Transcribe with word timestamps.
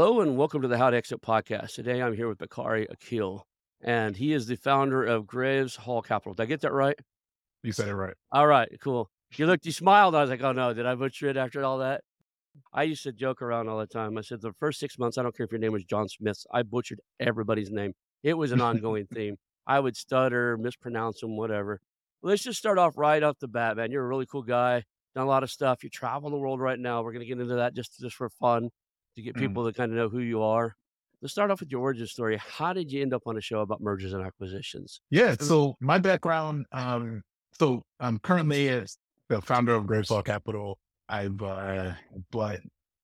Hello 0.00 0.20
and 0.20 0.36
welcome 0.36 0.62
to 0.62 0.68
the 0.68 0.78
How 0.78 0.90
to 0.90 0.96
Exit 0.96 1.20
podcast. 1.22 1.74
Today 1.74 2.00
I'm 2.00 2.14
here 2.14 2.28
with 2.28 2.38
Bakari 2.38 2.86
Akil, 2.88 3.44
and 3.80 4.16
he 4.16 4.32
is 4.32 4.46
the 4.46 4.54
founder 4.54 5.04
of 5.04 5.26
Graves 5.26 5.74
Hall 5.74 6.02
Capital. 6.02 6.34
Did 6.34 6.42
I 6.44 6.46
get 6.46 6.60
that 6.60 6.72
right? 6.72 6.94
You 7.64 7.72
said 7.72 7.88
it 7.88 7.96
right. 7.96 8.14
All 8.30 8.46
right, 8.46 8.68
cool. 8.80 9.10
You 9.34 9.46
looked, 9.46 9.66
you 9.66 9.72
smiled. 9.72 10.14
I 10.14 10.20
was 10.20 10.30
like, 10.30 10.40
oh 10.40 10.52
no, 10.52 10.72
did 10.72 10.86
I 10.86 10.94
butcher 10.94 11.28
it 11.28 11.36
after 11.36 11.64
all 11.64 11.78
that? 11.78 12.02
I 12.72 12.84
used 12.84 13.02
to 13.02 13.12
joke 13.12 13.42
around 13.42 13.68
all 13.68 13.80
the 13.80 13.88
time. 13.88 14.16
I 14.16 14.20
said, 14.20 14.40
the 14.40 14.52
first 14.52 14.78
six 14.78 15.00
months, 15.00 15.18
I 15.18 15.24
don't 15.24 15.36
care 15.36 15.46
if 15.46 15.50
your 15.50 15.58
name 15.58 15.72
was 15.72 15.82
John 15.82 16.08
Smith, 16.08 16.44
I 16.52 16.62
butchered 16.62 17.00
everybody's 17.18 17.72
name. 17.72 17.92
It 18.22 18.34
was 18.34 18.52
an 18.52 18.60
ongoing 18.60 19.06
theme. 19.12 19.34
I 19.66 19.80
would 19.80 19.96
stutter, 19.96 20.56
mispronounce 20.58 21.22
them, 21.22 21.36
whatever. 21.36 21.80
Let's 22.22 22.44
just 22.44 22.60
start 22.60 22.78
off 22.78 22.96
right 22.96 23.20
off 23.24 23.40
the 23.40 23.48
bat, 23.48 23.76
man. 23.76 23.90
You're 23.90 24.04
a 24.04 24.08
really 24.08 24.26
cool 24.26 24.44
guy, 24.44 24.84
done 25.16 25.26
a 25.26 25.28
lot 25.28 25.42
of 25.42 25.50
stuff. 25.50 25.82
You 25.82 25.90
travel 25.90 26.30
the 26.30 26.38
world 26.38 26.60
right 26.60 26.78
now. 26.78 27.02
We're 27.02 27.12
going 27.12 27.22
to 27.22 27.26
get 27.26 27.40
into 27.40 27.56
that 27.56 27.74
just, 27.74 27.98
just 27.98 28.14
for 28.14 28.28
fun 28.28 28.70
to 29.16 29.22
get 29.22 29.34
Mm. 29.36 29.40
people 29.40 29.66
to 29.66 29.72
kind 29.72 29.90
of 29.92 29.96
know 29.98 30.08
who 30.08 30.20
you 30.20 30.42
are. 30.42 30.76
Let's 31.20 31.32
start 31.32 31.50
off 31.50 31.60
with 31.60 31.70
your 31.72 31.80
origin 31.80 32.06
story. 32.06 32.36
How 32.38 32.72
did 32.72 32.92
you 32.92 33.02
end 33.02 33.12
up 33.12 33.22
on 33.26 33.36
a 33.36 33.40
show 33.40 33.60
about 33.60 33.80
mergers 33.80 34.12
and 34.12 34.24
acquisitions? 34.24 35.00
Yeah. 35.10 35.34
So 35.40 35.74
my 35.80 35.98
background, 35.98 36.66
um, 36.72 37.22
so 37.58 37.82
I'm 37.98 38.18
currently 38.20 38.68
as 38.68 38.96
the 39.28 39.40
founder 39.42 39.74
of 39.74 39.86
Graves 39.86 40.10
Hall 40.10 40.22
Capital. 40.22 40.78
I've 41.08 41.40
uh, 41.42 41.92
bought 42.30 42.58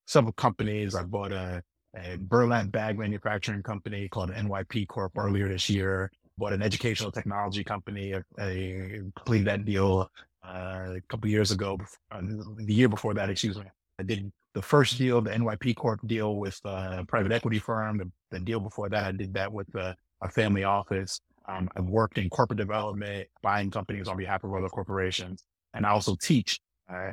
several 0.06 0.32
companies. 0.34 0.94
I 0.94 1.02
bought 1.02 1.32
a, 1.32 1.62
a 1.97 2.16
burlap 2.19 2.70
bag 2.70 2.98
manufacturing 2.98 3.62
company 3.64 4.09
called 4.09 4.31
NYP 4.31 4.86
Corp 4.86 5.12
earlier 5.19 5.48
this 5.48 5.69
year. 5.69 6.12
Bought 6.38 6.53
an 6.53 6.62
educational 6.62 7.10
technology 7.10 7.65
company. 7.65 8.15
I, 8.38 9.00
completed 9.16 9.47
that 9.48 9.65
deal 9.65 10.09
uh, 10.47 10.94
a 10.97 11.00
couple 11.09 11.28
years 11.31 11.50
ago. 11.50 11.78
bef- 11.78 11.97
Uh, 12.12 12.21
the 12.59 12.75
year 12.75 12.88
before 12.88 13.15
that, 13.15 13.28
excuse 13.31 13.56
me. 13.59 13.65
I 13.98 14.03
did 14.04 14.31
the 14.54 14.62
first 14.62 14.98
deal, 14.98 15.20
the 15.20 15.31
NYP 15.31 15.76
Corp 15.76 16.00
deal 16.06 16.37
with 16.37 16.59
uh, 16.65 16.98
a 17.00 17.04
private 17.04 17.32
equity 17.32 17.59
firm. 17.59 17.98
The, 17.98 18.10
the 18.31 18.41
deal 18.41 18.60
before 18.60 18.88
that, 18.88 19.04
I 19.04 19.12
did 19.12 19.34
that 19.34 19.53
with 19.53 19.75
uh, 19.76 19.94
a 20.22 20.28
family 20.28 20.65
office. 20.65 21.20
Um, 21.47 21.69
I've 21.76 21.84
worked 21.84 22.19
in 22.19 22.31
corporate 22.31 22.59
development, 22.59 23.28
buying 23.42 23.70
companies 23.70 24.09
on 24.09 24.16
behalf 24.16 24.44
of 24.44 24.54
other 24.54 24.69
corporations, 24.69 25.44
and 25.75 25.84
I 25.84 25.91
also 25.91 26.16
teach 26.22 26.60
uh, 26.91 27.12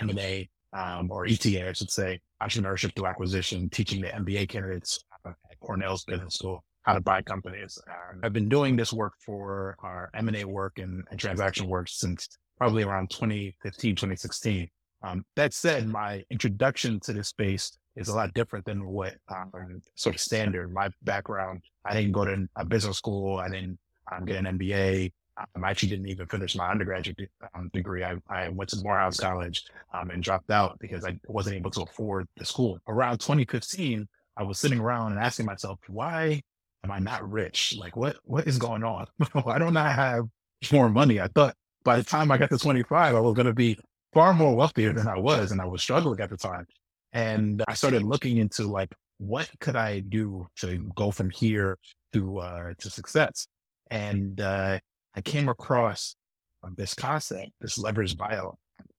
M&A 0.00 0.48
um, 0.74 1.10
or 1.10 1.26
ETA, 1.26 1.68
I 1.68 1.72
should 1.72 1.90
say, 1.90 2.20
entrepreneurship 2.42 2.94
through 2.94 3.06
acquisition, 3.06 3.70
teaching 3.70 4.02
the 4.02 4.08
MBA 4.08 4.48
candidates 4.48 5.04
uh, 5.24 5.30
at 5.50 5.60
Cornell's 5.60 6.04
Business 6.04 6.34
School 6.34 6.62
how 6.82 6.94
to 6.94 7.00
buy 7.00 7.22
companies. 7.22 7.78
Um, 7.88 8.20
I've 8.22 8.32
been 8.32 8.48
doing 8.48 8.76
this 8.76 8.92
work 8.92 9.14
for 9.24 9.76
our 9.82 10.10
M&A 10.14 10.44
work 10.44 10.78
and, 10.78 11.04
and 11.10 11.18
transaction 11.18 11.68
work 11.68 11.88
since 11.88 12.28
probably 12.58 12.82
around 12.82 13.10
2015, 13.10 13.94
2016. 13.94 14.68
Um, 15.02 15.24
that 15.36 15.52
said, 15.52 15.88
my 15.88 16.24
introduction 16.30 17.00
to 17.00 17.12
this 17.12 17.28
space 17.28 17.76
is 17.96 18.08
a 18.08 18.14
lot 18.14 18.32
different 18.34 18.64
than 18.64 18.86
what 18.86 19.14
um, 19.28 19.82
sort 19.94 20.14
of 20.14 20.20
standard. 20.20 20.72
My 20.72 20.90
background, 21.02 21.62
I 21.84 21.94
didn't 21.94 22.12
go 22.12 22.24
to 22.24 22.48
a 22.56 22.64
business 22.64 22.98
school. 22.98 23.38
I 23.38 23.48
didn't 23.48 23.78
um, 24.10 24.24
get 24.24 24.44
an 24.44 24.58
MBA. 24.58 25.12
Um, 25.38 25.64
I 25.64 25.70
actually 25.70 25.90
didn't 25.90 26.08
even 26.08 26.26
finish 26.26 26.54
my 26.54 26.70
undergraduate 26.70 27.30
um, 27.54 27.70
degree. 27.72 28.04
I, 28.04 28.16
I 28.28 28.48
went 28.48 28.70
to 28.70 28.82
Morehouse 28.82 29.18
College 29.18 29.64
um, 29.92 30.10
and 30.10 30.22
dropped 30.22 30.50
out 30.50 30.78
because 30.78 31.04
I 31.04 31.18
wasn't 31.26 31.56
able 31.56 31.70
to 31.72 31.82
afford 31.82 32.26
the 32.36 32.44
school. 32.44 32.78
Around 32.86 33.18
2015, 33.18 34.06
I 34.36 34.42
was 34.42 34.58
sitting 34.58 34.80
around 34.80 35.12
and 35.12 35.20
asking 35.20 35.46
myself, 35.46 35.78
why 35.88 36.42
am 36.84 36.90
I 36.90 36.98
not 36.98 37.28
rich? 37.28 37.74
Like, 37.78 37.96
what 37.96 38.16
what 38.24 38.46
is 38.46 38.58
going 38.58 38.84
on? 38.84 39.06
why 39.42 39.58
don't 39.58 39.76
I 39.76 39.90
have 39.92 40.24
more 40.70 40.88
money? 40.88 41.20
I 41.20 41.28
thought 41.28 41.54
by 41.84 41.96
the 41.96 42.04
time 42.04 42.30
I 42.30 42.38
got 42.38 42.50
to 42.50 42.58
25, 42.58 43.14
I 43.14 43.20
was 43.20 43.34
going 43.34 43.46
to 43.46 43.54
be 43.54 43.78
far 44.12 44.34
more 44.34 44.54
wealthier 44.54 44.92
than 44.92 45.08
I 45.08 45.18
was, 45.18 45.52
and 45.52 45.60
I 45.60 45.64
was 45.64 45.82
struggling 45.82 46.20
at 46.20 46.30
the 46.30 46.36
time. 46.36 46.66
And 47.12 47.62
I 47.68 47.74
started 47.74 48.02
looking 48.02 48.38
into 48.38 48.66
like, 48.66 48.94
what 49.18 49.50
could 49.60 49.76
I 49.76 50.00
do 50.00 50.46
to 50.56 50.90
go 50.96 51.10
from 51.10 51.30
here 51.30 51.78
to 52.12 52.38
uh, 52.38 52.72
to 52.78 52.90
success? 52.90 53.46
And 53.90 54.40
uh, 54.40 54.78
I 55.14 55.20
came 55.20 55.48
across 55.48 56.16
uh, 56.64 56.70
this 56.76 56.94
concept, 56.94 57.50
this 57.60 57.78
leverage 57.78 58.16
buyout 58.16 58.54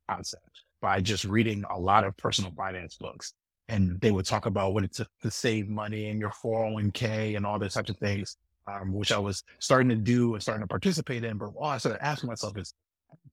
concept, 0.09 0.61
by 0.81 1.01
just 1.01 1.25
reading 1.25 1.63
a 1.69 1.79
lot 1.79 2.03
of 2.03 2.15
personal 2.17 2.51
finance 2.55 2.95
books. 2.97 3.33
And 3.69 3.99
they 4.01 4.11
would 4.11 4.25
talk 4.25 4.45
about 4.45 4.73
what 4.73 4.83
it 4.83 4.93
took 4.93 5.07
to 5.23 5.31
save 5.31 5.69
money 5.69 6.09
and 6.09 6.19
your 6.19 6.31
401k 6.31 7.35
and 7.35 7.45
all 7.45 7.57
those 7.57 7.73
types 7.73 7.89
of 7.89 7.97
things, 7.97 8.37
um, 8.67 8.93
which 8.93 9.11
I 9.11 9.17
was 9.17 9.43
starting 9.59 9.89
to 9.89 9.95
do 9.95 10.33
and 10.33 10.41
starting 10.41 10.61
to 10.61 10.67
participate 10.67 11.23
in. 11.23 11.37
But 11.37 11.51
all 11.55 11.65
I 11.65 11.77
started 11.77 12.03
asking 12.05 12.27
myself 12.27 12.57
is, 12.57 12.73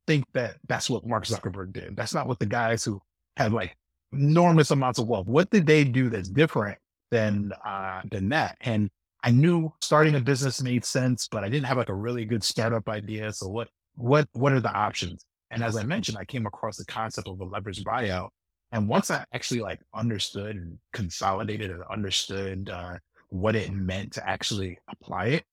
think 0.06 0.24
that 0.34 0.56
that's 0.68 0.90
what 0.90 1.06
Mark 1.06 1.24
Zuckerberg 1.24 1.72
did. 1.72 1.96
That's 1.96 2.14
not 2.14 2.26
what 2.26 2.38
the 2.38 2.46
guys 2.46 2.84
who 2.84 3.00
had 3.36 3.52
like 3.52 3.76
enormous 4.12 4.70
amounts 4.70 4.98
of 4.98 5.08
wealth. 5.08 5.26
What 5.26 5.50
did 5.50 5.66
they 5.66 5.84
do 5.84 6.10
that's 6.10 6.28
different 6.28 6.78
than 7.10 7.52
uh, 7.64 8.02
than 8.10 8.28
that? 8.30 8.56
And 8.60 8.90
I 9.22 9.30
knew 9.30 9.72
starting 9.80 10.14
a 10.14 10.20
business 10.20 10.62
made 10.62 10.84
sense, 10.84 11.28
but 11.28 11.44
I 11.44 11.48
didn't 11.48 11.66
have 11.66 11.76
like 11.76 11.90
a 11.90 11.94
really 11.94 12.24
good 12.24 12.42
startup 12.42 12.88
idea. 12.88 13.32
So 13.32 13.48
what 13.48 13.68
what 13.94 14.28
what 14.32 14.52
are 14.52 14.60
the 14.60 14.72
options? 14.72 15.24
And 15.50 15.62
as 15.62 15.76
I 15.76 15.82
mentioned, 15.82 16.16
I 16.18 16.24
came 16.24 16.46
across 16.46 16.76
the 16.76 16.84
concept 16.84 17.28
of 17.28 17.40
a 17.40 17.44
leverage 17.44 17.82
buyout. 17.84 18.28
And 18.72 18.88
once 18.88 19.10
I 19.10 19.24
actually 19.34 19.60
like 19.60 19.80
understood 19.94 20.56
and 20.56 20.78
consolidated 20.92 21.72
and 21.72 21.82
understood 21.90 22.70
uh, 22.70 22.98
what 23.30 23.56
it 23.56 23.72
meant 23.72 24.12
to 24.12 24.28
actually 24.28 24.78
apply 24.88 25.26
it, 25.26 25.44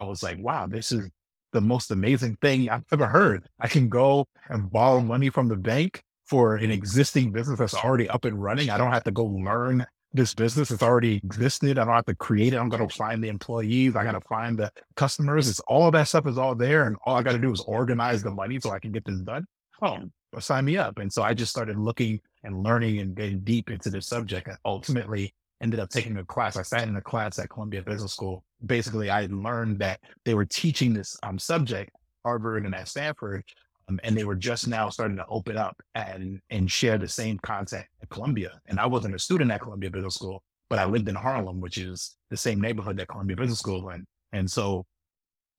I 0.00 0.04
was 0.04 0.22
like, 0.22 0.38
wow, 0.38 0.66
this 0.68 0.92
is 0.92 1.10
the 1.52 1.60
most 1.60 1.90
amazing 1.90 2.36
thing 2.40 2.68
I've 2.68 2.84
ever 2.92 3.06
heard. 3.06 3.48
I 3.58 3.68
can 3.68 3.88
go 3.88 4.26
and 4.48 4.70
borrow 4.70 5.00
money 5.00 5.30
from 5.30 5.48
the 5.48 5.56
bank 5.56 6.02
for 6.26 6.56
an 6.56 6.70
existing 6.70 7.32
business 7.32 7.58
that's 7.58 7.74
already 7.74 8.08
up 8.08 8.24
and 8.24 8.40
running. 8.40 8.70
I 8.70 8.78
don't 8.78 8.92
have 8.92 9.04
to 9.04 9.10
go 9.10 9.24
learn 9.24 9.84
this 10.12 10.34
business. 10.34 10.70
It's 10.70 10.82
already 10.82 11.16
existed. 11.16 11.78
I 11.78 11.84
don't 11.84 11.94
have 11.94 12.06
to 12.06 12.14
create 12.14 12.52
it. 12.52 12.56
I'm 12.56 12.68
going 12.68 12.86
to 12.86 12.94
find 12.94 13.22
the 13.22 13.28
employees. 13.28 13.96
I 13.96 14.04
got 14.04 14.12
to 14.12 14.20
find 14.22 14.58
the 14.58 14.72
customers. 14.96 15.48
It's 15.48 15.60
all 15.60 15.86
of 15.86 15.92
that 15.92 16.08
stuff 16.08 16.26
is 16.26 16.38
all 16.38 16.54
there. 16.54 16.86
And 16.86 16.96
all 17.04 17.16
I 17.16 17.22
got 17.22 17.32
to 17.32 17.38
do 17.38 17.52
is 17.52 17.60
organize 17.60 18.22
the 18.22 18.30
money 18.30 18.58
so 18.60 18.70
I 18.70 18.78
can 18.78 18.92
get 18.92 19.04
this 19.04 19.20
done. 19.20 19.46
Oh, 19.82 19.98
uh, 20.36 20.40
sign 20.40 20.64
me 20.64 20.76
up. 20.76 20.98
And 20.98 21.12
so 21.12 21.22
I 21.22 21.34
just 21.34 21.50
started 21.50 21.76
looking 21.76 22.20
and 22.44 22.62
learning 22.62 22.98
and 23.00 23.14
getting 23.14 23.40
deep 23.40 23.70
into 23.70 23.90
this 23.90 24.06
subject. 24.06 24.48
I 24.48 24.54
ultimately 24.64 25.34
ended 25.62 25.80
up 25.80 25.90
taking 25.90 26.16
a 26.16 26.24
class. 26.24 26.56
I 26.56 26.62
sat 26.62 26.88
in 26.88 26.96
a 26.96 27.00
class 27.00 27.38
at 27.38 27.50
Columbia 27.50 27.82
Business 27.82 28.12
School. 28.12 28.44
Basically, 28.64 29.10
I 29.10 29.26
learned 29.30 29.78
that 29.80 30.00
they 30.24 30.34
were 30.34 30.44
teaching 30.44 30.92
this 30.94 31.16
um, 31.22 31.38
subject, 31.38 31.90
Harvard 32.24 32.64
and 32.64 32.74
at 32.74 32.88
Stanford, 32.88 33.44
um, 33.88 34.00
and 34.02 34.16
they 34.16 34.24
were 34.24 34.34
just 34.34 34.68
now 34.68 34.88
starting 34.88 35.16
to 35.16 35.26
open 35.28 35.56
up 35.56 35.76
and 35.94 36.40
and 36.50 36.70
share 36.70 36.98
the 36.98 37.08
same 37.08 37.38
content 37.38 37.86
at 38.02 38.08
Columbia. 38.08 38.60
And 38.66 38.78
I 38.78 38.86
wasn't 38.86 39.14
a 39.14 39.18
student 39.18 39.50
at 39.50 39.60
Columbia 39.60 39.90
Business 39.90 40.14
School, 40.14 40.42
but 40.68 40.78
I 40.78 40.84
lived 40.84 41.08
in 41.08 41.14
Harlem, 41.14 41.60
which 41.60 41.78
is 41.78 42.16
the 42.30 42.36
same 42.36 42.60
neighborhood 42.60 42.96
that 42.98 43.08
Columbia 43.08 43.36
Business 43.36 43.58
School 43.58 43.88
in. 43.90 44.06
And 44.32 44.50
so 44.50 44.86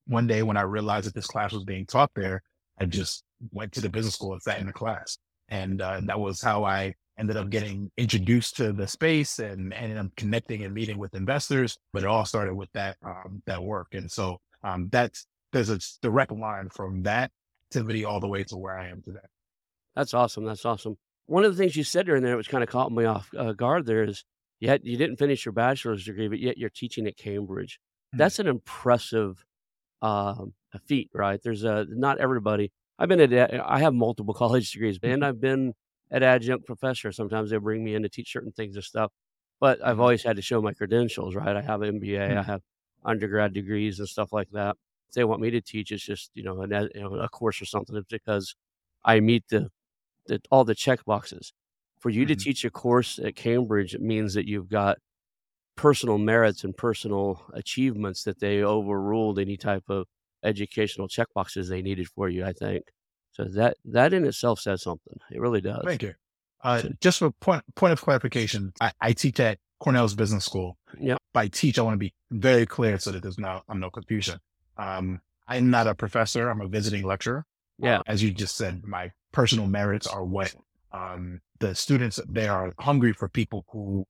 one 0.06 0.26
day 0.26 0.42
when 0.42 0.56
I 0.56 0.62
realized 0.62 1.06
that 1.06 1.14
this 1.14 1.26
class 1.26 1.52
was 1.52 1.64
being 1.64 1.86
taught 1.86 2.10
there, 2.14 2.42
I 2.80 2.86
just 2.86 3.24
went 3.52 3.72
to 3.72 3.80
the 3.80 3.88
business 3.88 4.14
school 4.14 4.32
and 4.32 4.42
sat 4.42 4.60
in 4.60 4.66
the 4.66 4.72
class. 4.72 5.18
And 5.48 5.80
uh, 5.80 6.00
that 6.04 6.18
was 6.18 6.40
how 6.40 6.64
I 6.64 6.94
ended 7.22 7.36
up 7.36 7.50
getting 7.50 7.88
introduced 7.96 8.56
to 8.56 8.72
the 8.72 8.88
space 8.88 9.38
and 9.38 9.72
ended 9.72 9.96
up 9.96 10.08
connecting 10.16 10.64
and 10.64 10.74
meeting 10.74 10.98
with 10.98 11.14
investors. 11.14 11.78
But 11.92 12.02
it 12.02 12.08
all 12.08 12.24
started 12.24 12.54
with 12.54 12.68
that 12.72 12.96
um, 13.04 13.42
that 13.46 13.62
work. 13.62 13.88
And 13.92 14.10
so 14.10 14.40
um, 14.64 14.88
that's 14.90 15.26
there's 15.52 15.70
a 15.70 15.78
direct 16.02 16.32
line 16.32 16.68
from 16.68 17.04
that 17.04 17.30
activity 17.68 18.04
all 18.04 18.18
the 18.18 18.26
way 18.26 18.42
to 18.42 18.56
where 18.56 18.76
I 18.76 18.88
am 18.88 19.02
today. 19.02 19.20
That's 19.94 20.14
awesome. 20.14 20.44
That's 20.44 20.64
awesome. 20.64 20.96
One 21.26 21.44
of 21.44 21.52
the 21.54 21.62
things 21.62 21.76
you 21.76 21.84
said 21.84 22.06
during 22.06 22.24
there, 22.24 22.36
which 22.36 22.48
kind 22.48 22.64
of 22.64 22.68
caught 22.68 22.90
me 22.90 23.04
off 23.04 23.30
uh, 23.38 23.52
guard, 23.52 23.86
there 23.86 24.02
is 24.02 24.24
yet 24.58 24.84
you 24.84 24.96
didn't 24.96 25.16
finish 25.16 25.44
your 25.44 25.52
bachelor's 25.52 26.04
degree, 26.04 26.26
but 26.26 26.40
yet 26.40 26.58
you're 26.58 26.70
teaching 26.70 27.06
at 27.06 27.16
Cambridge. 27.16 27.78
Mm-hmm. 28.08 28.18
That's 28.18 28.40
an 28.40 28.48
impressive 28.48 29.44
um, 30.00 30.54
feat, 30.86 31.10
right? 31.14 31.40
There's 31.40 31.62
a 31.62 31.86
not 31.88 32.18
everybody. 32.18 32.72
I've 32.98 33.08
been 33.08 33.20
at 33.20 33.62
I 33.64 33.78
have 33.78 33.94
multiple 33.94 34.34
college 34.42 34.72
degrees, 34.72 34.98
and. 35.04 35.24
I've 35.24 35.40
been 35.40 35.74
at 36.12 36.22
adjunct 36.22 36.66
professor. 36.66 37.10
Sometimes 37.10 37.50
they 37.50 37.56
bring 37.56 37.82
me 37.82 37.94
in 37.94 38.02
to 38.02 38.08
teach 38.08 38.32
certain 38.32 38.52
things 38.52 38.76
and 38.76 38.84
stuff, 38.84 39.10
but 39.60 39.80
I've 39.82 39.94
mm-hmm. 39.94 40.02
always 40.02 40.22
had 40.22 40.36
to 40.36 40.42
show 40.42 40.60
my 40.60 40.72
credentials, 40.74 41.34
right? 41.34 41.56
I 41.56 41.62
have 41.62 41.82
an 41.82 42.00
MBA, 42.00 42.18
mm-hmm. 42.18 42.38
I 42.38 42.42
have 42.42 42.60
undergrad 43.04 43.52
degrees 43.52 43.98
and 43.98 44.08
stuff 44.08 44.32
like 44.32 44.50
that. 44.52 44.76
If 45.08 45.14
they 45.14 45.24
want 45.24 45.40
me 45.40 45.50
to 45.50 45.60
teach, 45.60 45.90
it's 45.90 46.04
just 46.04 46.30
you 46.34 46.42
know, 46.42 46.62
an, 46.62 46.90
you 46.94 47.00
know 47.00 47.14
a 47.16 47.28
course 47.28 47.60
or 47.60 47.64
something. 47.64 47.96
It's 47.96 48.06
because 48.08 48.54
I 49.04 49.20
meet 49.20 49.44
the, 49.48 49.68
the 50.26 50.40
all 50.50 50.64
the 50.64 50.74
check 50.74 51.04
boxes. 51.04 51.52
For 51.98 52.10
you 52.10 52.24
mm-hmm. 52.24 52.34
to 52.34 52.36
teach 52.36 52.64
a 52.64 52.70
course 52.70 53.18
at 53.18 53.36
Cambridge, 53.36 53.94
it 53.94 54.02
means 54.02 54.34
that 54.34 54.46
you've 54.46 54.68
got 54.68 54.98
personal 55.76 56.18
merits 56.18 56.64
and 56.64 56.76
personal 56.76 57.42
achievements 57.54 58.24
that 58.24 58.40
they 58.40 58.62
overruled 58.62 59.38
any 59.38 59.56
type 59.56 59.84
of 59.88 60.06
educational 60.44 61.08
checkboxes 61.08 61.68
they 61.68 61.82
needed 61.82 62.08
for 62.08 62.28
you. 62.28 62.44
I 62.44 62.52
think 62.52 62.84
so. 63.32 63.44
That 63.44 63.76
that 63.86 64.12
in 64.12 64.24
itself 64.24 64.60
says 64.60 64.82
something. 64.82 65.18
It 65.30 65.40
really 65.40 65.60
does. 65.60 65.82
Thank 65.84 66.02
you. 66.02 66.14
Uh, 66.62 66.80
so, 66.80 66.88
just 67.00 67.18
for 67.18 67.30
point 67.32 67.62
point 67.74 67.92
of 67.92 68.00
clarification, 68.00 68.72
I, 68.80 68.92
I 69.00 69.12
teach 69.12 69.40
at 69.40 69.58
Cornell's 69.80 70.14
Business 70.14 70.44
School. 70.44 70.78
Yeah. 71.00 71.16
By 71.32 71.48
teach, 71.48 71.78
I 71.78 71.82
want 71.82 71.94
to 71.94 71.98
be 71.98 72.14
very 72.30 72.66
clear 72.66 72.98
so 72.98 73.10
that 73.10 73.22
there's 73.22 73.38
no 73.38 73.62
I'm 73.68 73.80
no 73.80 73.90
confusion. 73.90 74.38
Um, 74.76 75.20
I'm 75.48 75.70
not 75.70 75.86
a 75.86 75.94
professor. 75.94 76.48
I'm 76.48 76.60
a 76.60 76.68
visiting 76.68 77.04
lecturer. 77.04 77.44
Yeah. 77.78 77.98
Uh, 77.98 78.02
as 78.06 78.22
you 78.22 78.30
just 78.32 78.56
said, 78.56 78.84
my 78.86 79.10
personal 79.32 79.66
merits 79.66 80.06
are 80.06 80.24
what 80.24 80.54
um, 80.92 81.40
the 81.58 81.74
students 81.74 82.20
they 82.28 82.48
are 82.48 82.72
hungry 82.78 83.12
for 83.12 83.28
people 83.28 83.64
who 83.70 84.06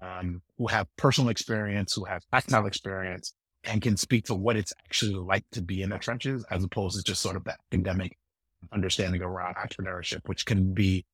um, 0.00 0.42
who 0.58 0.66
have 0.68 0.86
personal 0.96 1.30
experience, 1.30 1.94
who 1.94 2.04
have 2.04 2.22
tactile 2.30 2.66
experience, 2.66 3.34
and 3.64 3.82
can 3.82 3.96
speak 3.96 4.26
to 4.26 4.34
what 4.34 4.56
it's 4.56 4.72
actually 4.84 5.14
like 5.14 5.44
to 5.52 5.62
be 5.62 5.82
in 5.82 5.90
the 5.90 5.98
trenches, 5.98 6.44
as 6.50 6.62
opposed 6.62 6.96
to 6.96 7.02
just 7.02 7.22
sort 7.22 7.36
of 7.36 7.44
that 7.44 7.58
academic 7.72 8.16
understanding 8.72 9.22
around 9.22 9.56
entrepreneurship, 9.56 10.20
which 10.26 10.46
can 10.46 10.72
be 10.74 11.04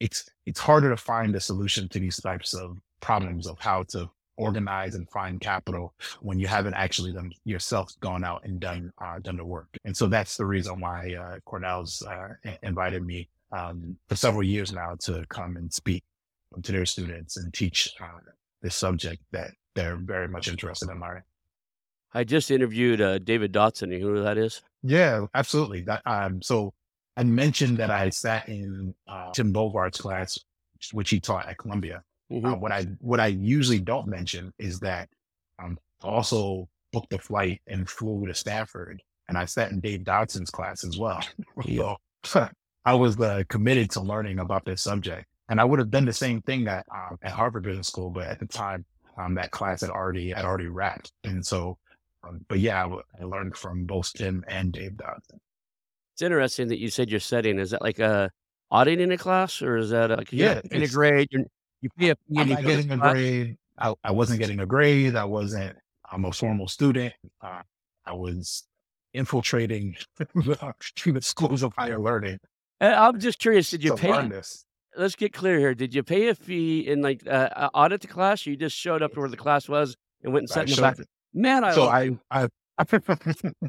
it's 0.00 0.28
it's 0.44 0.60
harder 0.60 0.90
to 0.90 0.96
find 0.96 1.34
a 1.34 1.40
solution 1.40 1.88
to 1.88 1.98
these 1.98 2.16
types 2.16 2.54
of 2.54 2.78
problems 3.00 3.46
of 3.46 3.58
how 3.58 3.82
to 3.84 4.10
organize 4.36 4.94
and 4.94 5.08
find 5.08 5.40
capital 5.40 5.94
when 6.20 6.38
you 6.38 6.46
haven't 6.46 6.74
actually 6.74 7.12
done 7.12 7.32
yourself 7.44 7.92
gone 8.00 8.22
out 8.22 8.44
and 8.44 8.60
done 8.60 8.92
uh, 8.98 9.18
done 9.20 9.36
the 9.36 9.44
work. 9.44 9.68
And 9.84 9.96
so 9.96 10.06
that's 10.06 10.36
the 10.36 10.44
reason 10.44 10.80
why 10.80 11.14
uh, 11.14 11.38
Cornell's 11.46 12.02
uh, 12.02 12.28
invited 12.62 13.04
me 13.04 13.28
um, 13.52 13.96
for 14.08 14.16
several 14.16 14.42
years 14.42 14.72
now 14.72 14.96
to 15.00 15.24
come 15.28 15.56
and 15.56 15.72
speak 15.72 16.04
to 16.62 16.72
their 16.72 16.86
students 16.86 17.36
and 17.36 17.52
teach 17.52 17.94
uh, 18.00 18.18
this 18.62 18.74
subject 18.74 19.22
that 19.32 19.52
they're 19.74 19.96
very 19.96 20.28
much 20.28 20.48
interested 20.48 20.90
in 20.90 21.00
learning. 21.00 21.22
I 22.14 22.24
just 22.24 22.50
interviewed 22.50 23.00
uh, 23.00 23.18
David 23.18 23.52
Dodson. 23.52 23.90
You 23.90 24.00
know 24.00 24.06
who 24.06 24.22
that 24.22 24.38
is? 24.38 24.62
Yeah, 24.82 25.26
absolutely. 25.34 25.82
That 25.82 26.02
um, 26.06 26.40
so 26.40 26.72
I 27.16 27.24
mentioned 27.24 27.78
that 27.78 27.90
I 27.90 28.10
sat 28.10 28.48
in 28.48 28.94
uh, 29.08 29.32
Tim 29.32 29.52
Bovard's 29.52 29.98
class, 29.98 30.38
which 30.92 31.10
he 31.10 31.18
taught 31.18 31.48
at 31.48 31.58
Columbia. 31.58 32.02
Mm-hmm. 32.30 32.46
Uh, 32.46 32.56
what 32.56 32.72
I 32.72 32.86
what 33.00 33.20
I 33.20 33.28
usually 33.28 33.78
don't 33.78 34.08
mention 34.08 34.52
is 34.58 34.80
that 34.80 35.08
um, 35.62 35.78
also 36.02 36.68
booked 36.92 37.12
a 37.12 37.18
flight 37.18 37.62
and 37.66 37.88
flew 37.88 38.26
to 38.26 38.34
Stanford, 38.34 39.02
and 39.28 39.38
I 39.38 39.44
sat 39.44 39.70
in 39.70 39.80
Dave 39.80 40.04
Dodson's 40.04 40.50
class 40.50 40.84
as 40.84 40.98
well. 40.98 41.22
so 42.24 42.48
I 42.84 42.94
was 42.94 43.18
uh, 43.18 43.44
committed 43.48 43.90
to 43.92 44.00
learning 44.00 44.40
about 44.40 44.64
this 44.64 44.82
subject, 44.82 45.26
and 45.48 45.60
I 45.60 45.64
would 45.64 45.78
have 45.78 45.90
done 45.90 46.04
the 46.04 46.12
same 46.12 46.42
thing 46.42 46.66
at 46.68 46.84
um, 46.92 47.16
at 47.22 47.32
Harvard 47.32 47.62
Business 47.62 47.88
School, 47.88 48.10
but 48.10 48.26
at 48.26 48.40
the 48.40 48.46
time, 48.46 48.84
um, 49.16 49.34
that 49.36 49.52
class 49.52 49.80
had 49.80 49.90
already 49.90 50.30
had 50.30 50.44
already 50.44 50.68
wrapped, 50.68 51.12
and 51.24 51.44
so. 51.44 51.78
Um, 52.26 52.44
but 52.48 52.58
yeah, 52.58 52.84
I, 52.84 53.22
I 53.22 53.24
learned 53.24 53.56
from 53.56 53.84
both 53.84 54.12
Tim 54.12 54.44
and 54.48 54.72
Dave 54.72 54.96
Dodson. 54.96 55.38
It's 56.16 56.22
interesting 56.22 56.68
that 56.68 56.78
you 56.78 56.88
said 56.88 57.10
you're 57.10 57.20
studying. 57.20 57.58
Is 57.58 57.72
that 57.72 57.82
like 57.82 57.98
a 57.98 58.30
auditing 58.70 59.12
a 59.12 59.18
class, 59.18 59.60
or 59.60 59.76
is 59.76 59.90
that 59.90 60.08
like 60.08 60.32
yeah, 60.32 60.62
in 60.70 60.82
a 60.82 60.88
grade? 60.88 61.28
You're, 61.30 61.44
you 61.82 61.90
pay 61.98 62.08
a 62.08 62.16
I'm 62.38 62.48
not 62.48 62.62
getting 62.62 62.90
a 62.90 62.96
grade. 62.96 63.58
I, 63.78 63.92
I 64.02 64.12
wasn't 64.12 64.40
getting 64.40 64.60
a 64.60 64.64
grade. 64.64 65.14
I 65.14 65.26
wasn't. 65.26 65.76
I'm 66.10 66.24
a 66.24 66.32
formal 66.32 66.68
student. 66.68 67.12
Uh, 67.42 67.60
I 68.06 68.14
was 68.14 68.64
infiltrating 69.12 69.94
the 70.16 71.18
schools 71.20 71.62
of 71.62 71.74
higher 71.76 71.98
learning. 71.98 72.38
I'm 72.80 73.20
just 73.20 73.38
curious. 73.38 73.68
Did 73.68 73.84
you 73.84 73.94
pay? 73.94 74.26
This 74.28 74.64
let's 74.96 75.16
get 75.16 75.34
clear 75.34 75.58
here. 75.58 75.74
Did 75.74 75.94
you 75.94 76.02
pay 76.02 76.28
a 76.28 76.34
fee 76.34 76.80
in 76.80 77.02
like 77.02 77.28
uh, 77.28 77.68
audit 77.74 78.00
the 78.00 78.06
class? 78.06 78.46
Or 78.46 78.50
you 78.52 78.56
just 78.56 78.74
showed 78.74 79.02
up 79.02 79.12
to 79.12 79.20
where 79.20 79.28
the 79.28 79.36
class 79.36 79.68
was 79.68 79.98
and 80.22 80.32
went 80.32 80.44
and 80.44 80.48
sat 80.48 80.60
I 80.60 80.70
in 80.70 80.76
the 80.76 80.80
back. 80.80 80.96
Man, 81.34 81.62
I 81.62 81.72
so 81.72 81.88
I 81.88 82.16
I 82.30 82.48
I 82.78 82.84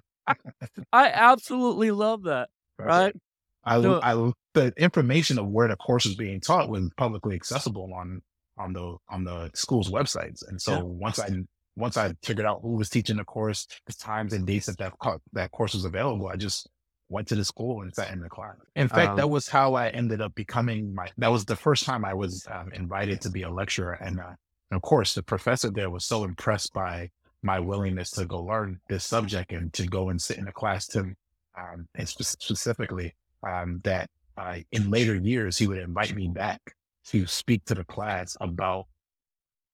absolutely 0.93 1.91
love 1.91 2.23
that. 2.23 2.49
Right. 2.79 3.15
I, 3.63 3.81
so, 3.81 3.99
I 4.01 4.31
the 4.53 4.73
information 4.77 5.37
of 5.37 5.47
where 5.47 5.67
the 5.67 5.75
course 5.75 6.05
was 6.05 6.15
being 6.15 6.39
taught 6.39 6.69
was 6.69 6.89
publicly 6.97 7.35
accessible 7.35 7.93
on 7.93 8.21
on 8.57 8.73
the 8.73 8.97
on 9.09 9.23
the 9.23 9.51
school's 9.53 9.89
websites, 9.89 10.47
and 10.47 10.61
so 10.61 10.75
yeah. 10.75 10.81
once 10.83 11.19
I 11.19 11.29
once 11.75 11.97
I 11.97 12.13
figured 12.23 12.45
out 12.45 12.61
who 12.61 12.75
was 12.75 12.89
teaching 12.89 13.17
the 13.17 13.23
course, 13.23 13.67
the 13.85 13.93
times 13.93 14.33
and 14.33 14.47
dates 14.47 14.65
that 14.65 14.77
that, 14.79 14.93
that 15.33 15.51
course 15.51 15.73
was 15.73 15.85
available, 15.85 16.27
I 16.27 16.35
just 16.35 16.67
went 17.09 17.27
to 17.27 17.35
the 17.35 17.45
school 17.45 17.81
and 17.81 17.93
sat 17.93 18.11
in 18.11 18.19
the 18.19 18.29
class. 18.29 18.55
In 18.75 18.87
fact, 18.87 19.11
um, 19.11 19.17
that 19.17 19.29
was 19.29 19.47
how 19.47 19.75
I 19.75 19.89
ended 19.89 20.19
up 20.19 20.35
becoming 20.35 20.93
my, 20.93 21.07
that 21.17 21.31
was 21.31 21.45
the 21.45 21.55
first 21.55 21.85
time 21.85 22.03
I 22.03 22.13
was 22.13 22.45
um, 22.51 22.71
invited 22.73 23.21
to 23.21 23.29
be 23.29 23.43
a 23.43 23.49
lecturer. 23.49 23.93
And, 23.93 24.19
uh, 24.19 24.33
and 24.71 24.75
of 24.75 24.81
course, 24.81 25.13
the 25.13 25.23
professor 25.23 25.69
there 25.69 25.89
was 25.89 26.03
so 26.03 26.23
impressed 26.23 26.73
by 26.73 27.09
my 27.47 27.59
willingness 27.59 28.11
to 28.11 28.25
go 28.25 28.43
learn 28.43 28.79
this 28.89 29.05
subject 29.05 29.53
and 29.53 29.71
to 29.73 29.87
go 29.87 30.09
and 30.09 30.21
sit 30.21 30.37
in 30.37 30.49
a 30.49 30.51
class 30.51 30.85
to, 30.87 30.99
um, 31.57 31.87
and 31.95 32.07
spe- 32.07 32.41
specifically, 32.41 33.15
um, 33.47 33.79
that 33.85 34.09
uh, 34.37 34.57
in 34.73 34.91
later 34.91 35.15
years, 35.15 35.57
he 35.57 35.65
would 35.65 35.79
invite 35.79 36.13
me 36.13 36.27
back 36.27 36.59
to 37.05 37.25
speak 37.25 37.63
to 37.65 37.73
the 37.73 37.85
class 37.85 38.35
about 38.41 38.85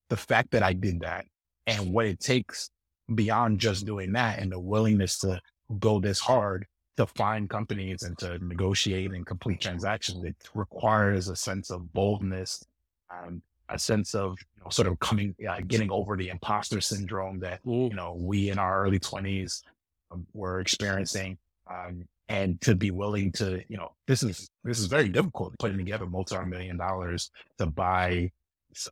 the 0.10 0.16
fact 0.16 0.52
that 0.52 0.62
I 0.62 0.74
did 0.74 1.02
that 1.02 1.26
and 1.66 1.92
what 1.92 2.06
it 2.06 2.20
takes 2.20 2.70
beyond 3.16 3.60
just 3.60 3.88
doing 3.88 4.14
that 4.14 4.38
and 4.38 4.52
the 4.52 4.60
willingness 4.60 5.18
to 5.20 5.42
go 5.80 6.00
this 6.00 6.20
hard 6.20 6.68
to 6.98 7.08
find 7.08 7.50
companies 7.50 8.04
and 8.04 8.16
to 8.20 8.38
negotiate 8.46 9.12
and 9.12 9.26
complete 9.26 9.60
transactions, 9.60 10.24
it 10.24 10.36
requires 10.54 11.28
a 11.28 11.36
sense 11.36 11.72
of 11.72 11.92
boldness, 11.92 12.64
um, 13.12 13.42
a 13.70 13.80
sense 13.80 14.14
of 14.14 14.38
you 14.56 14.64
know, 14.64 14.70
sort 14.70 14.88
of 14.88 15.00
coming, 15.00 15.36
uh, 15.48 15.62
getting 15.68 15.92
over 15.92 16.16
the 16.16 16.30
imposter 16.30 16.82
syndrome 16.82 17.40
that 17.40 17.60
you 17.66 17.94
know 17.94 18.16
we 18.20 18.50
in 18.50 18.60
our 18.60 18.84
early 18.84 19.00
twenties 19.00 19.64
um, 20.12 20.26
were 20.34 20.60
experiencing, 20.60 21.38
um, 21.70 22.06
and 22.30 22.60
to 22.62 22.76
be 22.76 22.92
willing 22.92 23.32
to, 23.34 23.64
you 23.68 23.78
know, 23.78 23.92
this 24.08 24.24
is 24.24 24.50
this 24.64 24.80
is 24.80 24.86
very 24.86 25.10
difficult 25.10 25.58
putting 25.60 25.78
together 25.78 26.06
multi-million 26.06 26.78
dollars 26.78 27.32
to 27.58 27.66
buy 27.66 28.32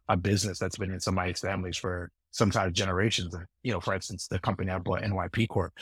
a 0.09 0.17
business 0.17 0.59
that's 0.59 0.77
been 0.77 0.91
in 0.91 0.99
somebody's 0.99 1.39
families 1.39 1.77
for 1.77 2.11
sometimes 2.31 2.73
generations. 2.73 3.35
You 3.63 3.73
know, 3.73 3.79
for 3.79 3.93
instance, 3.93 4.27
the 4.27 4.39
company 4.39 4.71
I 4.71 4.79
bought, 4.79 5.01
NYP 5.01 5.49
Corp, 5.49 5.73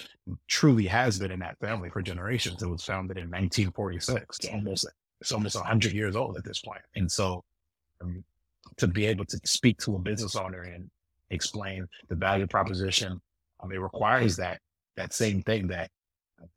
truly 0.48 0.86
has 0.88 1.19
been 1.19 1.31
in 1.31 1.39
that 1.39 1.60
family 1.60 1.89
for 1.89 2.01
generations. 2.01 2.62
It 2.62 2.69
was 2.69 2.84
founded 2.84 3.17
in 3.17 3.25
1946. 3.25 4.38
It's 4.39 4.48
almost 4.48 4.88
it's 5.22 5.31
almost 5.31 5.55
100 5.55 5.91
years 5.91 6.15
old 6.15 6.38
at 6.38 6.43
this. 6.43 6.62
And 6.96 7.12
so, 7.12 7.43
um, 8.01 8.24
to 8.78 8.88
be 8.88 9.06
able 9.06 9.26
to 9.26 9.40
speak 9.44 9.78
to 9.80 9.96
a 9.96 10.00
business 10.00 10.36
owner 10.36 10.62
and 10.62 10.90
explain 11.30 11.88
the 12.08 12.16
value 12.16 12.48
proposition, 12.48 13.22
um, 13.62 13.72
it 13.72 13.80
requires 13.80 14.36
that 14.38 14.60
that 14.96 15.14
same 15.14 15.42
thing 15.44 15.68
that 15.68 15.90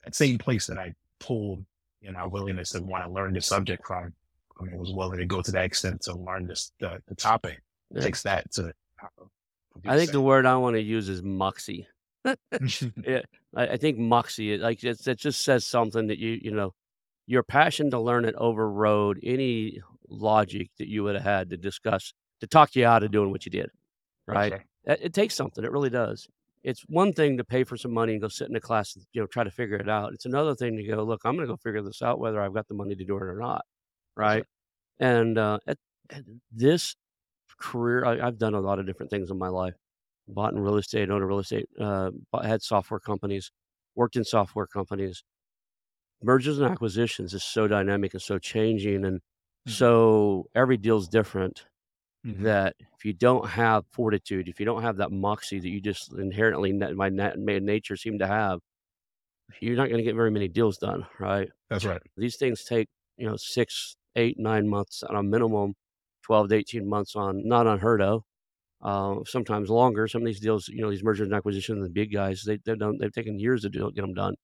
that 0.05 0.15
same 0.15 0.39
place 0.39 0.67
that 0.67 0.79
I 0.79 0.95
pulled 1.21 1.65
in 2.03 2.17
our 2.17 2.29
willingness 2.29 2.71
to 2.71 2.83
want 2.83 3.05
to 3.05 3.11
learn 3.11 3.35
the 3.35 3.41
subject 3.41 3.87
from. 3.87 4.13
I 4.61 4.65
mean, 4.65 4.79
was 4.79 4.93
willing 4.93 5.19
to 5.19 5.27
go 5.27 5.41
to 5.43 5.51
that 5.53 5.65
extent 5.65 6.03
to 6.03 6.15
learn 6.15 6.47
this 6.47 6.73
the, 6.79 7.01
the 7.09 7.15
topic. 7.15 7.63
It 7.91 7.97
yeah. 7.97 8.03
takes 8.03 8.23
that 8.23 8.51
to 8.53 8.73
uh, 9.03 9.25
I 9.87 9.97
think 9.97 10.13
the 10.13 10.21
word 10.21 10.47
I 10.47 10.57
want 10.57 10.77
to 10.77 10.83
use 10.83 11.09
is 11.09 11.23
moxie. 11.23 11.87
yeah, 12.25 13.23
I, 13.55 13.69
I, 13.69 13.77
think 13.77 13.99
moxie. 13.99 14.59
Like 14.59 14.85
it, 14.85 15.07
it 15.07 15.19
just 15.19 15.43
says 15.43 15.67
something 15.67 16.07
that 16.09 16.19
you 16.19 16.39
you 16.43 16.51
know, 16.53 16.75
your 17.27 17.43
passion 17.43 17.91
to 17.91 18.01
learn 18.01 18.25
it 18.25 18.35
overrode 18.37 19.19
any 19.23 19.81
logic 20.13 20.71
that 20.79 20.89
you 20.89 21.03
would 21.05 21.15
have 21.15 21.25
had 21.25 21.51
to 21.51 21.57
discuss 21.57 22.13
to 22.41 22.47
talk 22.47 22.75
you 22.75 22.87
out 22.87 23.03
of 23.03 23.11
doing 23.11 23.31
what 23.31 23.47
you 23.47 23.51
did. 23.51 23.71
Right? 24.27 24.53
Okay. 24.53 24.63
It, 24.85 24.99
it, 25.03 25.15
takes 25.15 25.35
something. 25.35 25.65
It 25.65 25.73
really 25.73 25.91
does. 25.91 26.29
it's 26.63 26.83
one 26.89 27.13
thing 27.13 27.37
to 27.39 27.45
pay 27.45 27.65
for 27.65 27.77
some 27.77 27.93
money 27.93 28.13
and 28.13 28.23
go 28.23 28.29
sit 28.29 28.49
in 28.49 28.57
a 28.57 28.61
class 28.61 28.95
and, 28.95 29.05
you 29.13 29.21
know, 29.21 29.27
try 29.27 29.45
to 29.45 29.51
figure 29.51 29.77
it 29.77 29.89
out. 29.89 30.13
It's 30.13 30.27
another 30.27 30.55
thing 30.55 30.77
to 30.77 30.83
go, 30.85 31.03
look, 31.03 31.23
I'm 31.25 31.35
going 31.35 31.47
to 31.47 31.53
go 31.53 31.57
figure 31.57 31.83
this 31.83 32.03
out 32.03 32.21
whether 32.21 32.41
I've 32.41 32.55
got 32.55 32.69
the 32.69 32.75
money 32.75 32.95
to 32.95 33.05
do 33.05 33.17
it 33.17 33.23
or 33.23 33.39
not. 33.39 33.65
Right. 34.17 34.27
right. 34.35 34.45
And 34.99 35.39
uh, 35.39 35.59
at, 35.67 35.79
at 36.11 36.25
this 36.53 36.95
career, 37.59 38.05
I, 38.05 38.27
I've 38.27 38.39
done 38.39 38.55
a 38.55 38.61
lot 38.61 38.79
of 38.79 38.87
different 38.87 39.11
things 39.11 39.31
in 39.31 39.39
my 39.39 39.49
life. 39.49 39.75
Bought 40.29 40.53
in 40.53 40.61
real 40.61 40.77
estate, 40.77 41.11
owned 41.11 41.23
a 41.23 41.27
real 41.27 41.41
estate, 41.41 41.69
uh, 41.81 42.11
had 42.43 42.63
software 42.63 43.01
companies, 43.01 43.51
worked 43.97 44.17
in 44.17 44.25
software 44.25 44.67
companies. 44.67 45.25
Mergers 46.23 46.61
and 46.61 46.71
acquisitions 46.71 47.35
is 47.35 47.43
so 47.43 47.67
dynamic 47.67 48.15
and 48.15 48.23
so 48.23 48.39
changing, 48.39 49.05
and 49.05 49.21
Mhm. 49.69 49.73
so 49.73 50.49
every 50.55 50.77
deal's 50.77 51.09
different. 51.09 51.67
Mhm. 52.27 52.43
That 52.43 52.77
if 52.97 53.05
you 53.05 53.13
don't 53.13 53.49
have 53.49 53.85
fortitude, 53.93 54.49
if 54.49 54.61
you 54.61 54.67
don't 54.67 54.83
have 54.83 54.97
that 54.99 55.11
moxie 55.13 55.59
that 55.61 55.69
you 55.69 55.81
just 55.81 56.13
inherently 56.13 56.73
by 56.73 57.09
na- 57.11 57.35
nature 57.37 57.97
seem 57.97 58.19
to 58.21 58.27
have, 58.27 58.61
you're 59.61 59.77
not 59.77 59.87
going 59.89 59.99
to 59.99 60.03
get 60.05 60.15
very 60.17 60.31
many 60.31 60.49
deals 60.49 60.79
done, 60.79 61.07
right? 61.19 61.49
That's 61.69 61.85
right. 61.85 62.01
These 62.17 62.37
things 62.37 62.65
take 62.65 62.89
you 63.17 63.27
know 63.27 63.37
six, 63.37 63.97
eight, 64.17 64.39
nine 64.39 64.69
months 64.69 65.03
on 65.03 65.17
a 65.17 65.23
minimum, 65.23 65.75
twelve 66.23 66.49
to 66.51 66.55
eighteen 66.57 66.89
months 66.89 67.17
on 67.17 67.47
not 67.47 67.67
unheard 67.67 68.03
of. 68.03 68.23
Uh, 68.83 69.21
sometimes 69.27 69.71
longer. 69.71 70.09
Some 70.09 70.23
of 70.23 70.27
these 70.27 70.41
deals, 70.41 70.69
you 70.69 70.81
know, 70.83 70.91
these 70.91 71.05
mergers 71.05 71.27
and 71.27 71.35
acquisitions, 71.35 71.85
the 71.85 71.91
big 71.91 72.13
guys, 72.13 72.43
they 72.45 72.59
they've 72.65 72.79
done 72.79 72.99
they've 72.99 73.13
taken 73.13 73.39
years 73.39 73.63
to 73.63 73.69
do 73.71 73.91
get 73.93 74.03
them 74.03 74.15
done. 74.15 74.35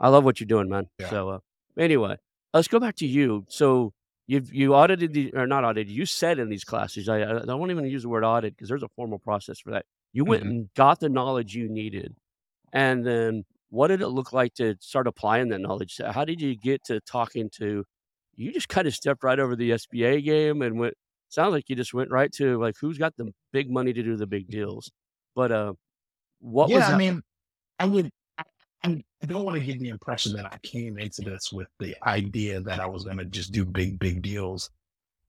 I 0.00 0.08
love 0.08 0.24
what 0.24 0.40
you're 0.40 0.46
doing, 0.46 0.68
man. 0.68 0.88
Yeah. 0.98 1.10
So 1.10 1.28
uh, 1.30 1.38
anyway, 1.78 2.16
let's 2.54 2.68
go 2.68 2.78
back 2.80 2.96
to 2.96 3.06
you. 3.06 3.44
So 3.48 3.92
you've 4.28 4.54
you 4.54 4.74
audited 4.76 5.14
the 5.14 5.32
or 5.34 5.48
not 5.48 5.64
audited. 5.64 5.90
You 5.92 6.06
said 6.06 6.40
in 6.40 6.50
these 6.50 6.64
classes, 6.64 7.08
I 7.10 7.22
I 7.22 7.46
don't 7.46 7.72
even 7.72 7.86
use 7.86 8.04
the 8.04 8.10
word 8.10 8.24
audit 8.24 8.54
because 8.56 8.70
there's 8.70 8.84
a 8.84 8.90
formal 8.96 9.20
process 9.20 9.60
for 9.60 9.72
that. 9.72 9.86
You 10.14 10.26
went 10.26 10.44
Mhm. 10.44 10.50
and 10.50 10.70
got 10.74 11.00
the 11.00 11.10
knowledge 11.10 11.54
you 11.56 11.68
needed, 11.70 12.16
and 12.72 13.06
then 13.06 13.44
what 13.70 13.88
did 13.88 14.02
it 14.02 14.08
look 14.08 14.32
like 14.32 14.54
to 14.54 14.76
start 14.80 15.06
applying 15.06 15.48
that 15.50 15.60
knowledge? 15.60 16.00
How 16.04 16.24
did 16.24 16.40
you 16.40 16.56
get 16.56 16.84
to 16.86 17.00
talking 17.00 17.50
to? 17.58 17.84
You 18.36 18.52
just 18.52 18.68
kind 18.70 18.86
of 18.88 18.94
stepped 18.94 19.24
right 19.24 19.38
over 19.40 19.56
the 19.56 19.72
SBA 19.72 20.22
game 20.24 20.62
and 20.62 20.78
went. 20.78 20.94
Sounds 21.30 21.52
like 21.52 21.68
you 21.68 21.76
just 21.76 21.94
went 21.94 22.10
right 22.10 22.32
to 22.34 22.58
like 22.60 22.76
who's 22.80 22.98
got 22.98 23.16
the 23.16 23.32
big 23.52 23.70
money 23.70 23.92
to 23.92 24.02
do 24.02 24.16
the 24.16 24.26
big 24.26 24.48
deals. 24.50 24.90
But 25.36 25.52
uh, 25.52 25.74
what 26.40 26.72
was 26.72 26.74
yeah, 26.74 26.88
I 26.88 26.92
that? 26.92 26.96
mean, 26.96 27.22
I 27.78 27.86
would. 27.86 28.10
I, 28.84 29.02
I 29.22 29.26
don't 29.26 29.44
want 29.44 29.58
to 29.58 29.64
give 29.64 29.80
the 29.80 29.88
impression 29.88 30.34
that 30.34 30.46
I 30.46 30.58
came 30.62 30.98
into 30.98 31.22
this 31.22 31.52
with 31.52 31.68
the 31.78 31.96
idea 32.06 32.60
that 32.60 32.80
I 32.80 32.86
was 32.86 33.04
going 33.04 33.18
to 33.18 33.24
just 33.24 33.52
do 33.52 33.64
big, 33.64 33.98
big 33.98 34.22
deals. 34.22 34.70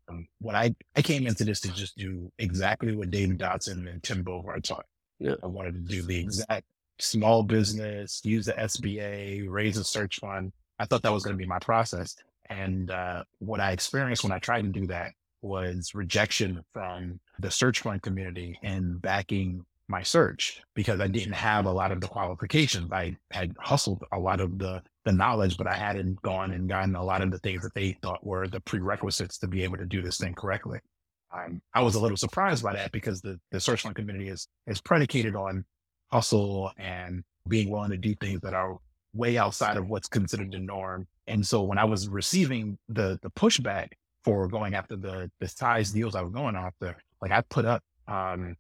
Um, 0.08 0.28
what 0.40 0.56
I 0.56 0.76
I 0.96 1.02
came 1.02 1.28
into 1.28 1.44
this 1.44 1.62
to 1.62 1.72
just 1.74 1.98
do 1.98 2.32
exactly 2.38 2.96
what 2.96 3.12
David 3.12 3.38
Dodson 3.38 3.88
and 3.88 4.02
Tim 4.04 4.24
Bovard 4.24 4.64
taught. 4.64 4.86
Yeah. 5.20 5.36
I 5.44 5.48
wanted 5.48 5.74
to 5.74 5.80
do 5.80 6.02
the 6.02 6.20
exact 6.20 6.66
small 7.00 7.44
business, 7.44 8.22
use 8.24 8.46
the 8.46 8.54
SBA, 8.54 9.50
raise 9.50 9.78
a 9.78 9.84
search 9.84 10.20
fund. 10.20 10.52
I 10.80 10.86
thought 10.86 11.02
that 11.04 11.14
was 11.14 11.24
going 11.24 11.36
to 11.36 11.42
be 11.42 11.48
my 11.48 11.60
process. 11.60 12.16
And 12.50 12.90
uh, 12.90 13.24
what 13.40 13.60
I 13.60 13.72
experienced 13.72 14.24
when 14.24 14.32
I 14.32 14.40
tried 14.40 14.64
to 14.64 14.70
do 14.70 14.88
that 14.88 15.12
was 15.42 15.94
rejection 15.94 16.64
from 16.74 17.20
the 17.40 17.52
search 17.52 17.82
fund 17.82 18.02
community 18.02 18.60
and 18.64 19.02
backing 19.02 19.66
my 19.90 20.04
search 20.04 20.62
because 20.76 21.02
I 21.02 21.08
didn't 21.08 21.34
have 21.34 21.66
a 21.66 21.72
lot 21.72 21.92
of 21.92 22.00
the 22.00 22.08
qualifications. 22.08 22.92
I 22.92 23.18
had 23.32 23.56
hustled 23.60 24.04
a 24.14 24.20
lot 24.20 24.40
of 24.40 24.58
the 24.60 24.82
the 25.06 25.12
knowledge, 25.12 25.58
but 25.58 25.68
I 25.68 25.76
hadn't 25.76 26.22
gone 26.22 26.52
and 26.52 26.70
gotten 26.70 26.96
a 26.96 27.04
lot 27.04 27.22
of 27.22 27.32
the 27.32 27.40
things 27.40 27.64
that 27.64 27.74
they 27.74 27.98
thought 28.02 28.26
were 28.26 28.48
the 28.48 28.60
prerequisites 28.62 29.38
to 29.40 29.48
be 29.48 29.64
able 29.64 29.78
to 29.78 29.86
do 29.86 30.02
this 30.02 30.18
thing 30.18 30.36
correctly. 30.36 30.80
Um, 31.34 31.62
I 31.74 31.82
was 31.82 31.96
a 31.96 32.00
little 32.00 32.18
surprised 32.18 32.64
by 32.64 32.74
that 32.74 32.92
because 32.92 33.22
the, 33.22 33.40
the 33.52 33.60
search 33.60 33.82
fund 33.82 33.96
community 33.96 34.30
is 34.30 34.48
is 34.68 34.82
predicated 34.82 35.36
on 35.36 35.66
hustle 36.12 36.72
and 36.78 37.24
being 37.48 37.70
willing 37.70 37.92
to 37.92 37.98
do 37.98 38.14
things 38.16 38.42
that 38.42 38.54
are 38.54 38.78
way 39.14 39.38
outside 39.38 39.78
of 39.78 39.90
what's 39.90 40.08
considered 40.08 40.52
the 40.52 40.60
norm. 40.60 41.08
And 41.28 41.46
so 41.46 41.64
when 41.64 41.78
I 41.78 41.86
was 41.86 42.08
receiving 42.08 42.78
the 42.90 43.20
the 43.24 43.32
pushback 43.32 43.90
for 44.24 44.48
going 44.48 44.76
after 44.76 44.96
the 44.96 45.32
the 45.40 45.48
size 45.48 45.92
deals 45.92 46.16
I 46.16 46.22
was 46.22 46.34
going 46.34 46.56
after, 46.56 46.96
like 47.22 47.32
I 47.32 47.42
put 47.42 47.66
up 47.66 47.82
um 48.08 48.56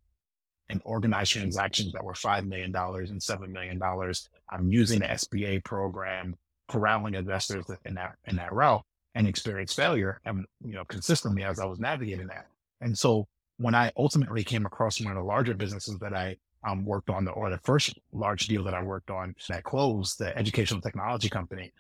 and 0.70 0.82
organized 0.86 1.32
transactions 1.32 1.92
that 1.94 2.04
were 2.04 2.16
five 2.16 2.46
million 2.46 2.72
dollars 2.72 3.10
and 3.10 3.22
seven 3.22 3.52
million 3.52 3.80
dollars. 3.80 4.30
I'm 4.50 4.72
using 4.72 5.00
the 5.00 5.08
SBA 5.08 5.64
program, 5.64 6.36
corralling 6.68 7.16
investors 7.16 7.66
in 7.86 7.96
that 7.96 8.16
in 8.26 8.36
that 8.38 8.54
route, 8.54 8.84
and 9.16 9.28
experienced 9.28 9.76
failure, 9.76 10.20
and 10.26 10.46
you 10.64 10.74
know 10.74 10.86
consistently 10.86 11.44
as 11.44 11.60
I 11.60 11.66
was 11.66 11.80
navigating 11.80 12.28
that. 12.28 12.48
And 12.82 12.98
so 12.98 13.28
when 13.58 13.76
I 13.76 13.92
ultimately 13.98 14.44
came 14.44 14.66
across 14.66 15.02
one 15.02 15.12
of 15.12 15.18
the 15.18 15.24
larger 15.24 15.54
businesses 15.54 15.98
that 16.00 16.14
I 16.14 16.38
um, 16.64 16.86
worked 16.86 17.10
on, 17.10 17.26
the, 17.26 17.32
or 17.32 17.50
the 17.50 17.60
first 17.60 17.98
large 18.14 18.48
deal 18.48 18.64
that 18.64 18.74
I 18.74 18.82
worked 18.82 19.10
on 19.10 19.36
that 19.50 19.64
closed, 19.64 20.20
the 20.20 20.36
educational 20.38 20.82
technology 20.82 21.30
company, 21.30 21.72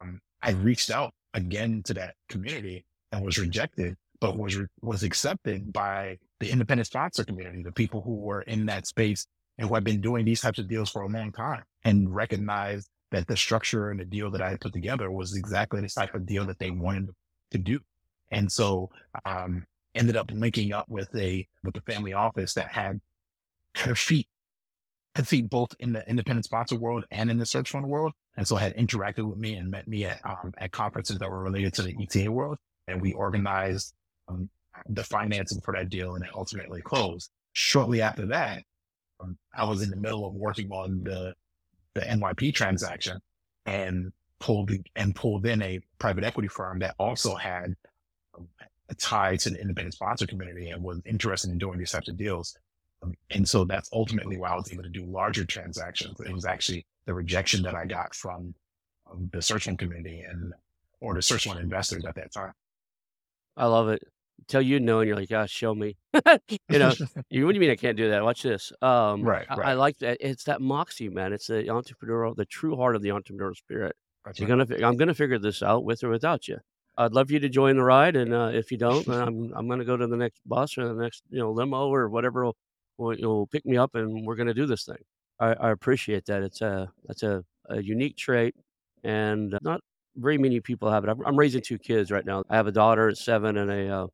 um, 0.00 0.20
I 0.42 0.50
reached 0.50 0.90
out 0.90 1.12
again 1.34 1.82
to 1.84 1.94
that 1.94 2.14
community 2.28 2.84
and 3.12 3.24
was 3.24 3.38
rejected, 3.38 3.96
but 4.20 4.36
was 4.36 4.58
was 4.80 5.02
accepted 5.02 5.72
by 5.72 6.18
the 6.40 6.50
independent 6.50 6.86
sponsor 6.86 7.24
community, 7.24 7.62
the 7.62 7.72
people 7.72 8.02
who 8.02 8.16
were 8.16 8.42
in 8.42 8.66
that 8.66 8.86
space 8.86 9.26
and 9.56 9.68
who 9.68 9.74
had 9.74 9.84
been 9.84 10.00
doing 10.00 10.24
these 10.24 10.40
types 10.40 10.58
of 10.58 10.68
deals 10.68 10.90
for 10.90 11.02
a 11.02 11.08
long 11.08 11.32
time, 11.32 11.62
and 11.84 12.14
recognized 12.14 12.88
that 13.10 13.26
the 13.26 13.36
structure 13.36 13.90
and 13.90 14.00
the 14.00 14.04
deal 14.04 14.30
that 14.30 14.42
I 14.42 14.50
had 14.50 14.60
put 14.60 14.72
together 14.72 15.10
was 15.10 15.36
exactly 15.36 15.80
the 15.80 15.88
type 15.88 16.14
of 16.14 16.26
deal 16.26 16.44
that 16.46 16.58
they 16.58 16.70
wanted 16.70 17.10
to 17.52 17.58
do. 17.58 17.80
And 18.30 18.50
so, 18.52 18.90
um, 19.24 19.64
ended 19.94 20.16
up 20.16 20.30
linking 20.32 20.72
up 20.72 20.88
with 20.88 21.08
a 21.16 21.46
with 21.64 21.76
a 21.76 21.80
family 21.82 22.12
office 22.12 22.54
that 22.54 22.68
had 22.68 23.00
her 23.76 23.94
feet 23.94 24.28
had 25.14 25.26
feet 25.26 25.50
both 25.50 25.74
in 25.80 25.92
the 25.92 26.08
independent 26.08 26.44
sponsor 26.44 26.76
world 26.76 27.04
and 27.10 27.30
in 27.30 27.38
the 27.38 27.46
search 27.46 27.70
fund 27.70 27.86
world, 27.88 28.12
and 28.36 28.46
so 28.46 28.56
had 28.56 28.76
interacted 28.76 29.28
with 29.28 29.38
me 29.38 29.54
and 29.54 29.70
met 29.70 29.88
me 29.88 30.04
at 30.04 30.20
um, 30.24 30.52
at 30.58 30.70
conferences 30.72 31.18
that 31.18 31.30
were 31.30 31.42
related 31.42 31.74
to 31.74 31.82
the 31.82 31.96
ETA 32.00 32.30
world, 32.30 32.58
and 32.86 33.00
we 33.00 33.12
organized 33.12 33.94
um, 34.28 34.48
the 34.88 35.04
financing 35.04 35.60
for 35.60 35.74
that 35.74 35.88
deal, 35.88 36.14
and 36.14 36.24
it 36.24 36.30
ultimately 36.34 36.82
closed. 36.82 37.30
Shortly 37.52 38.02
after 38.02 38.26
that, 38.26 38.62
um, 39.20 39.36
I 39.54 39.64
was 39.64 39.82
in 39.82 39.90
the 39.90 39.96
middle 39.96 40.26
of 40.26 40.34
working 40.34 40.70
on 40.70 41.02
the 41.02 41.34
the 41.94 42.00
NYP 42.02 42.54
transaction, 42.54 43.18
and 43.66 44.12
pulled 44.38 44.70
and 44.96 45.14
pulled 45.14 45.46
in 45.46 45.62
a 45.62 45.80
private 45.98 46.24
equity 46.24 46.48
firm 46.48 46.78
that 46.80 46.94
also 46.98 47.34
had 47.34 47.74
um, 48.36 48.48
a 48.88 48.94
tie 48.94 49.36
to 49.36 49.50
the 49.50 49.60
independent 49.60 49.94
sponsor 49.94 50.26
community 50.26 50.70
and 50.70 50.82
was 50.82 51.00
interested 51.04 51.50
in 51.50 51.58
doing 51.58 51.78
these 51.78 51.90
types 51.90 52.08
of 52.08 52.16
deals. 52.16 52.56
Um, 53.02 53.14
and 53.30 53.48
so 53.48 53.64
that's 53.64 53.90
ultimately 53.92 54.36
why 54.36 54.50
I 54.50 54.56
was 54.56 54.72
able 54.72 54.82
to 54.82 54.88
do 54.88 55.04
larger 55.04 55.44
transactions. 55.44 56.18
It 56.20 56.32
was 56.32 56.44
actually 56.44 56.86
the 57.06 57.14
rejection 57.14 57.62
that 57.62 57.74
I 57.74 57.84
got 57.84 58.14
from 58.14 58.54
um, 59.10 59.28
the 59.32 59.42
search 59.42 59.64
fund 59.64 59.78
community 59.78 60.20
and 60.20 60.52
or 61.00 61.14
the 61.14 61.22
search 61.22 61.44
fund 61.44 61.60
investors 61.60 62.04
at 62.04 62.14
that 62.16 62.32
time. 62.32 62.52
I 63.56 63.66
love 63.66 63.88
it. 63.88 64.02
Till 64.46 64.62
you 64.62 64.80
know, 64.80 65.00
and 65.00 65.08
you're 65.08 65.16
like, 65.16 65.28
"Gosh, 65.28 65.50
show 65.50 65.74
me." 65.74 65.96
you 66.48 66.78
know, 66.78 66.92
you 67.30 67.44
what 67.44 67.52
do 67.52 67.56
you 67.56 67.60
mean 67.60 67.70
I 67.70 67.76
can't 67.76 67.96
do 67.96 68.10
that? 68.10 68.22
Watch 68.22 68.42
this. 68.42 68.72
Um, 68.80 69.22
Right, 69.22 69.46
I, 69.50 69.60
I 69.60 69.74
like 69.74 69.98
that. 69.98 70.18
It's 70.20 70.44
that 70.44 70.60
moxie, 70.60 71.08
man. 71.08 71.32
It's 71.32 71.48
the 71.48 71.64
entrepreneurial, 71.64 72.34
the 72.36 72.46
true 72.46 72.76
heart 72.76 72.96
of 72.96 73.02
the 73.02 73.10
entrepreneurial 73.10 73.56
spirit. 73.56 73.96
That's 74.24 74.40
You're 74.40 74.48
right. 74.48 74.68
gonna, 74.68 74.86
I'm 74.86 74.96
gonna 74.96 75.14
figure 75.14 75.38
this 75.38 75.62
out 75.62 75.84
with 75.84 76.04
or 76.04 76.10
without 76.10 76.48
you. 76.48 76.58
I'd 76.96 77.12
love 77.12 77.30
you 77.30 77.38
to 77.40 77.48
join 77.48 77.76
the 77.76 77.84
ride, 77.84 78.16
and 78.16 78.34
uh, 78.34 78.50
if 78.52 78.72
you 78.72 78.78
don't, 78.78 79.06
I'm, 79.08 79.52
I'm 79.54 79.68
gonna 79.68 79.84
go 79.84 79.96
to 79.96 80.06
the 80.06 80.16
next 80.16 80.40
bus 80.46 80.76
or 80.76 80.88
the 80.88 81.00
next, 81.00 81.22
you 81.30 81.38
know, 81.38 81.52
limo 81.52 81.88
or 81.88 82.08
whatever 82.08 82.44
will, 82.44 82.56
will, 82.98 83.16
will 83.20 83.46
pick 83.46 83.64
me 83.64 83.76
up, 83.76 83.94
and 83.94 84.26
we're 84.26 84.34
gonna 84.36 84.54
do 84.54 84.66
this 84.66 84.84
thing. 84.84 84.98
I, 85.40 85.54
I 85.54 85.70
appreciate 85.70 86.26
that. 86.26 86.42
It's 86.42 86.60
a, 86.60 86.90
that's 87.06 87.22
a, 87.22 87.44
a 87.68 87.80
unique 87.80 88.16
trait, 88.16 88.54
and 89.04 89.56
not 89.62 89.80
very 90.16 90.38
many 90.38 90.60
people 90.60 90.90
have 90.90 91.04
it. 91.04 91.10
I'm, 91.10 91.24
I'm 91.24 91.36
raising 91.36 91.62
two 91.62 91.78
kids 91.78 92.10
right 92.10 92.26
now. 92.26 92.42
I 92.50 92.56
have 92.56 92.66
a 92.66 92.72
daughter 92.72 93.08
at 93.08 93.16
seven 93.16 93.56
and 93.56 93.70
a 93.70 93.88
uh, 93.88 94.06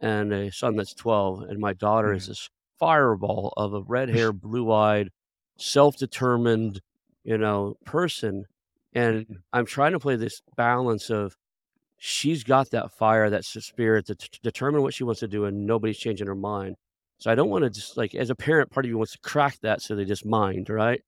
and 0.00 0.32
a 0.32 0.50
son 0.52 0.76
that's 0.76 0.94
12. 0.94 1.42
And 1.42 1.58
my 1.60 1.72
daughter 1.72 2.12
is 2.12 2.26
this 2.28 2.50
fireball 2.78 3.52
of 3.56 3.74
a 3.74 3.82
red 3.82 4.08
hair, 4.10 4.32
blue 4.32 4.72
eyed, 4.72 5.10
self 5.58 5.96
determined, 5.96 6.80
you 7.24 7.38
know, 7.38 7.76
person. 7.84 8.44
And 8.94 9.26
Mhm. 9.28 9.42
I'm 9.52 9.66
trying 9.66 9.92
to 9.92 9.98
play 10.00 10.16
this 10.16 10.40
balance 10.56 11.10
of 11.10 11.36
she's 11.98 12.44
got 12.44 12.70
that 12.70 12.92
fire, 12.92 13.30
that 13.30 13.44
spirit 13.44 14.06
to 14.06 14.14
t- 14.14 14.28
determine 14.42 14.82
what 14.82 14.94
she 14.94 15.04
wants 15.04 15.20
to 15.20 15.28
do, 15.28 15.44
and 15.44 15.66
nobody's 15.66 15.98
changing 15.98 16.26
her 16.26 16.34
mind. 16.34 16.76
So 17.18 17.30
I 17.30 17.34
don't 17.34 17.50
want 17.50 17.64
to 17.64 17.70
just 17.70 17.96
like, 17.96 18.14
as 18.14 18.30
a 18.30 18.34
parent, 18.36 18.70
part 18.70 18.86
of 18.86 18.90
you 18.90 18.98
wants 18.98 19.12
to 19.12 19.18
crack 19.20 19.58
that 19.62 19.82
so 19.82 19.96
they 19.96 20.04
just 20.04 20.24
mind, 20.24 20.70
right? 20.70 21.02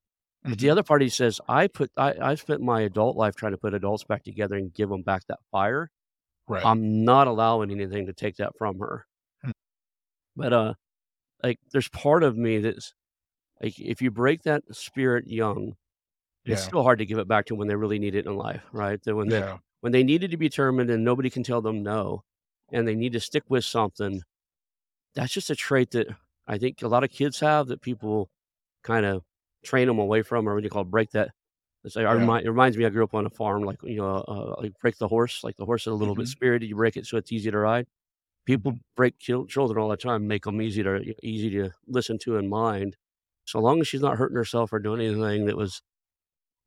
But 0.49 0.59
the 0.59 0.69
Mhm. 0.69 0.71
other 0.71 0.83
party 0.83 1.09
says, 1.09 1.41
I 1.47 1.67
put, 1.67 1.91
I, 1.97 2.13
I 2.21 2.35
spent 2.35 2.61
my 2.61 2.81
adult 2.81 3.17
life 3.17 3.35
trying 3.35 3.53
to 3.53 3.57
put 3.57 3.73
adults 3.73 4.03
back 4.03 4.23
together 4.23 4.55
and 4.57 4.73
give 4.73 4.89
them 4.89 5.03
back 5.03 5.23
that 5.27 5.39
fire. 5.51 5.89
Right. 6.47 6.63
I'm 6.63 7.03
not 7.05 7.27
allowing 7.27 7.71
anything 7.71 8.05
to 8.07 8.13
take 8.13 8.37
that 8.37 8.57
from 8.57 8.79
her. 8.79 9.05
Hmm. 9.43 9.51
But 10.35 10.53
uh 10.53 10.73
like 11.43 11.59
there's 11.71 11.89
part 11.89 12.23
of 12.23 12.37
me 12.37 12.59
that's 12.59 12.93
like 13.61 13.79
if 13.79 14.01
you 14.01 14.11
break 14.11 14.43
that 14.43 14.63
spirit 14.75 15.27
young, 15.27 15.75
it's 16.45 16.61
still 16.61 16.83
hard 16.83 16.99
to 16.99 17.05
give 17.05 17.19
it 17.19 17.27
back 17.27 17.45
to 17.47 17.55
when 17.55 17.67
they 17.69 17.75
really 17.75 17.99
need 17.99 18.15
it 18.15 18.27
in 18.27 18.35
life, 18.37 18.63
right? 18.73 19.01
That 19.03 19.15
when 19.15 19.29
they 19.29 19.43
Yeah. 19.43 19.57
when 19.81 19.93
they 19.93 20.03
needed 20.03 20.31
to 20.31 20.37
be 20.37 20.49
determined 20.49 20.89
and 20.91 21.03
nobody 21.05 21.29
can 21.29 21.43
tell 21.43 21.61
them 21.61 21.83
no, 21.83 22.23
and 22.71 22.87
they 22.87 22.95
need 22.95 23.13
to 23.13 23.19
stick 23.21 23.43
with 23.49 23.65
something, 23.65 24.23
that's 25.15 25.33
just 25.33 25.49
a 25.51 25.55
trait 25.55 25.91
that 25.91 26.07
I 26.47 26.57
think 26.59 26.81
a 26.83 26.87
lot 26.89 27.03
of 27.03 27.11
kids 27.11 27.39
have 27.41 27.67
that 27.69 27.81
people 27.81 28.29
kind 28.83 29.05
of 29.05 29.23
train 29.65 29.87
them 29.87 29.99
away 29.99 30.23
from, 30.23 30.47
or 30.49 30.55
what 30.55 30.61
do 30.61 30.65
you 30.65 30.71
call 30.71 30.85
break 30.85 31.11
that. 31.11 31.31
It's 31.83 31.95
like, 31.95 32.05
I 32.05 32.13
Yeah. 32.13 32.19
remind, 32.19 32.45
it 32.45 32.49
reminds 32.51 32.77
me, 32.77 32.85
I 32.85 32.89
grew 32.89 33.03
up 33.03 33.13
on 33.15 33.25
a 33.25 33.29
farm, 33.29 33.63
like, 33.63 33.81
you 33.83 33.97
know, 33.97 34.17
uh, 34.27 34.55
like 34.61 34.77
break 34.79 34.97
the 34.97 35.07
horse, 35.07 35.43
like 35.43 35.57
the 35.57 35.65
horse 35.65 35.83
is 35.83 35.87
a 35.87 35.95
little 35.95 36.15
bit 36.15 36.25
Mhm. 36.25 36.27
spirited. 36.27 36.69
You 36.69 36.75
break 36.75 36.97
it 36.97 37.07
so 37.07 37.17
it's 37.17 37.31
easy 37.31 37.49
to 37.51 37.57
ride. 37.57 37.87
People 38.45 38.73
Mhm. 38.73 38.81
break 38.95 39.19
children 39.19 39.77
all 39.79 39.89
the 39.89 39.97
time, 39.97 40.27
make 40.27 40.45
them 40.45 40.61
easy 40.61 40.83
to 40.83 41.15
easy 41.25 41.49
to 41.51 41.71
listen 41.87 42.17
to 42.19 42.37
and 42.37 42.49
mind. 42.49 42.97
So 43.45 43.59
long 43.61 43.81
as 43.81 43.87
she's 43.87 44.01
not 44.01 44.17
hurting 44.17 44.37
herself 44.37 44.73
or 44.73 44.79
doing 44.79 45.01
anything 45.01 45.45
that 45.47 45.57
was 45.57 45.81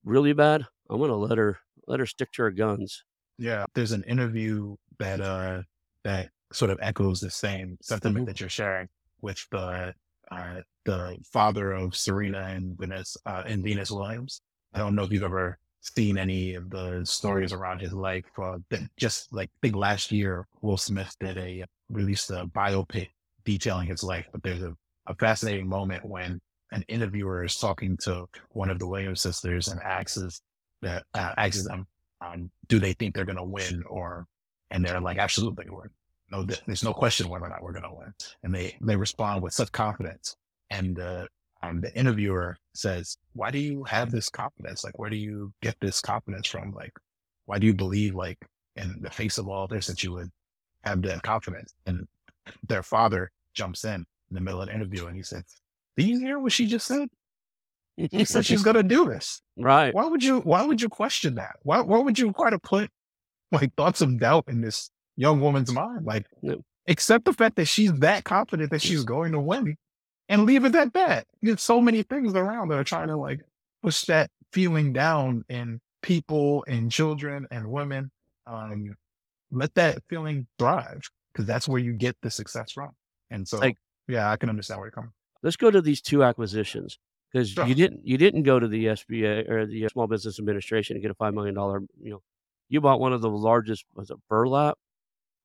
really 0.04 0.32
bad, 0.34 0.66
I'm 0.90 1.00
gonna 1.00 1.16
let 1.16 1.38
her 1.38 1.60
let 1.88 2.00
her 2.00 2.06
stick 2.06 2.32
to 2.32 2.42
her 2.44 2.50
guns. 2.52 3.04
Yeah. 3.38 3.64
There's 3.74 3.92
an 3.92 4.04
interview 4.04 4.76
that 4.98 5.20
uh 5.20 5.62
that 6.04 6.30
sort 6.52 6.70
of 6.70 6.78
echoes 6.80 7.20
the 7.20 7.30
same 7.30 7.78
sentiment 7.82 8.26
Mhm. 8.26 8.26
that 8.26 8.40
you're 8.40 8.48
sharing 8.48 8.88
with 9.20 9.46
the 9.50 9.94
uh 10.30 10.62
the 10.84 11.18
father 11.32 11.72
of 11.72 11.96
Serena 11.96 12.40
and 12.42 12.78
Venus 12.78 13.16
uh 13.26 13.42
and 13.46 13.62
Venus 13.64 13.90
Williams. 13.90 14.40
I 14.74 14.78
don't 14.78 14.94
know 14.94 15.04
if 15.04 15.12
you've 15.12 15.22
ever 15.22 15.58
seen 15.80 16.18
any 16.18 16.54
of 16.54 16.70
the 16.70 17.02
stories 17.04 17.52
around 17.52 17.80
his 17.80 17.92
life. 17.92 18.24
Uh, 18.40 18.58
just 18.96 19.32
like 19.32 19.50
I 19.56 19.58
think 19.62 19.76
last 19.76 20.10
year 20.10 20.46
Will 20.62 20.76
Smith 20.76 21.14
did 21.20 21.38
a 21.38 21.64
released 21.90 22.30
a 22.30 22.46
biopic 22.46 23.08
detailing 23.44 23.88
his 23.88 24.02
life, 24.02 24.26
but 24.32 24.42
there's 24.42 24.62
a, 24.62 24.74
a 25.06 25.14
fascinating 25.14 25.68
moment 25.68 26.04
when 26.04 26.40
an 26.72 26.84
interviewer 26.88 27.44
is 27.44 27.56
talking 27.56 27.96
to 27.98 28.26
one 28.50 28.70
of 28.70 28.78
the 28.78 28.86
Williams 28.86 29.20
sisters 29.20 29.68
and 29.68 29.80
asks 29.82 30.40
that 30.82 31.04
uh, 31.14 31.32
asks 31.36 31.64
them 31.66 31.86
um, 32.20 32.50
do 32.68 32.78
they 32.78 32.92
think 32.94 33.14
they're 33.14 33.24
going 33.24 33.36
to 33.36 33.44
win 33.44 33.82
or 33.88 34.26
and 34.70 34.84
they're 34.84 35.00
like 35.00 35.18
absolutely 35.18 35.66
we're 35.68 35.90
no 36.30 36.44
th- 36.44 36.62
there's 36.66 36.84
no 36.84 36.92
question 36.92 37.28
whether 37.28 37.44
or 37.44 37.48
not 37.48 37.62
we're 37.62 37.72
going 37.72 37.84
to 37.84 37.94
win 37.94 38.12
and 38.42 38.54
they 38.54 38.76
they 38.80 38.96
respond 38.96 39.42
with 39.42 39.52
such 39.52 39.70
confidence 39.72 40.36
and 40.70 40.98
uh, 40.98 41.26
um, 41.70 41.80
the 41.80 41.94
interviewer 41.96 42.56
says 42.74 43.16
why 43.34 43.50
do 43.50 43.58
you 43.58 43.84
have 43.84 44.10
this 44.10 44.28
confidence 44.28 44.84
like 44.84 44.98
where 44.98 45.10
do 45.10 45.16
you 45.16 45.52
get 45.62 45.76
this 45.80 46.00
confidence 46.00 46.46
from 46.46 46.72
like 46.72 46.92
why 47.46 47.58
do 47.58 47.66
you 47.66 47.74
believe 47.74 48.14
like 48.14 48.38
in 48.76 48.96
the 49.00 49.10
face 49.10 49.38
of 49.38 49.48
all 49.48 49.66
this 49.66 49.86
that 49.86 50.02
you 50.02 50.12
would 50.12 50.30
have 50.82 51.02
that 51.02 51.22
confidence 51.22 51.72
and 51.86 52.06
their 52.68 52.82
father 52.82 53.30
jumps 53.54 53.84
in 53.84 53.94
in 53.94 54.06
the 54.32 54.40
middle 54.40 54.60
of 54.60 54.68
the 54.68 54.74
interview 54.74 55.06
and 55.06 55.16
he 55.16 55.22
says 55.22 55.44
do 55.96 56.04
you 56.04 56.18
hear 56.18 56.38
what 56.38 56.52
she 56.52 56.66
just 56.66 56.86
said 56.86 57.08
she 58.10 58.24
said 58.24 58.44
she's 58.44 58.62
going 58.62 58.76
to 58.76 58.82
do 58.82 59.06
this 59.06 59.40
right. 59.56 59.94
why 59.94 60.04
would 60.06 60.22
you 60.22 60.40
why 60.40 60.64
would 60.64 60.82
you 60.82 60.88
question 60.88 61.36
that? 61.36 61.56
Why 61.62 61.80
why 61.80 61.98
would 61.98 62.18
you 62.18 62.32
try 62.32 62.50
to 62.50 62.58
put 62.58 62.90
like 63.52 63.72
thoughts 63.76 64.00
of 64.00 64.18
doubt 64.18 64.44
in 64.48 64.60
this 64.60 64.90
young 65.16 65.40
woman's 65.40 65.72
mind? 65.72 66.04
Like 66.04 66.26
No. 66.42 66.62
accept 66.88 67.24
the 67.24 67.32
fact 67.32 67.54
that 67.56 67.66
she's 67.66 67.92
that 68.00 68.24
confident 68.24 68.70
that 68.72 68.82
she's 68.82 69.04
going 69.04 69.30
to 69.32 69.38
win 69.40 69.76
and 70.28 70.44
leave 70.44 70.64
it 70.64 70.74
at 70.74 70.92
that. 70.94 71.26
There's 71.42 71.62
so 71.62 71.80
many 71.80 72.02
things 72.02 72.34
around 72.34 72.68
that 72.68 72.78
are 72.78 72.84
trying 72.84 73.08
to 73.08 73.16
like 73.16 73.40
push 73.82 74.02
that 74.02 74.30
feeling 74.52 74.92
down 74.92 75.44
in 75.48 75.80
people 76.02 76.64
and 76.68 76.90
children 76.90 77.46
and 77.50 77.70
women. 77.70 78.10
Um 78.46 78.94
let 79.50 79.74
that 79.74 79.98
feeling 80.08 80.46
thrive 80.58 81.00
because 81.32 81.46
that's 81.46 81.68
where 81.68 81.78
you 81.80 81.92
get 81.92 82.16
the 82.22 82.30
success 82.30 82.72
from. 82.72 82.90
And 83.30 83.46
so 83.46 83.58
Like- 83.58 83.76
yeah, 84.08 84.30
I 84.30 84.36
can 84.36 84.48
understand 84.50 84.78
where 84.80 84.86
you're 84.86 84.92
coming. 84.92 85.10
From. 85.10 85.14
Let's 85.42 85.56
go 85.56 85.70
to 85.70 85.80
these 85.80 86.00
two 86.00 86.22
acquisitions 86.24 86.98
because 87.32 87.50
Sure. 87.50 87.66
you 87.66 87.74
didn't 87.74 88.06
you 88.06 88.16
didn't 88.18 88.42
go 88.44 88.58
to 88.58 88.66
the 88.68 88.86
SBA 88.86 89.48
or 89.48 89.66
the 89.66 89.84
uh, 89.86 89.88
Small 89.88 90.06
Business 90.06 90.38
Administration 90.38 90.94
to 90.96 91.00
get 91.00 91.10
a 91.10 91.14
five 91.14 91.34
million 91.34 91.54
dollar. 91.54 91.80
You 92.00 92.10
know, 92.12 92.22
you 92.68 92.80
bought 92.80 93.00
one 93.00 93.12
of 93.12 93.20
the 93.20 93.30
largest. 93.30 93.84
Was 93.94 94.10
it 94.10 94.16
burlap? 94.28 94.78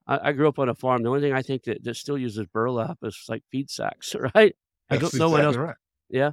I, 0.07 0.29
I 0.29 0.31
grew 0.31 0.47
up 0.47 0.59
on 0.59 0.69
a 0.69 0.75
farm. 0.75 1.03
The 1.03 1.09
only 1.09 1.21
thing 1.21 1.33
I 1.33 1.41
think 1.41 1.63
that, 1.63 1.83
that 1.83 1.95
still 1.95 2.17
uses 2.17 2.47
burlap 2.47 2.97
is 3.03 3.25
like 3.29 3.43
feed 3.51 3.69
sacks, 3.69 4.15
right? 4.35 4.55
I 4.89 4.97
That's 4.97 5.09
don't 5.13 5.17
know 5.19 5.29
what 5.29 5.41
else. 5.41 5.57
right. 5.57 5.75
Yeah, 6.09 6.31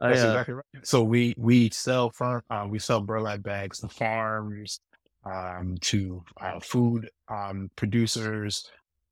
I, 0.00 0.12
That's 0.12 0.18
uh, 0.18 0.24
exactly 0.24 0.54
right. 0.54 0.64
So 0.82 1.02
we 1.02 1.34
we 1.36 1.70
sell 1.70 2.10
farm 2.10 2.42
uh, 2.50 2.66
we 2.68 2.78
sell 2.78 3.00
burlap 3.00 3.42
bags 3.42 3.80
to 3.80 3.88
farms, 3.88 4.80
um, 5.24 5.76
to 5.82 6.24
uh, 6.40 6.60
food 6.60 7.10
um, 7.28 7.70
producers. 7.76 8.70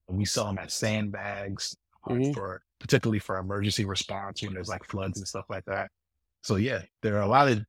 We 0.09 0.25
sell 0.27 0.47
them 0.47 0.59
as 0.59 0.75
sandbags 0.75 1.77
uh, 2.07 2.17
Mhm. 2.17 2.33
for 2.33 2.63
particularly 2.81 3.19
for 3.19 3.39
emergency 3.39 3.85
response 3.87 4.43
when 4.43 4.55
there's 4.55 4.69
like 4.69 4.85
floods 4.85 5.19
and 5.19 5.27
stuff 5.27 5.47
like 5.49 5.65
that. 5.67 5.91
So 6.43 6.57
yeah, 6.57 6.83
there 7.03 7.17
are 7.19 7.23
a 7.23 7.29
lot 7.29 7.49
of 7.49 7.65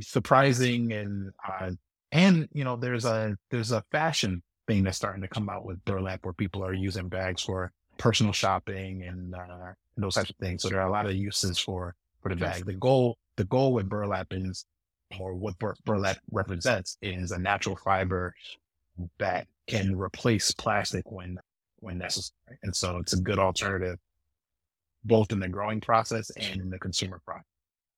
surprising 0.00 0.92
and 0.92 1.32
uh, 1.48 1.72
and 2.12 2.48
you 2.52 2.64
know 2.64 2.76
there's 2.76 3.04
a 3.04 3.36
there's 3.50 3.72
a 3.72 3.84
fashion 3.92 4.42
thing 4.66 4.84
that's 4.84 4.96
starting 4.96 5.22
to 5.22 5.28
come 5.28 5.48
out 5.50 5.64
with 5.64 5.84
burlap 5.84 6.24
where 6.24 6.34
people 6.34 6.64
are 6.64 6.74
using 6.74 7.08
bags 7.08 7.42
for 7.42 7.72
personal 7.98 8.32
shopping 8.32 9.02
and 9.04 9.34
uh, 9.34 9.72
those 9.96 10.14
types 10.14 10.30
of 10.30 10.36
things. 10.36 10.62
So 10.62 10.68
there 10.68 10.80
are 10.80 10.88
a 10.88 10.92
lot 10.92 11.06
of 11.06 11.14
uses 11.14 11.58
for 11.58 11.94
for 12.22 12.28
the 12.28 12.36
bag. 12.36 12.66
The 12.66 12.74
goal 12.74 13.18
the 13.36 13.44
goal 13.44 13.72
with 13.72 13.88
burlap 13.88 14.28
is 14.30 14.64
or 15.20 15.34
what 15.34 15.58
bur- 15.58 15.76
burlap 15.84 16.18
represents 16.30 16.96
is 17.02 17.30
a 17.30 17.38
natural 17.38 17.76
fiber 17.76 18.34
that 19.18 19.46
can 19.66 19.96
replace 19.96 20.50
plastic 20.52 21.10
when 21.10 21.38
when 21.80 21.98
necessary. 21.98 22.58
And 22.62 22.74
so 22.74 22.98
it's 22.98 23.12
a 23.12 23.20
good 23.20 23.38
alternative 23.38 23.98
both 25.04 25.32
in 25.32 25.38
the 25.38 25.48
growing 25.48 25.80
process 25.80 26.30
and 26.30 26.60
in 26.60 26.70
the 26.70 26.78
consumer 26.78 27.20
process. 27.24 27.44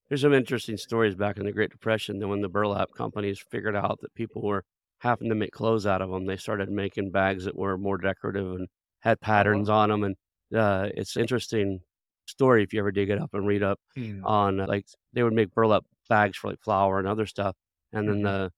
There's 0.09 0.23
some 0.23 0.35
interesting 0.35 0.77
stories 0.77 1.15
back 1.15 1.37
in 1.37 1.47
the 1.47 1.53
Great 1.53 1.71
Depression 1.71 2.19
that 2.19 2.29
when 2.29 2.41
the 2.41 2.49
burlap 2.49 2.91
companies 2.97 3.43
figured 3.51 3.77
out 3.77 4.01
that 4.03 4.15
people 4.15 4.43
were 4.43 4.65
having 4.99 5.29
to 5.29 5.35
make 5.35 5.53
clothes 5.53 5.87
out 5.87 6.03
of 6.03 6.11
them, 6.11 6.27
they 6.27 6.37
started 6.37 6.71
making 6.71 7.11
bags 7.11 7.45
that 7.45 7.57
were 7.57 7.77
more 7.77 7.99
decorative 7.99 8.53
and 8.53 8.69
had 9.07 9.21
patterns 9.21 9.71
on 9.71 9.91
them. 9.91 10.05
And 10.05 10.17
uh, 10.57 10.91
it's 10.95 11.17
interesting 11.17 11.81
story 12.27 12.63
if 12.65 12.73
you 12.75 12.81
ever 12.81 12.93
dig 12.93 13.11
it 13.11 13.21
up 13.21 13.31
and 13.35 13.47
read 13.47 13.63
up 13.65 13.81
on 14.23 14.61
uh, 14.61 14.67
like 14.69 14.87
they 15.15 15.23
would 15.25 15.35
make 15.35 15.53
burlap 15.55 15.85
bags 16.09 16.39
for 16.39 16.51
like 16.51 16.61
flour 16.63 16.99
and 17.01 17.09
other 17.09 17.27
stuff, 17.27 17.57
and 17.93 18.09
then 18.09 18.23
Mhm. 18.23 18.23
the 18.23 18.53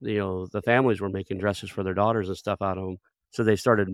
you 0.00 0.18
know 0.18 0.46
the 0.48 0.62
families 0.62 1.00
were 1.00 1.10
making 1.10 1.38
dresses 1.38 1.70
for 1.70 1.82
their 1.84 1.94
daughters 1.94 2.28
and 2.28 2.38
stuff 2.38 2.62
out 2.62 2.78
of 2.78 2.84
them. 2.84 2.98
So 3.32 3.44
they 3.44 3.56
started 3.56 3.90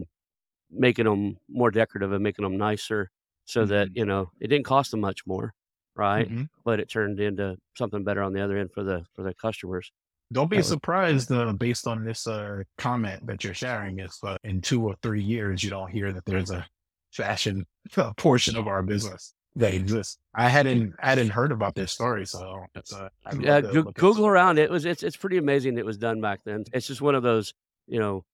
making 0.70 1.04
them 1.06 1.38
more 1.48 1.70
decorative 1.70 2.12
and 2.12 2.22
making 2.22 2.44
them 2.44 2.56
nicer, 2.58 3.10
so 3.44 3.66
that 3.66 3.88
Mhm. 3.88 3.94
you 3.94 4.04
know 4.04 4.30
it 4.40 4.48
didn't 4.48 4.66
cost 4.66 4.90
them 4.90 5.00
much 5.00 5.26
more, 5.26 5.54
right? 5.96 6.28
Mhm. 6.28 6.46
But 6.64 6.80
it 6.80 6.90
turned 6.90 7.20
into 7.20 7.58
something 7.76 8.04
better 8.04 8.22
on 8.22 8.32
the 8.32 8.42
other 8.42 8.58
end 8.58 8.72
for 8.72 8.82
the 8.84 9.06
for 9.14 9.22
the 9.22 9.34
customers. 9.34 9.92
Don't 10.32 10.50
be 10.50 10.60
surprised 10.62 11.30
uh, 11.30 11.52
based 11.52 11.86
on 11.86 12.04
this 12.04 12.26
uh, 12.26 12.62
comment 12.78 13.26
that 13.26 13.44
you're 13.44 13.54
sharing 13.54 14.00
if 14.00 14.12
uh, 14.24 14.36
in 14.42 14.60
two 14.60 14.82
or 14.84 14.96
three 15.02 15.22
years 15.22 15.62
you 15.62 15.70
don't 15.70 15.90
hear 15.90 16.12
that 16.12 16.24
there's 16.24 16.50
a 16.50 16.66
fashion 17.12 17.64
uh, 17.96 18.12
portion 18.16 18.56
of 18.56 18.66
our 18.66 18.82
business 18.82 19.34
that 19.54 19.72
exists. 19.72 20.18
I 20.34 20.48
hadn't 20.48 20.94
I 21.00 21.10
hadn't 21.10 21.30
heard 21.30 21.52
about 21.52 21.76
this 21.76 21.92
story, 21.92 22.26
so 22.26 22.64
it's 22.74 22.92
uh, 22.92 23.08
Yeah, 23.38 23.60
to 23.60 23.68
Goo- 23.68 23.72
look 23.72 23.86
into 23.88 24.00
Google 24.00 24.26
around 24.26 24.58
it 24.58 24.68
was 24.68 24.84
it's 24.84 25.04
it's 25.04 25.16
pretty 25.16 25.36
amazing 25.38 25.78
it 25.78 25.86
was 25.86 25.96
done 25.96 26.20
back 26.20 26.40
then. 26.44 26.64
It's 26.72 26.88
just 26.88 27.00
one 27.00 27.14
of 27.14 27.22
those 27.22 27.54
you 27.86 28.00
know 28.00 28.24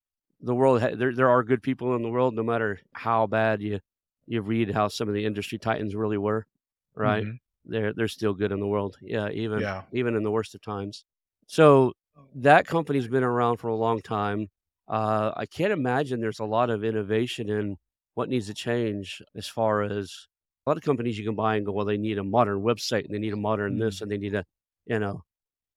the 0.40 0.55
world 0.55 0.81
ha- 0.81 0.94
there 0.96 1.14
there 1.14 1.28
are 1.28 1.42
good 1.42 1.62
people 1.62 1.94
in 1.94 2.02
the 2.02 2.09
world 2.09 2.35
no 2.35 2.42
matter 2.42 2.81
how 2.92 3.26
bad 3.26 3.61
you 3.61 3.81
you 4.26 4.40
read 4.40 4.70
how 4.70 4.88
some 4.88 5.09
of 5.09 5.14
the 5.14 5.26
industry 5.26 5.59
titans 5.59 5.94
really 5.94 6.18
were, 6.18 6.46
right? 6.94 7.24
Mhm. 7.24 7.38
They're 7.66 7.92
they're 7.92 8.09
still 8.09 8.33
good 8.33 8.50
in 8.50 8.61
the 8.61 8.66
world. 8.66 8.96
Yeah, 9.02 9.28
even 9.28 9.61
Yeah. 9.61 9.83
even 9.92 10.16
in 10.16 10.22
the 10.22 10.31
worst 10.31 10.55
of 10.55 10.62
times. 10.62 11.05
So 11.52 11.92
that 12.36 12.66
company's 12.66 13.08
been 13.08 13.22
around 13.22 13.58
for 13.58 13.68
a 13.68 13.76
long 13.76 14.00
time. 14.00 14.48
Uh, 14.88 15.32
I 15.36 15.44
can't 15.44 15.70
imagine 15.70 16.18
there's 16.18 16.40
a 16.40 16.46
lot 16.46 16.70
of 16.70 16.82
innovation 16.82 17.50
in 17.50 17.76
what 18.14 18.30
needs 18.30 18.46
to 18.46 18.54
change 18.54 19.20
as 19.36 19.48
far 19.48 19.82
as 19.82 20.28
a 20.66 20.70
lot 20.70 20.78
of 20.78 20.82
companies 20.82 21.18
you 21.18 21.26
can 21.26 21.34
buy 21.34 21.56
and 21.56 21.66
go, 21.66 21.72
well, 21.72 21.84
they 21.84 21.98
need 21.98 22.16
a 22.16 22.24
modern 22.24 22.62
website 22.62 23.04
and 23.04 23.12
they 23.12 23.18
need 23.18 23.34
a 23.34 23.36
modern 23.36 23.78
this 23.78 24.00
and 24.00 24.10
they 24.10 24.16
need 24.16 24.34
a, 24.34 24.46
you 24.86 24.98
know, 24.98 25.24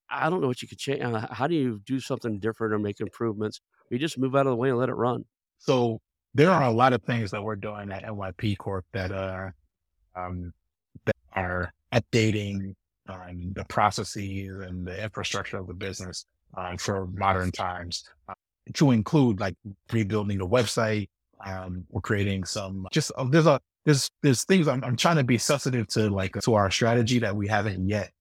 I 0.09 0.29
don't 0.29 0.39
know 0.39 0.47
what 0.47 0.61
you 0.61 0.69
could 0.69 0.77
change. 0.77 1.01
Uh, 1.01 1.27
how 1.29 1.45
do 1.45 1.55
you 1.55 1.81
do 1.85 1.99
something 1.99 2.39
different 2.39 2.73
or 2.73 2.79
make 2.79 3.01
improvements? 3.01 3.59
You 3.89 3.99
just 3.99 4.17
move 4.17 4.33
out 4.33 4.47
of 4.47 4.51
the 4.51 4.55
way 4.55 4.69
and 4.69 4.77
let 4.77 4.87
it 4.87 4.93
run. 4.93 5.25
So 5.57 5.99
there 6.33 6.51
are 6.51 6.63
a 6.63 6.71
lot 6.71 6.93
of 6.93 7.03
things 7.03 7.31
that 7.31 7.43
we're 7.43 7.57
doing 7.57 7.91
at 7.91 8.05
NYP 8.05 8.59
Corp 8.59 8.85
that 8.93 9.11
are 9.11 9.53
um, 10.15 10.53
that 11.03 11.17
are 11.33 11.73
updating 11.91 12.75
um, 13.07 13.53
the 13.53 13.65
processes 13.65 14.49
and 14.49 14.85
the 14.85 15.03
infrastructure 15.03 15.57
of 15.57 15.67
the 15.67 15.73
business 15.73 16.25
um, 16.55 16.77
for 16.77 17.07
modern 17.07 17.51
times. 17.51 18.03
Uh, 18.27 18.33
to 18.73 18.91
include 18.91 19.39
like 19.39 19.55
rebuilding 19.91 20.39
the 20.39 20.47
website. 20.47 21.09
Um, 21.45 21.85
we're 21.91 22.01
creating 22.01 22.45
some 22.45 22.87
just 22.91 23.11
uh, 23.17 23.25
there's 23.25 23.45
a 23.45 23.59
there's 23.83 24.09
there's 24.23 24.43
things 24.45 24.67
I'm, 24.67 24.83
I'm 24.83 24.95
trying 24.95 25.17
to 25.17 25.23
be 25.23 25.37
sensitive 25.37 25.87
to 25.89 26.09
like 26.09 26.33
to 26.41 26.53
our 26.55 26.71
strategy 26.71 27.19
that 27.19 27.35
we 27.35 27.47
haven't 27.47 27.87
yet 27.87 28.11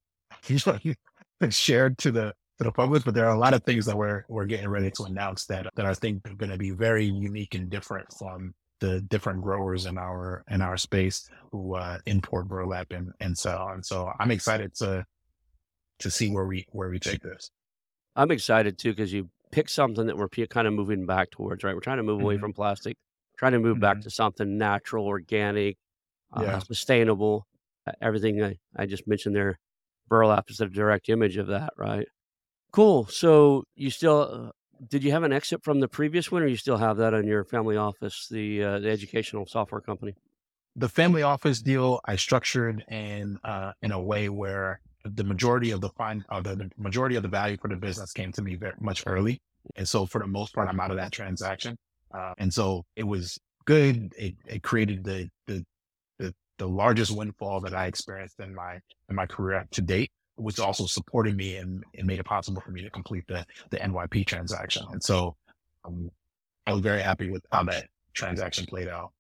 shared 1.50 1.98
to 1.98 2.10
the 2.10 2.34
to 2.58 2.64
the 2.64 2.72
public, 2.72 3.04
but 3.04 3.14
there 3.14 3.26
are 3.26 3.34
a 3.34 3.38
lot 3.38 3.54
of 3.54 3.64
things 3.64 3.86
that 3.86 3.96
we're 3.96 4.24
we're 4.28 4.44
getting 4.44 4.68
ready 4.68 4.90
to 4.90 5.04
announce 5.04 5.46
that 5.46 5.66
that 5.74 5.86
I 5.86 5.94
think 5.94 6.28
are 6.28 6.34
going 6.34 6.52
to 6.52 6.58
be 6.58 6.70
very 6.70 7.04
unique 7.06 7.54
and 7.54 7.70
different 7.70 8.06
from 8.18 8.54
the 8.84 9.00
different 9.00 9.42
growers 9.42 9.86
in 9.86 9.96
our 9.98 10.44
in 10.50 10.60
our 10.60 10.76
space 10.76 11.28
who 11.50 11.74
uh, 11.74 11.98
import 12.06 12.48
burlap 12.48 12.92
and 12.92 13.12
and 13.20 13.36
sell. 13.36 13.68
And 13.68 13.84
so 13.84 14.12
I'm 14.18 14.30
excited 14.30 14.74
to 14.76 15.04
to 16.00 16.10
see 16.10 16.30
where 16.30 16.46
we 16.46 16.66
where 16.72 16.90
we 16.90 16.98
take 16.98 17.22
this. 17.22 17.50
I'm 18.16 18.30
excited 18.30 18.78
too 18.78 18.90
because 18.92 19.12
you 19.12 19.30
pick 19.50 19.68
something 19.68 20.06
that 20.06 20.16
we're 20.16 20.28
kind 20.28 20.66
of 20.66 20.74
moving 20.74 21.06
back 21.06 21.30
towards, 21.30 21.64
right? 21.64 21.74
We're 21.74 21.80
trying 21.80 21.98
to 21.98 22.02
move 22.02 22.20
away 22.20 22.36
Mhm. 22.36 22.40
from 22.40 22.52
plastic, 22.52 22.96
trying 23.38 23.52
to 23.52 23.58
move 23.58 23.80
back 23.80 23.98
Mhm. 23.98 24.02
to 24.02 24.10
something 24.10 24.58
natural, 24.58 25.06
organic, 25.06 25.76
uh, 26.32 26.42
Yeah. 26.42 26.58
sustainable. 26.60 27.46
everything 28.00 28.42
I, 28.42 28.56
I 28.76 28.86
just 28.86 29.06
mentioned 29.06 29.36
there, 29.36 29.58
burlap 30.08 30.50
is 30.50 30.60
a 30.60 30.66
direct 30.68 31.08
image 31.10 31.36
of 31.36 31.46
that, 31.48 31.72
right? 31.76 32.08
Cool. 32.72 33.06
So 33.06 33.64
you 33.76 33.90
still 33.90 34.20
uh, 34.22 34.50
did 34.88 35.04
you 35.04 35.10
have 35.12 35.22
an 35.22 35.32
exit 35.32 35.62
from 35.62 35.80
the 35.80 35.88
previous 35.88 36.30
one, 36.30 36.42
or 36.42 36.46
you 36.46 36.56
still 36.56 36.76
have 36.76 36.96
that 36.98 37.14
on 37.14 37.26
your 37.26 37.44
family 37.44 37.76
office, 37.76 38.28
the 38.30 38.62
uh, 38.62 38.78
the 38.78 38.90
educational 38.90 39.46
software 39.46 39.80
company? 39.80 40.14
The 40.76 40.88
family 40.88 41.22
office 41.22 41.62
deal 41.62 42.00
I 42.04 42.16
structured 42.16 42.84
in 42.90 43.38
uh, 43.44 43.72
in 43.82 43.92
a 43.92 44.00
way 44.00 44.28
where 44.28 44.80
the 45.04 45.24
majority 45.24 45.70
of 45.70 45.80
the 45.80 45.90
fine, 45.90 46.24
uh, 46.30 46.40
the, 46.40 46.70
majority 46.78 47.16
of 47.16 47.22
the 47.22 47.28
value 47.28 47.58
for 47.60 47.68
the 47.68 47.76
business 47.76 48.12
came 48.12 48.32
to 48.32 48.42
me 48.42 48.56
very 48.56 48.74
much 48.80 49.04
early, 49.06 49.40
and 49.76 49.88
so 49.88 50.06
for 50.06 50.20
the 50.20 50.26
most 50.26 50.54
part, 50.54 50.68
I'm 50.68 50.80
out 50.80 50.90
of 50.90 50.96
that 50.96 51.12
transaction. 51.12 51.76
Uh, 52.12 52.32
and 52.38 52.52
so 52.52 52.84
it 52.96 53.04
was 53.04 53.38
good. 53.64 54.12
It, 54.16 54.34
it 54.46 54.62
created 54.62 55.04
the, 55.04 55.28
the 55.46 55.64
the 56.18 56.34
the 56.58 56.68
largest 56.68 57.16
windfall 57.16 57.60
that 57.60 57.74
I 57.74 57.86
experienced 57.86 58.40
in 58.40 58.54
my 58.54 58.80
in 59.08 59.16
my 59.16 59.26
career 59.26 59.66
to 59.72 59.80
date 59.82 60.10
was 60.36 60.58
also 60.58 60.86
supporting 60.86 61.36
me 61.36 61.56
and, 61.56 61.84
and 61.96 62.06
made 62.06 62.18
it 62.18 62.24
possible 62.24 62.60
for 62.60 62.70
me 62.70 62.82
to 62.82 62.90
complete 62.90 63.24
the, 63.28 63.46
the 63.70 63.76
NYP 63.78 64.26
transaction. 64.26 64.84
And 64.90 65.02
so 65.02 65.36
um, 65.84 66.10
I 66.66 66.72
was 66.72 66.80
very 66.80 67.02
happy 67.02 67.30
with 67.30 67.44
how 67.52 67.64
that 67.64 67.88
transaction 68.14 68.66
played 68.66 68.88
out. 68.88 69.12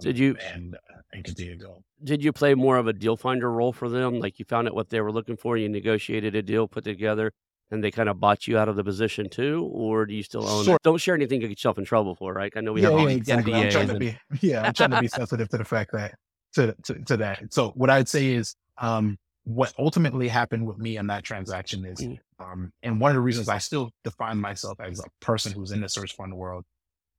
Did 0.00 0.18
you 0.18 0.36
and 0.52 0.74
uh, 0.74 1.00
and 1.12 1.24
continue 1.24 1.56
going? 1.56 1.82
Did 2.04 2.22
you 2.22 2.32
play 2.32 2.54
more 2.54 2.76
of 2.76 2.86
a 2.86 2.92
deal 2.92 3.16
finder 3.16 3.50
role 3.50 3.72
for 3.72 3.88
them? 3.88 4.20
Like 4.20 4.38
you 4.38 4.44
found 4.44 4.68
out 4.68 4.74
what 4.74 4.90
they 4.90 5.00
were 5.00 5.10
looking 5.10 5.36
for, 5.36 5.56
you 5.56 5.68
negotiated 5.68 6.36
a 6.36 6.42
deal, 6.42 6.68
put 6.68 6.84
together, 6.84 7.32
and 7.70 7.82
they 7.82 7.90
kind 7.90 8.08
of 8.08 8.20
bought 8.20 8.46
you 8.46 8.58
out 8.58 8.68
of 8.68 8.76
the 8.76 8.84
position 8.84 9.28
too, 9.28 9.68
or 9.72 10.06
do 10.06 10.14
you 10.14 10.22
still 10.22 10.46
own 10.48 10.64
sure. 10.64 10.76
it? 10.76 10.82
Don't 10.82 10.98
share 10.98 11.14
anything 11.14 11.40
to 11.40 11.48
get 11.48 11.58
yourself 11.58 11.78
in 11.78 11.84
trouble 11.84 12.14
for, 12.14 12.32
right? 12.32 12.52
I 12.56 12.60
know 12.60 12.72
we 12.72 12.82
yeah, 12.82 12.90
have 12.90 13.00
yeah, 13.00 13.08
exactly. 13.08 13.54
I'm 13.54 13.70
trying 13.70 13.88
to 13.88 13.98
be 13.98 14.16
yeah, 14.40 14.62
I'm 14.62 14.72
trying 14.72 14.90
to 14.90 15.00
be 15.00 15.08
sensitive 15.08 15.48
to 15.48 15.58
the 15.58 15.64
fact 15.64 15.92
that 15.92 16.14
to, 16.54 16.74
to 16.84 16.94
to 17.04 17.16
that. 17.18 17.52
So 17.52 17.70
what 17.70 17.90
I'd 17.90 18.08
say 18.08 18.28
is 18.28 18.54
um 18.78 19.18
what 19.48 19.72
ultimately 19.78 20.28
happened 20.28 20.66
with 20.66 20.76
me 20.76 20.98
on 20.98 21.06
that 21.06 21.24
transaction 21.24 21.82
is, 21.86 22.00
mm. 22.00 22.18
um, 22.38 22.70
and 22.82 23.00
one 23.00 23.10
of 23.10 23.14
the 23.14 23.20
reasons 23.20 23.48
I 23.48 23.56
still 23.56 23.90
define 24.04 24.36
myself 24.36 24.78
as 24.78 25.00
a 25.00 25.24
person 25.24 25.52
who's 25.52 25.70
in 25.70 25.80
the 25.80 25.88
search 25.88 26.14
fund 26.14 26.36
world 26.36 26.64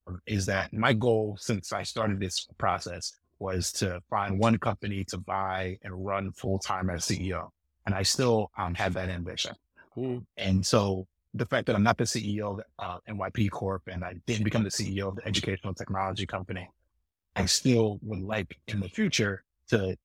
um, 0.05 0.21
is 0.27 0.45
that 0.45 0.71
my 0.71 0.93
goal 0.93 1.37
since 1.39 1.73
I 1.73 1.81
started 1.81 2.19
this 2.19 2.45
process 2.59 3.13
was 3.39 3.71
to 3.71 3.99
find 4.11 4.37
one 4.37 4.59
company 4.59 5.03
to 5.05 5.17
buy 5.17 5.79
and 5.83 6.05
run 6.05 6.31
full 6.33 6.59
time 6.59 6.91
as 6.91 7.05
CEO. 7.05 7.49
And 7.87 7.95
I 7.95 8.03
still 8.03 8.51
um, 8.59 8.75
have 8.75 8.93
that 8.93 9.09
ambition. 9.09 9.55
Mm. 9.97 10.23
And 10.37 10.63
so 10.63 11.07
the 11.33 11.47
fact 11.47 11.65
that 11.65 11.75
I'm 11.75 11.81
not 11.81 11.97
the 11.97 12.03
CEO 12.03 12.59
of 12.59 12.61
uh, 12.77 12.99
NYP 13.09 13.49
Corp 13.49 13.81
and 13.87 14.03
I 14.03 14.13
didn't 14.27 14.43
become 14.43 14.63
the 14.63 14.69
CEO 14.69 15.07
of 15.07 15.15
the 15.15 15.25
educational 15.25 15.73
technology 15.73 16.27
company, 16.27 16.69
I 17.35 17.47
still 17.47 17.97
would 18.03 18.21
like 18.21 18.55
in 18.67 18.81
the 18.81 18.89
future 18.89 19.43
to 19.69 19.97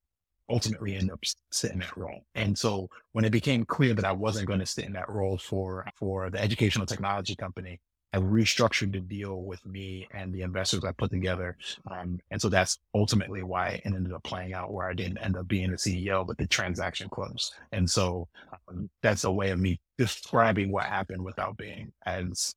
ultimately 0.51 0.97
end 0.97 1.11
up 1.11 1.21
sitting 1.51 1.79
that 1.79 1.97
role. 1.97 2.25
And 2.35 2.59
so 2.59 2.89
when 3.13 3.25
it 3.25 3.31
became 3.31 3.65
clear 3.65 3.95
that 3.95 4.05
I 4.05 4.13
wasn't 4.13 4.47
going 4.47 4.61
to 4.61 4.67
sit 4.67 4.85
in 4.85 4.93
that 4.93 5.09
role 5.09 5.39
for 5.39 5.87
for 5.97 6.31
the 6.31 6.41
educational 6.41 6.87
technology 6.87 7.35
company, 7.35 7.81
I 8.13 8.19
restructured 8.19 8.93
the 8.93 9.01
deal 9.01 9.43
with 9.43 9.65
me 9.67 10.07
and 10.13 10.33
the 10.33 10.43
investors 10.43 10.85
I 10.85 10.93
put 10.93 11.11
together. 11.11 11.57
Um, 11.91 12.21
and 12.31 12.41
so 12.41 12.49
that's 12.49 12.79
ultimately 12.95 13.43
why 13.43 13.69
it 13.69 13.83
ended 13.85 14.13
up 14.13 14.23
playing 14.23 14.55
out 14.55 14.73
where 14.73 14.89
I 14.89 14.95
didn't 14.95 15.19
end 15.19 15.37
up 15.37 15.49
being 15.49 15.73
the 15.73 15.77
CEO, 15.77 16.25
but 16.25 16.39
the 16.39 16.47
transaction 16.47 17.09
closed. 17.09 17.55
And 17.73 17.91
so 17.91 18.29
um, 18.69 18.89
that's 19.03 19.25
a 19.25 19.33
way 19.33 19.51
of 19.51 19.59
me 19.59 19.81
describing 19.99 20.71
what 20.71 20.85
happened 20.85 21.25
without 21.25 21.57
being 21.57 21.93
as 22.07 22.55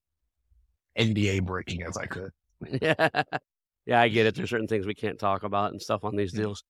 NDA 0.97 1.43
breaking 1.43 1.83
as 1.83 1.97
I 1.97 2.05
could. 2.05 2.31
Yeah. 2.81 3.09
Yeah, 3.85 4.01
I 4.01 4.09
get 4.09 4.25
it. 4.25 4.35
There's 4.35 4.49
certain 4.49 4.67
things 4.67 4.85
we 4.85 4.93
can't 4.93 5.17
talk 5.17 5.43
about 5.43 5.71
and 5.71 5.81
stuff 5.81 6.03
on 6.03 6.15
these 6.15 6.33
deals. 6.33 6.63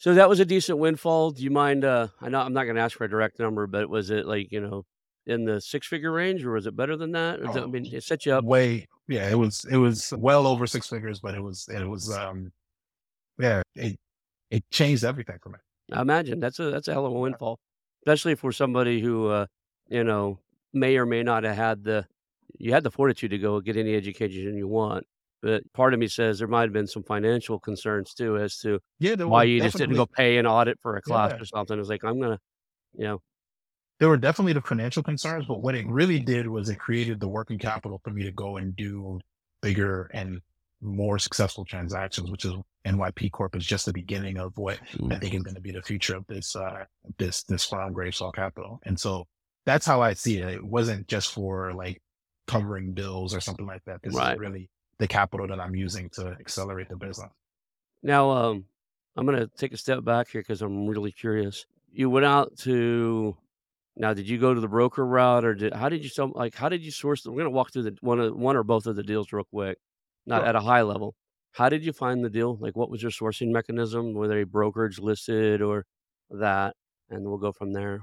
So 0.00 0.14
that 0.14 0.30
was 0.30 0.40
a 0.40 0.46
decent 0.46 0.78
windfall. 0.78 1.30
Do 1.30 1.42
you 1.42 1.50
mind? 1.50 1.84
Uh, 1.84 2.08
I 2.22 2.30
know 2.30 2.40
I'm 2.40 2.54
not 2.54 2.64
going 2.64 2.76
to 2.76 2.80
ask 2.80 2.96
for 2.96 3.04
a 3.04 3.10
direct 3.10 3.38
number, 3.38 3.66
but 3.66 3.90
was 3.90 4.08
it 4.08 4.24
like 4.24 4.50
you 4.50 4.62
know 4.62 4.86
in 5.26 5.44
the 5.44 5.60
six 5.60 5.86
figure 5.86 6.10
range, 6.10 6.42
or 6.42 6.52
was 6.52 6.66
it 6.66 6.74
better 6.74 6.96
than 6.96 7.12
that? 7.12 7.46
I 7.46 7.66
mean, 7.66 7.84
it 7.84 8.02
set 8.02 8.24
you 8.24 8.32
up 8.32 8.42
way. 8.42 8.88
Yeah, 9.08 9.28
it 9.28 9.38
was. 9.38 9.66
It 9.70 9.76
was 9.76 10.14
well 10.16 10.46
over 10.46 10.66
six 10.66 10.88
figures, 10.88 11.20
but 11.20 11.34
it 11.34 11.42
was. 11.42 11.68
It 11.68 11.86
was. 11.86 12.10
Um, 12.10 12.50
yeah, 13.38 13.60
it 13.74 13.98
it 14.50 14.64
changed 14.70 15.04
everything 15.04 15.36
for 15.42 15.50
me. 15.50 15.58
I 15.92 16.00
imagine 16.00 16.40
that's 16.40 16.58
a 16.58 16.70
that's 16.70 16.88
a 16.88 16.94
hell 16.94 17.04
of 17.04 17.12
a 17.12 17.18
windfall, 17.18 17.58
especially 18.06 18.36
for 18.36 18.52
somebody 18.52 19.02
who 19.02 19.28
uh, 19.28 19.46
you 19.90 20.02
know 20.02 20.38
may 20.72 20.96
or 20.96 21.04
may 21.04 21.22
not 21.22 21.44
have 21.44 21.56
had 21.56 21.84
the 21.84 22.06
you 22.58 22.72
had 22.72 22.84
the 22.84 22.90
fortitude 22.90 23.32
to 23.32 23.38
go 23.38 23.60
get 23.60 23.76
any 23.76 23.94
education 23.94 24.56
you 24.56 24.66
want. 24.66 25.06
But 25.42 25.62
part 25.72 25.94
of 25.94 26.00
me 26.00 26.08
says 26.08 26.38
there 26.38 26.48
might 26.48 26.62
have 26.62 26.72
been 26.72 26.86
some 26.86 27.02
financial 27.02 27.58
concerns 27.58 28.14
too 28.14 28.36
as 28.36 28.58
to 28.58 28.78
yeah, 28.98 29.14
why 29.14 29.44
you 29.44 29.60
just 29.60 29.76
didn't 29.76 29.96
go 29.96 30.06
pay 30.06 30.38
an 30.38 30.46
audit 30.46 30.78
for 30.82 30.96
a 30.96 31.02
class 31.02 31.32
yeah. 31.34 31.40
or 31.40 31.44
something. 31.44 31.76
It 31.76 31.80
was 31.80 31.88
like, 31.88 32.04
I'm 32.04 32.20
going 32.20 32.32
to, 32.32 32.38
you 32.96 33.04
know. 33.04 33.22
There 33.98 34.08
were 34.08 34.16
definitely 34.16 34.54
the 34.54 34.62
financial 34.62 35.02
concerns, 35.02 35.44
but 35.46 35.60
what 35.60 35.74
it 35.74 35.86
really 35.86 36.18
did 36.18 36.46
was 36.46 36.70
it 36.70 36.78
created 36.78 37.20
the 37.20 37.28
working 37.28 37.58
capital 37.58 38.00
for 38.02 38.10
me 38.10 38.22
to 38.22 38.32
go 38.32 38.56
and 38.56 38.74
do 38.74 39.20
bigger 39.60 40.10
and 40.14 40.40
more 40.80 41.18
successful 41.18 41.66
transactions, 41.66 42.30
which 42.30 42.46
is 42.46 42.54
NYP 42.86 43.30
Corp 43.32 43.54
is 43.54 43.66
just 43.66 43.84
the 43.84 43.92
beginning 43.92 44.38
of 44.38 44.56
what 44.56 44.78
mm. 44.94 45.12
I 45.14 45.18
think 45.18 45.34
is 45.34 45.42
going 45.42 45.54
to 45.54 45.60
be 45.60 45.72
the 45.72 45.82
future 45.82 46.16
of 46.16 46.26
this, 46.28 46.56
uh, 46.56 46.84
this, 47.18 47.42
this 47.42 47.66
firm, 47.66 47.92
Graves 47.92 48.20
Hall 48.20 48.32
Capital. 48.32 48.80
And 48.84 48.98
so 48.98 49.26
that's 49.66 49.84
how 49.84 50.00
I 50.00 50.14
see 50.14 50.38
it. 50.38 50.48
It 50.48 50.64
wasn't 50.64 51.06
just 51.06 51.32
for 51.34 51.74
like 51.74 52.00
covering 52.46 52.92
bills 52.92 53.34
or 53.34 53.40
something 53.40 53.66
like 53.66 53.84
that. 53.84 54.00
This 54.02 54.14
right. 54.14 54.32
is 54.32 54.38
really 54.38 54.70
the 55.00 55.08
capital 55.08 55.48
that 55.48 55.58
I'm 55.58 55.74
using 55.74 56.10
to 56.10 56.36
accelerate 56.38 56.90
the 56.90 56.96
business. 56.96 57.30
Now, 58.02 58.30
um, 58.30 58.66
I'm 59.16 59.26
going 59.26 59.38
to 59.38 59.48
take 59.56 59.72
a 59.72 59.76
step 59.76 60.04
back 60.04 60.28
here 60.30 60.42
because 60.42 60.62
I'm 60.62 60.86
really 60.86 61.10
curious. 61.10 61.64
You 61.90 62.10
went 62.10 62.26
out 62.26 62.56
to 62.58 63.36
now. 63.96 64.14
Did 64.14 64.28
you 64.28 64.38
go 64.38 64.54
to 64.54 64.60
the 64.60 64.68
broker 64.68 65.04
route, 65.04 65.44
or 65.44 65.54
did 65.54 65.74
how 65.74 65.88
did 65.88 66.04
you 66.04 66.10
so 66.10 66.26
like 66.26 66.54
how 66.54 66.68
did 66.68 66.82
you 66.82 66.92
source? 66.92 67.26
We're 67.26 67.32
going 67.32 67.44
to 67.46 67.50
walk 67.50 67.72
through 67.72 67.82
the 67.82 67.96
one 68.00 68.20
of 68.20 68.36
one 68.36 68.56
or 68.56 68.62
both 68.62 68.86
of 68.86 68.94
the 68.94 69.02
deals 69.02 69.32
real 69.32 69.44
quick, 69.44 69.78
not 70.26 70.42
sure. 70.42 70.48
at 70.48 70.54
a 70.54 70.60
high 70.60 70.82
level. 70.82 71.16
How 71.52 71.68
did 71.68 71.84
you 71.84 71.92
find 71.92 72.24
the 72.24 72.30
deal? 72.30 72.56
Like, 72.60 72.76
what 72.76 72.90
was 72.90 73.02
your 73.02 73.10
sourcing 73.10 73.50
mechanism? 73.50 74.12
Were 74.14 74.28
they 74.28 74.44
brokerage 74.44 75.00
listed 75.00 75.60
or 75.62 75.84
that? 76.30 76.76
And 77.08 77.24
we'll 77.24 77.38
go 77.38 77.50
from 77.50 77.72
there. 77.72 78.02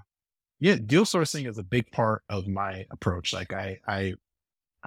Yeah, 0.60 0.76
deal 0.84 1.06
sourcing 1.06 1.48
is 1.48 1.58
a 1.58 1.64
big 1.64 1.90
part 1.92 2.24
of 2.28 2.48
my 2.48 2.86
approach. 2.92 3.32
Like, 3.32 3.54
I 3.54 3.80
I 3.88 4.16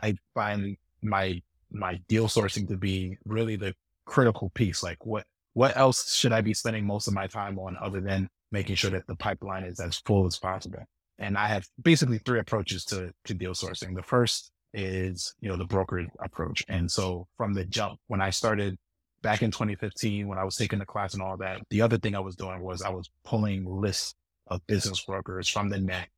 I 0.03 0.17
find 0.35 0.77
my 1.01 1.41
my 1.71 2.01
deal 2.09 2.27
sourcing 2.27 2.69
to 2.69 2.77
be 2.77 3.17
really 3.25 3.57
the 3.57 3.75
critical 4.07 4.51
piece. 4.51 4.83
Like 4.83 5.05
what 5.07 5.25
what 5.55 5.77
else 5.77 6.15
should 6.15 6.33
I 6.33 6.41
be 6.41 6.55
spending 6.55 6.87
most 6.87 7.09
of 7.09 7.15
my 7.15 7.27
time 7.27 7.59
on 7.59 7.77
other 7.81 8.01
than 8.01 8.29
making 8.53 8.77
sure 8.77 8.91
that 8.91 9.07
the 9.07 9.17
pipeline 9.17 9.65
is 9.65 9.81
as 9.81 9.99
full 10.07 10.27
as 10.27 10.39
possible? 10.39 10.85
And 11.19 11.37
I 11.37 11.49
have 11.49 11.67
basically 11.83 12.19
three 12.19 12.41
approaches 12.41 12.85
to 12.87 13.13
to 13.25 13.35
deal 13.35 13.53
sourcing. 13.53 13.95
The 13.95 14.03
first 14.03 14.51
is, 14.73 15.35
you 15.41 15.49
know, 15.49 15.57
the 15.57 15.65
broker 15.65 16.07
approach. 16.21 16.65
And 16.69 16.91
so 16.91 17.27
from 17.37 17.55
the 17.55 17.65
jump, 17.65 17.99
when 18.07 18.21
I 18.21 18.31
started 18.31 18.77
back 19.23 19.43
in 19.43 19.51
2015, 19.51 20.29
when 20.29 20.39
I 20.39 20.45
was 20.45 20.57
taking 20.57 20.79
the 20.79 20.87
class 20.87 21.15
and 21.15 21.23
all 21.23 21.37
that, 21.39 21.61
the 21.71 21.83
other 21.83 21.99
thing 21.99 22.15
I 22.15 22.21
was 22.21 22.37
doing 22.37 22.63
was 22.63 22.83
I 22.83 22.91
was 22.91 23.11
pulling 23.25 23.65
lists 23.67 24.15
of 24.47 24.67
business 24.67 25.05
brokers 25.05 25.49
from 25.49 25.69
the 25.69 25.79
net 25.79 26.09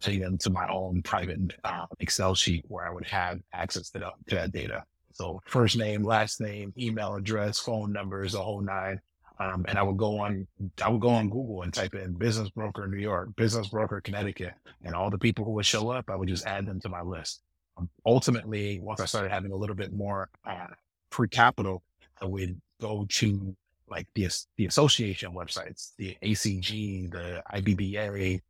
take 0.00 0.20
them 0.20 0.38
to 0.38 0.50
my 0.50 0.68
own 0.68 1.02
private 1.02 1.54
uh, 1.64 1.86
Excel 2.00 2.34
sheet 2.34 2.64
where 2.68 2.86
I 2.86 2.90
would 2.90 3.06
have 3.06 3.40
access 3.52 3.90
to, 3.90 3.98
the, 3.98 4.10
to 4.28 4.34
that 4.34 4.52
data. 4.52 4.84
So 5.12 5.40
first 5.46 5.76
name, 5.76 6.02
last 6.02 6.40
name, 6.40 6.72
email 6.78 7.14
address, 7.14 7.58
phone 7.58 7.92
numbers, 7.92 8.32
the 8.32 8.40
whole 8.40 8.60
nine. 8.60 9.00
Um, 9.38 9.64
and 9.68 9.78
I 9.78 9.82
would 9.82 9.96
go 9.96 10.18
on, 10.18 10.46
I 10.82 10.90
would 10.90 11.00
go 11.00 11.08
on 11.08 11.30
Google 11.30 11.62
and 11.62 11.72
type 11.72 11.94
in 11.94 12.12
business 12.12 12.50
broker 12.50 12.86
New 12.86 12.98
York, 12.98 13.34
business 13.36 13.68
broker 13.68 14.00
Connecticut, 14.02 14.52
and 14.84 14.94
all 14.94 15.08
the 15.08 15.18
people 15.18 15.46
who 15.46 15.52
would 15.52 15.64
show 15.64 15.90
up, 15.90 16.10
I 16.10 16.16
would 16.16 16.28
just 16.28 16.46
add 16.46 16.66
them 16.66 16.78
to 16.80 16.90
my 16.90 17.00
list. 17.00 17.42
Um, 17.78 17.88
ultimately, 18.04 18.80
once 18.80 19.00
I 19.00 19.06
started 19.06 19.30
having 19.30 19.52
a 19.52 19.56
little 19.56 19.76
bit 19.76 19.94
more 19.94 20.28
uh, 20.46 20.66
free 21.10 21.28
capital, 21.28 21.82
I 22.20 22.26
would 22.26 22.60
go 22.80 23.06
to 23.08 23.56
like 23.88 24.06
the 24.14 24.28
the 24.56 24.66
association 24.66 25.32
websites, 25.32 25.92
the 25.96 26.16
ACG, 26.22 27.10
the 27.10 27.42
IBBA, 27.52 28.40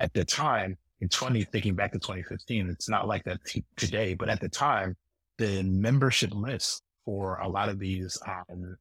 at 0.00 0.12
the 0.12 0.24
time 0.24 0.76
in 1.00 1.08
20, 1.08 1.44
thinking 1.44 1.74
back 1.74 1.92
to 1.92 1.98
2015, 1.98 2.70
it's 2.70 2.88
not 2.88 3.06
like 3.06 3.24
that 3.24 3.44
t- 3.44 3.64
today, 3.76 4.14
but 4.14 4.28
at 4.28 4.40
the 4.40 4.48
time, 4.48 4.96
the 5.38 5.62
membership 5.62 6.34
lists 6.34 6.82
for 7.04 7.38
a 7.38 7.48
lot 7.48 7.68
of 7.68 7.78
these 7.78 8.18
um, 8.26 8.76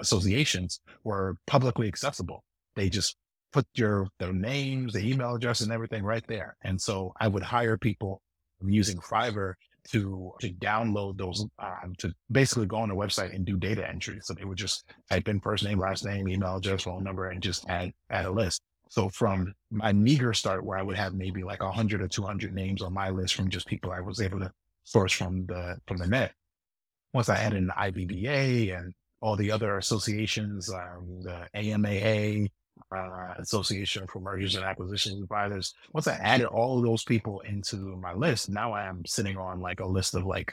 associations 0.00 0.80
were 1.04 1.36
publicly 1.46 1.88
accessible. 1.88 2.44
They 2.74 2.88
just 2.88 3.16
put 3.52 3.66
your 3.74 4.08
their 4.18 4.32
names, 4.32 4.94
the 4.94 5.08
email 5.08 5.34
address, 5.34 5.60
and 5.60 5.72
everything 5.72 6.02
right 6.02 6.24
there. 6.26 6.56
And 6.62 6.80
so 6.80 7.12
I 7.20 7.28
would 7.28 7.42
hire 7.42 7.76
people 7.76 8.22
using 8.64 8.98
Fiverr 8.98 9.54
to 9.90 10.32
to 10.40 10.50
download 10.54 11.18
those 11.18 11.44
um, 11.58 11.94
to 11.98 12.12
basically 12.30 12.66
go 12.66 12.76
on 12.76 12.88
the 12.88 12.94
website 12.94 13.34
and 13.34 13.44
do 13.44 13.56
data 13.56 13.88
entry. 13.88 14.18
So 14.22 14.34
they 14.34 14.44
would 14.44 14.58
just 14.58 14.84
type 15.10 15.28
in 15.28 15.40
first 15.40 15.64
name, 15.64 15.78
last 15.78 16.04
name, 16.04 16.28
email 16.28 16.56
address, 16.56 16.82
phone 16.82 17.04
number, 17.04 17.30
and 17.30 17.42
just 17.42 17.68
add 17.68 17.92
add 18.10 18.26
a 18.26 18.30
list. 18.30 18.62
So 18.92 19.08
from 19.08 19.54
my 19.70 19.90
meager 19.94 20.34
start 20.34 20.66
where 20.66 20.76
I 20.76 20.82
would 20.82 20.98
have 20.98 21.14
maybe 21.14 21.42
like 21.42 21.62
100 21.62 22.02
or 22.02 22.08
200 22.08 22.54
names 22.54 22.82
on 22.82 22.92
my 22.92 23.08
list 23.08 23.34
from 23.34 23.48
just 23.48 23.66
people 23.66 23.90
I 23.90 24.00
was 24.00 24.20
able 24.20 24.38
to 24.40 24.52
source 24.84 25.14
from 25.14 25.46
the 25.46 25.78
from 25.88 25.96
the 25.96 26.06
net. 26.06 26.34
Once 27.14 27.30
I 27.30 27.38
added 27.38 27.62
an 27.62 27.70
IBBA 27.74 28.76
and 28.76 28.92
all 29.22 29.34
the 29.34 29.50
other 29.50 29.78
associations, 29.78 30.68
um, 30.68 31.22
the 31.22 31.48
AMAA, 31.56 32.50
uh, 32.94 33.34
Association 33.38 34.06
for 34.08 34.20
Mergers 34.20 34.56
and 34.56 34.64
Acquisitions 34.66 35.22
Advisors. 35.22 35.72
Once 35.94 36.06
I 36.06 36.16
added 36.16 36.48
all 36.48 36.76
of 36.76 36.84
those 36.84 37.02
people 37.02 37.40
into 37.48 37.96
my 37.96 38.12
list, 38.12 38.50
now 38.50 38.74
I 38.74 38.84
am 38.84 39.06
sitting 39.06 39.38
on 39.38 39.62
like 39.62 39.80
a 39.80 39.86
list 39.86 40.14
of 40.14 40.26
like 40.26 40.52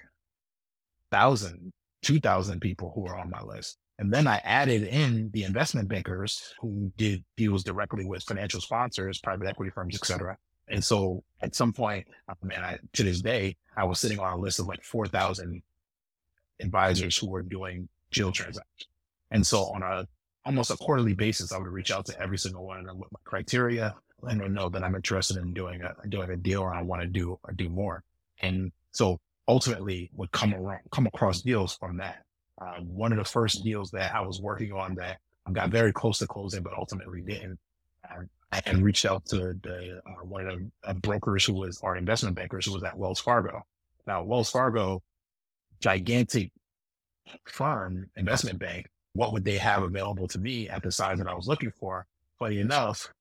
thousand, 1.12 1.73
two 2.04 2.21
thousand 2.21 2.62
people 2.62 2.93
who 2.95 3.06
are 3.06 3.19
on 3.19 3.30
my 3.30 3.41
list. 3.41 3.78
And 4.00 4.14
then 4.14 4.28
I 4.28 4.38
added 4.46 4.84
in 4.84 5.30
the 5.34 5.44
investment 5.44 5.90
bankers 5.90 6.54
who 6.62 6.90
did 6.96 7.22
deals 7.36 7.66
directly 7.66 8.06
with 8.06 8.24
financial 8.24 8.62
sponsors, 8.62 9.20
private 9.20 9.48
equity 9.48 9.72
firms, 9.72 9.94
et 9.94 10.06
cetera. 10.06 10.38
And 10.70 10.82
so 10.82 11.22
at 11.42 11.54
some 11.54 11.74
point, 11.74 12.08
um, 12.30 12.50
and 12.50 12.64
I, 12.64 12.80
to 12.94 13.04
this 13.04 13.22
day, 13.22 13.58
I 13.76 13.84
was 13.84 14.00
sitting 14.00 14.18
on 14.18 14.32
a 14.32 14.38
list 14.38 14.60
of 14.60 14.68
like 14.68 14.84
4,000 14.86 15.62
advisors 16.62 17.18
who 17.18 17.30
were 17.30 17.42
doing 17.42 17.90
deal 18.12 18.32
transactions. 18.32 18.88
And 19.32 19.46
so 19.46 19.66
on 19.74 19.84
a 19.84 20.08
almost 20.46 20.72
a 20.72 20.78
quarterly 20.78 21.14
basis, 21.14 21.52
I 21.52 21.58
would 21.58 21.68
reach 21.68 21.92
out 21.92 22.06
to 22.06 22.22
every 22.22 22.38
single 22.38 22.66
one 22.66 22.80
of 22.80 22.86
them 22.86 23.00
with 23.00 23.12
my 23.12 23.20
criteria, 23.26 23.96
and 24.24 24.40
them 24.40 24.54
know 24.54 24.70
that 24.70 24.82
I'm 24.82 24.96
interested 24.96 25.36
in 25.36 25.54
doing 25.54 25.82
a 25.82 26.08
doing 26.08 26.30
a 26.30 26.38
deal 26.38 26.62
or 26.62 26.74
I 26.74 26.82
want 26.84 27.02
to 27.02 27.08
do 27.08 27.38
or 27.44 27.54
do 27.54 27.68
more. 27.68 28.04
And 28.42 28.72
so 28.92 29.20
ultimately 29.48 30.10
would 30.16 30.32
come 30.32 30.54
around 30.54 30.82
come 30.92 31.06
across 31.06 31.42
deals 31.42 31.76
from 31.76 31.98
that. 31.98 32.24
Uh, 32.60 32.82
one 32.82 33.12
of 33.12 33.17
the 33.17 33.24
first 33.24 33.63
deals 33.63 33.91
that 33.91 34.13
I 34.13 34.22
was 34.22 34.41
working 34.41 34.74
on 34.74 34.95
that 34.95 35.19
got 35.54 35.69
very 35.69 35.93
close 35.93 36.19
to 36.19 36.28
closing, 36.28 36.63
but 36.63 36.74
ultimately 36.78 37.22
didn't. 37.22 37.58
I 38.52 38.62
had 38.65 38.82
reached 38.82 39.06
out 39.06 39.26
to 39.28 39.54
the 39.62 40.02
uh, 40.06 40.26
one 40.26 40.48
of 40.48 40.60
the 40.88 41.00
brokers 41.00 41.45
who 41.45 41.54
was 41.54 41.80
our 41.82 41.95
investment 41.95 42.36
bankers 42.36 42.65
who 42.65 42.74
was 42.74 42.84
at 42.84 42.98
Wells 42.98 43.19
Fargo. 43.19 43.62
Now, 44.08 44.24
Wells 44.24 44.50
Fargo, 44.50 45.02
gigantic 45.80 46.52
firm, 47.45 48.10
investment 48.15 48.60
bank, 48.60 48.88
what 49.13 49.34
would 49.34 49.45
they 49.45 49.58
have 49.58 49.84
available 49.84 50.28
to 50.30 50.39
me 50.39 50.67
at 50.69 50.82
the 50.82 50.91
size 50.91 51.19
that 51.19 51.28
I 51.28 51.34
was 51.36 51.48
looking 51.48 51.72
for? 51.80 52.06
Funny 52.39 52.60
enough, 52.60 53.12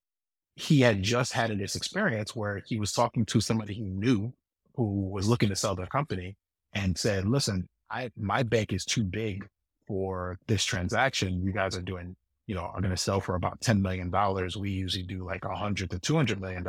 he 0.56 0.80
had 0.80 1.02
just 1.02 1.32
had 1.32 1.56
this 1.58 1.76
experience 1.76 2.34
where 2.34 2.62
he 2.66 2.78
was 2.78 2.92
talking 2.92 3.26
to 3.26 3.40
somebody 3.40 3.74
he 3.74 3.82
knew 3.82 4.32
who 4.74 5.08
was 5.10 5.28
looking 5.28 5.48
to 5.50 5.56
sell 5.56 5.74
their 5.74 5.86
company 5.86 6.36
and 6.72 6.96
said, 6.96 7.26
listen, 7.26 7.68
I, 7.90 8.10
my 8.16 8.42
bank 8.42 8.72
is 8.72 8.84
too 8.84 9.04
big 9.04 9.46
for 9.86 10.38
this 10.46 10.64
transaction. 10.64 11.42
You 11.42 11.52
guys 11.52 11.76
are 11.76 11.82
doing, 11.82 12.14
you 12.46 12.54
know, 12.54 12.62
are 12.62 12.80
going 12.80 12.94
to 12.94 12.96
sell 12.96 13.20
for 13.20 13.34
about 13.34 13.60
$10 13.60 13.80
million. 13.80 14.12
We 14.58 14.70
usually 14.70 15.04
do 15.04 15.24
like 15.24 15.44
a 15.44 15.54
hundred 15.54 15.90
to 15.90 15.98
$200 15.98 16.40
million. 16.40 16.64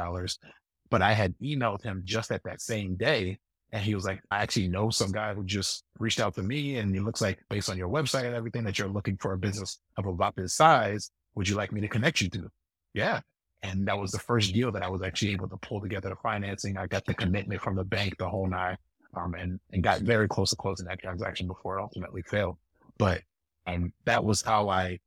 But 0.90 1.02
I 1.02 1.14
had 1.14 1.36
emailed 1.40 1.84
him 1.84 2.02
just 2.06 2.32
at 2.32 2.44
that 2.44 2.62
same 2.62 2.96
day. 2.96 3.38
And 3.72 3.84
he 3.84 3.94
was 3.94 4.06
like, 4.06 4.22
I 4.32 4.40
actually 4.40 4.68
know 4.68 4.90
some 4.90 5.12
guy 5.12 5.34
who 5.36 5.44
just 5.44 5.84
reached 6.00 6.20
out 6.20 6.34
to 6.36 6.42
me. 6.42 6.78
And 6.78 6.96
it 6.96 7.04
looks 7.04 7.22
like 7.22 7.40
based 7.50 7.70
on 7.70 7.78
your 7.78 7.90
website 7.90 8.26
and 8.26 8.34
everything 8.34 8.64
that 8.64 8.80
you're 8.80 8.88
looking 8.88 9.18
for 9.18 9.34
a 9.34 9.38
business 9.38 9.80
of 9.98 10.08
about 10.08 10.36
this 10.36 10.56
size. 10.56 11.12
Would 11.36 11.48
you 11.48 11.56
like 11.56 11.72
me 11.72 11.82
to 11.82 11.88
connect 11.88 12.22
you 12.22 12.30
to? 12.32 12.50
Yeah. 12.94 13.20
And 13.62 13.88
that 13.88 14.00
was 14.00 14.12
the 14.12 14.20
first 14.20 14.54
deal 14.54 14.72
that 14.72 14.84
I 14.84 14.90
was 14.90 15.02
actually 15.02 15.34
able 15.34 15.50
to 15.50 15.58
pull 15.58 15.82
together 15.82 16.10
the 16.10 16.16
financing. 16.16 16.78
I 16.78 16.88
got 16.88 17.06
the 17.06 17.14
commitment 17.14 17.62
from 17.62 17.76
the 17.76 17.84
bank, 17.84 18.18
the 18.18 18.30
whole 18.30 18.48
nine, 18.48 18.78
um, 19.16 19.34
and, 19.34 19.60
and 19.72 19.84
got 19.84 20.02
very 20.02 20.28
close 20.28 20.50
to 20.52 20.56
closing 20.56 20.88
that 20.88 21.00
transaction 21.00 21.48
before 21.48 21.78
it 21.78 21.82
ultimately 21.82 22.22
failed. 22.22 22.58
But, 22.98 23.22
um, 23.68 23.94
that 24.06 24.24
was 24.24 24.42
how 24.42 24.70
I 24.70 25.00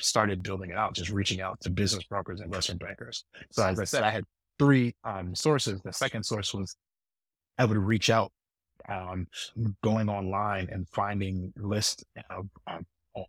started 0.00 0.42
building 0.42 0.70
it 0.70 0.76
out, 0.76 0.94
just 0.94 1.10
reaching 1.10 1.40
out 1.40 1.60
to 1.60 1.70
business 1.70 2.04
brokers, 2.04 2.40
and 2.40 2.46
investment 2.46 2.80
bankers. 2.80 3.24
So 3.50 3.66
as 3.66 3.78
I 3.80 3.84
said, 3.84 4.02
I 4.02 4.10
had 4.10 4.24
three, 4.58 4.94
um, 5.04 5.34
sources. 5.34 5.80
The 5.82 5.92
second 5.92 6.24
source 6.24 6.54
was 6.54 6.76
I 7.58 7.64
would 7.64 7.76
reach 7.76 8.10
out, 8.10 8.32
um, 8.88 9.26
going 9.82 10.08
online 10.08 10.68
and 10.72 10.88
finding 10.88 11.52
lists 11.56 12.04
of, 12.30 12.48
of 12.66 12.84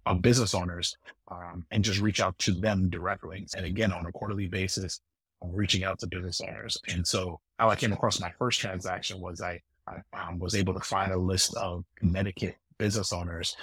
of 0.06 0.22
business 0.22 0.54
owners 0.54 0.96
um, 1.30 1.66
and 1.72 1.84
just 1.84 2.00
reach 2.00 2.22
out 2.22 2.38
to 2.40 2.52
them 2.52 2.90
directly. 2.90 3.48
And 3.56 3.66
again, 3.66 3.92
on 3.92 4.06
a 4.06 4.12
quarterly 4.12 4.48
basis, 4.48 5.02
reaching 5.42 5.84
out 5.84 6.00
to 6.00 6.08
business 6.08 6.40
owners. 6.42 6.78
And 6.88 7.06
so 7.06 7.40
how 7.58 7.70
I 7.70 7.76
came 7.76 7.92
across 7.92 8.20
my 8.20 8.32
first 8.38 8.60
transaction 8.60 9.20
was 9.20 9.42
I, 9.42 9.60
I 9.88 10.02
um, 10.14 10.40
was 10.40 10.56
able 10.56 10.74
to 10.74 10.80
find 10.80 11.12
a 11.12 11.18
list 11.18 11.56
of 11.56 11.84
Connecticut 11.98 12.56
business 12.78 13.14
owners 13.14 13.56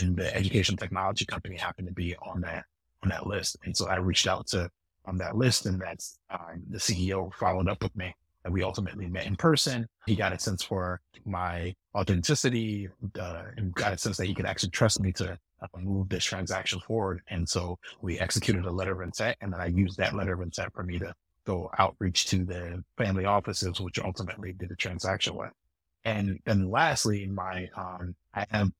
and 0.00 0.16
the 0.16 0.34
education 0.34 0.76
technology 0.76 1.24
company 1.24 1.56
happened 1.56 1.88
to 1.88 1.94
be 1.94 2.14
on 2.16 2.40
that, 2.42 2.64
on 3.02 3.08
that 3.08 3.26
list. 3.26 3.56
And 3.64 3.76
so 3.76 3.86
I 3.86 3.96
reached 3.96 4.26
out 4.26 4.46
to 4.48 4.70
on 5.06 5.16
that 5.18 5.36
list 5.36 5.66
and 5.66 5.80
that's 5.80 6.18
um, 6.30 6.62
the 6.68 6.78
CEO 6.78 7.32
followed 7.34 7.68
up 7.68 7.82
with 7.82 7.96
me 7.96 8.14
and 8.44 8.52
we 8.52 8.62
ultimately 8.62 9.06
met 9.06 9.26
in 9.26 9.36
person. 9.36 9.86
He 10.06 10.14
got 10.14 10.32
a 10.32 10.38
sense 10.38 10.62
for 10.62 11.00
my 11.24 11.74
authenticity 11.94 12.88
uh, 13.18 13.42
and 13.56 13.74
got 13.74 13.92
a 13.92 13.98
sense 13.98 14.16
that 14.18 14.26
he 14.26 14.34
could 14.34 14.46
actually 14.46 14.70
trust 14.70 15.00
me 15.00 15.12
to 15.12 15.38
uh, 15.60 15.66
move 15.78 16.08
this 16.08 16.24
transaction 16.24 16.80
forward. 16.80 17.20
And 17.28 17.48
so 17.48 17.78
we 18.00 18.18
executed 18.18 18.64
a 18.64 18.70
letter 18.70 18.92
of 18.92 19.00
intent, 19.00 19.36
and 19.40 19.52
then 19.52 19.60
I 19.60 19.66
used 19.66 19.98
that 19.98 20.14
letter 20.14 20.34
of 20.34 20.40
intent 20.40 20.72
for 20.72 20.82
me 20.82 20.98
to 20.98 21.12
go 21.48 21.70
outreach 21.78 22.26
to 22.26 22.44
the 22.44 22.84
family 22.96 23.24
offices, 23.24 23.80
which 23.80 23.98
ultimately 23.98 24.52
did 24.52 24.68
the 24.68 24.76
transaction 24.76 25.34
with. 25.34 25.50
And 26.04 26.40
then 26.44 26.70
lastly, 26.70 27.26
my 27.26 27.68
um, 27.76 28.14
I 28.34 28.46
have 28.50 28.70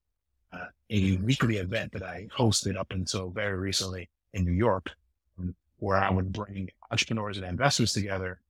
uh, 0.53 0.67
a 0.91 1.17
weekly 1.17 1.57
event 1.57 1.93
that 1.93 2.03
I 2.03 2.29
hosted 2.37 2.77
up 2.77 2.93
until 2.93 3.31
very 3.31 3.59
recently 3.59 4.09
in 4.33 4.45
New 4.45 4.53
York, 4.53 4.91
um, 5.39 5.55
where 5.79 5.99
I 5.99 6.11
would 6.11 6.33
bring 6.33 6.71
entrepreneurs 6.91 7.39
and 7.39 7.47
investors 7.47 7.93
together 7.93 8.41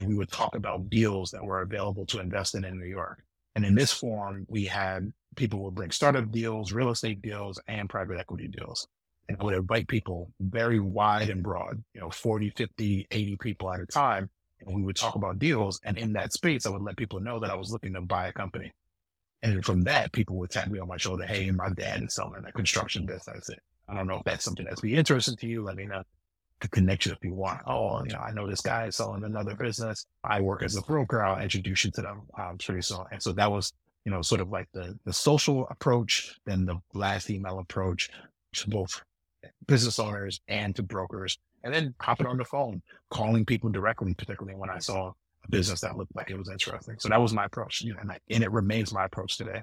and 0.00 0.08
we 0.08 0.14
would 0.14 0.30
talk 0.30 0.54
about 0.54 0.90
deals 0.90 1.30
that 1.30 1.44
were 1.44 1.62
available 1.62 2.06
to 2.06 2.20
invest 2.20 2.54
in 2.54 2.64
in 2.64 2.78
New 2.78 2.86
York. 2.86 3.22
And 3.54 3.64
in 3.64 3.74
this 3.74 3.92
forum, 3.92 4.46
we 4.48 4.64
had 4.66 5.12
people 5.36 5.60
would 5.60 5.74
bring 5.74 5.90
startup 5.90 6.30
deals, 6.30 6.72
real 6.72 6.90
estate 6.90 7.22
deals, 7.22 7.60
and 7.68 7.88
private 7.88 8.18
equity 8.18 8.48
deals. 8.48 8.86
And 9.28 9.36
I 9.40 9.44
would 9.44 9.54
invite 9.54 9.88
people 9.88 10.30
very 10.40 10.78
wide 10.78 11.30
and 11.30 11.42
broad, 11.42 11.82
you 11.94 12.00
know, 12.00 12.10
40, 12.10 12.50
50, 12.50 13.06
80 13.10 13.36
people 13.36 13.72
at 13.72 13.80
a 13.80 13.86
time. 13.86 14.30
And 14.60 14.74
we 14.74 14.82
would 14.82 14.96
talk 14.96 15.16
about 15.16 15.38
deals. 15.38 15.80
And 15.84 15.98
in 15.98 16.12
that 16.14 16.32
space, 16.32 16.64
I 16.64 16.70
would 16.70 16.82
let 16.82 16.96
people 16.96 17.20
know 17.20 17.40
that 17.40 17.50
I 17.50 17.54
was 17.54 17.72
looking 17.72 17.94
to 17.94 18.00
buy 18.00 18.28
a 18.28 18.32
company. 18.32 18.72
And 19.42 19.64
from 19.64 19.82
that, 19.82 20.12
people 20.12 20.36
would 20.36 20.50
tap 20.50 20.68
me 20.68 20.78
on 20.78 20.88
my 20.88 20.96
shoulder. 20.96 21.24
Hey, 21.24 21.50
my 21.50 21.70
dad 21.70 22.02
is 22.02 22.14
selling 22.14 22.44
a 22.46 22.52
construction 22.52 23.04
business. 23.04 23.50
I 23.88 23.94
don't 23.94 24.06
know 24.06 24.16
if 24.16 24.24
that's 24.24 24.44
something 24.44 24.64
that's 24.64 24.80
be 24.80 24.96
interesting 24.96 25.36
to 25.36 25.46
you. 25.46 25.62
Let 25.62 25.76
me 25.76 25.86
know 25.86 26.02
the 26.60 26.68
connection 26.68 27.12
if 27.12 27.18
you 27.22 27.34
want. 27.34 27.60
Oh, 27.66 28.02
you 28.04 28.12
know, 28.12 28.18
I 28.18 28.32
know 28.32 28.48
this 28.48 28.60
guy 28.60 28.86
is 28.86 28.96
selling 28.96 29.24
another 29.24 29.54
business. 29.54 30.06
I 30.24 30.40
work 30.40 30.62
as 30.62 30.76
a 30.76 30.82
broker. 30.82 31.22
I'll 31.22 31.40
introduce 31.40 31.84
you 31.84 31.90
to 31.92 32.02
them 32.02 32.22
um, 32.38 32.58
pretty 32.58 32.82
soon. 32.82 33.04
And 33.12 33.22
so 33.22 33.32
that 33.32 33.50
was, 33.50 33.72
you 34.04 34.12
know, 34.12 34.22
sort 34.22 34.40
of 34.40 34.50
like 34.50 34.68
the 34.72 34.98
the 35.04 35.12
social 35.12 35.66
approach, 35.70 36.38
then 36.46 36.64
the 36.64 36.80
last 36.94 37.28
email 37.30 37.58
approach 37.58 38.10
to 38.54 38.70
both 38.70 39.02
business 39.66 39.98
owners 39.98 40.40
and 40.48 40.74
to 40.76 40.82
brokers, 40.82 41.38
and 41.64 41.72
then 41.72 41.94
hopping 42.00 42.26
on 42.26 42.36
the 42.36 42.44
phone, 42.44 42.82
calling 43.10 43.44
people 43.44 43.70
directly, 43.70 44.14
particularly 44.14 44.58
when 44.58 44.70
I 44.70 44.78
saw 44.78 45.12
a 45.44 45.50
business 45.50 45.80
that 45.80 45.96
looked 45.96 46.14
like 46.14 46.30
it 46.30 46.38
was 46.38 46.48
interesting. 46.48 46.96
So 46.98 47.08
that 47.08 47.20
was 47.20 47.32
my 47.32 47.44
approach, 47.44 47.82
you 47.82 47.94
know, 47.94 48.00
and, 48.00 48.12
I, 48.12 48.18
and 48.30 48.42
it 48.42 48.52
remains 48.52 48.92
my 48.92 49.04
approach 49.04 49.36
today. 49.36 49.62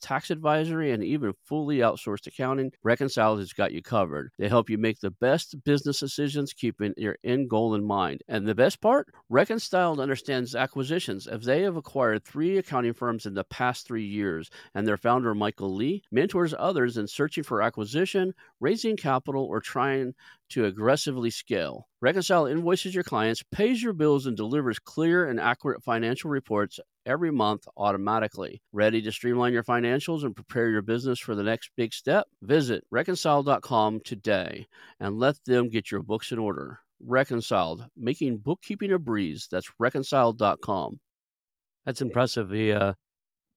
tax 0.00 0.30
advisory, 0.30 0.92
and 0.92 1.02
even 1.02 1.32
fully 1.44 1.78
outsourced 1.78 2.26
accounting, 2.26 2.72
Reconciled 2.82 3.38
has 3.38 3.52
got 3.52 3.72
you 3.72 3.82
covered. 3.82 4.30
They 4.38 4.48
help 4.48 4.70
you 4.70 4.78
make 4.78 5.00
the 5.00 5.10
best 5.10 5.62
business 5.64 6.00
decisions, 6.00 6.52
keeping 6.52 6.94
your 6.96 7.16
end 7.24 7.50
goal 7.50 7.74
in 7.74 7.84
mind. 7.84 8.22
And 8.28 8.46
the 8.46 8.54
best 8.54 8.80
part? 8.80 9.08
Reconciled 9.28 10.00
understands 10.00 10.54
acquisitions, 10.54 11.26
as 11.26 11.44
they 11.44 11.62
have 11.62 11.76
acquired 11.76 12.24
three 12.24 12.58
accounting 12.58 12.94
firms 12.94 13.26
in 13.26 13.34
the 13.34 13.44
past 13.44 13.86
three 13.86 14.06
years, 14.06 14.50
and 14.74 14.86
their 14.86 14.96
founder, 14.96 15.34
Michael 15.34 15.74
Lee, 15.74 16.02
mentors 16.10 16.54
others 16.58 16.96
in 16.96 17.06
searching 17.06 17.44
for 17.44 17.62
acquisition, 17.62 18.34
raising 18.60 18.96
capital, 18.96 19.44
or 19.44 19.60
trying 19.60 20.14
to 20.50 20.64
aggressively 20.66 21.30
scale. 21.30 21.86
Reconcile 22.00 22.46
invoices 22.46 22.94
your 22.94 23.04
clients, 23.04 23.42
pays 23.52 23.82
your 23.82 23.92
bills, 23.92 24.26
and 24.26 24.36
delivers 24.36 24.78
clear 24.78 25.28
and 25.28 25.38
accurate 25.38 25.82
financial 25.82 26.30
reports 26.30 26.80
every 27.06 27.30
month 27.30 27.66
automatically. 27.76 28.62
Ready 28.72 29.00
to 29.02 29.12
streamline 29.12 29.52
your 29.52 29.64
financials 29.64 30.24
and 30.24 30.34
prepare 30.34 30.68
your 30.70 30.82
business 30.82 31.18
for 31.18 31.34
the 31.34 31.42
next 31.42 31.70
big 31.76 31.92
step? 31.94 32.26
Visit 32.42 32.84
reconciled.com 32.90 34.00
today 34.04 34.66
and 35.00 35.18
let 35.18 35.36
them 35.46 35.68
get 35.68 35.90
your 35.90 36.02
books 36.02 36.32
in 36.32 36.38
order. 36.38 36.80
Reconciled, 37.00 37.86
making 37.96 38.38
bookkeeping 38.38 38.92
a 38.92 38.98
breeze. 38.98 39.48
That's 39.50 39.70
reconciled.com. 39.78 41.00
That's 41.86 42.02
impressive. 42.02 42.48
The, 42.48 42.72
uh, 42.72 42.92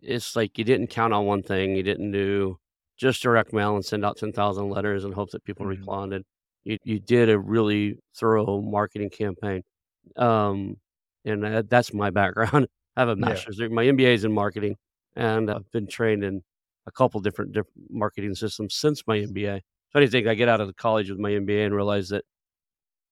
it's 0.01 0.35
like 0.35 0.57
you 0.57 0.63
didn't 0.65 0.87
count 0.87 1.13
on 1.13 1.25
one 1.25 1.43
thing, 1.43 1.75
you 1.75 1.83
didn't 1.83 2.11
do 2.11 2.57
just 2.97 3.21
direct 3.23 3.53
mail 3.53 3.75
and 3.75 3.85
send 3.85 4.05
out 4.05 4.17
10,000 4.17 4.69
letters 4.69 5.03
and 5.05 5.13
hope 5.13 5.31
that 5.31 5.43
people 5.45 5.65
Mhm. 5.65 5.69
responded. 5.69 6.23
You 6.63 6.77
you 6.85 6.99
did 6.99 7.29
a 7.29 7.39
really 7.39 7.99
thorough 8.15 8.61
marketing 8.61 9.09
campaign. 9.11 9.63
Um, 10.17 10.77
and 11.25 11.43
that 11.43 11.69
that's 11.69 11.93
my 11.93 12.09
background. 12.11 12.67
I 12.95 13.01
have 13.01 13.09
a 13.09 13.13
Yeah. 13.13 13.25
master's 13.27 13.57
degree. 13.57 13.73
My 13.75 13.85
MBA 13.85 14.13
is 14.13 14.23
in 14.25 14.33
marketing, 14.33 14.77
and 15.15 15.49
I've 15.49 15.69
been 15.71 15.87
trained 15.87 16.23
in 16.23 16.43
a 16.85 16.91
couple 16.91 17.19
different 17.21 17.51
different 17.53 17.89
marketing 17.89 18.35
systems 18.35 18.75
since 18.75 19.05
my 19.07 19.19
MBA. 19.19 19.61
Funny 19.91 20.07
thing, 20.07 20.27
I 20.27 20.33
get 20.35 20.49
out 20.49 20.61
of 20.61 20.67
the 20.67 20.73
college 20.73 21.09
with 21.09 21.19
my 21.19 21.31
MBA 21.31 21.65
and 21.65 21.75
realize 21.75 22.09
that 22.09 22.25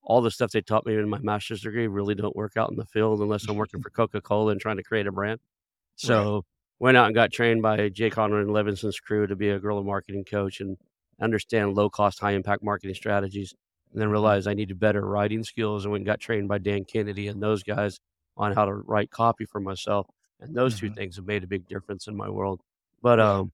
all 0.03 0.21
the 0.21 0.31
stuff 0.31 0.51
they 0.51 0.61
taught 0.61 0.85
me 0.85 0.95
in 0.95 1.07
my 1.09 1.19
master's 1.19 1.61
degree 1.61 1.87
really 1.87 2.15
don't 2.15 2.35
work 2.35 2.57
out 2.57 2.69
in 2.71 2.75
the 2.75 2.85
field 2.85 3.21
unless 3.21 3.47
I'm 3.47 3.55
working 3.55 3.81
for 3.83 3.89
Coca-Cola 3.91 4.51
and 4.51 4.59
trying 4.61 4.77
to 4.77 4.83
create 4.83 5.07
a 5.07 5.11
brand. 5.11 5.39
Right. 5.41 6.07
So 6.07 6.45
went 6.79 6.97
out 6.97 7.05
and 7.05 7.15
got 7.15 7.31
trained 7.31 7.61
by 7.61 7.89
Jay 7.89 8.09
Conrad 8.09 8.43
and 8.45 8.53
Levinson's 8.53 8.99
crew 8.99 9.27
to 9.27 9.35
be 9.35 9.49
a 9.49 9.59
guerrilla 9.59 9.83
marketing 9.83 10.25
coach 10.25 10.59
and 10.59 10.77
understand 11.21 11.75
low 11.75 11.89
cost, 11.89 12.19
high 12.19 12.31
impact 12.31 12.63
marketing 12.63 12.95
strategies. 12.95 13.53
And 13.93 14.01
then 14.01 14.09
Mhm. 14.09 14.13
realized 14.13 14.47
I 14.47 14.53
needed 14.55 14.79
better 14.79 15.05
writing 15.05 15.43
skills 15.43 15.85
and 15.85 15.91
went 15.91 16.01
and 16.01 16.05
got 16.07 16.19
trained 16.19 16.47
by 16.47 16.57
Dan 16.57 16.85
Kennedy 16.85 17.27
and 17.27 17.41
those 17.43 17.61
guys 17.61 17.99
on 18.37 18.53
how 18.53 18.65
to 18.65 18.73
write 18.73 19.11
copy 19.11 19.45
for 19.45 19.59
myself. 19.61 20.07
And 20.39 20.55
those 20.55 20.75
2 20.77 20.89
Mhm. 20.89 20.95
things 20.97 21.17
have 21.17 21.25
made 21.25 21.43
a 21.43 21.47
big 21.47 21.67
difference 21.67 22.07
in 22.07 22.15
my 22.15 22.29
world. 22.29 22.61
But 23.01 23.19
um, 23.19 23.51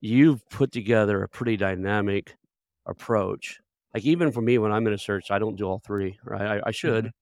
you've 0.00 0.48
put 0.48 0.72
together 0.72 1.22
a 1.22 1.28
pretty 1.28 1.56
dynamic 1.56 2.36
approach. 2.86 3.60
Like 3.94 4.04
even 4.04 4.32
for 4.32 4.40
me, 4.42 4.58
when 4.58 4.72
I'm 4.72 4.86
in 4.86 4.92
a 4.92 4.98
search, 4.98 5.30
I 5.30 5.38
don't 5.38 5.56
do 5.56 5.64
all 5.66 5.80
three, 5.80 6.18
right? 6.24 6.60
I, 6.64 6.68
I 6.68 6.70
should. 6.70 7.10
Mhm. 7.10 7.12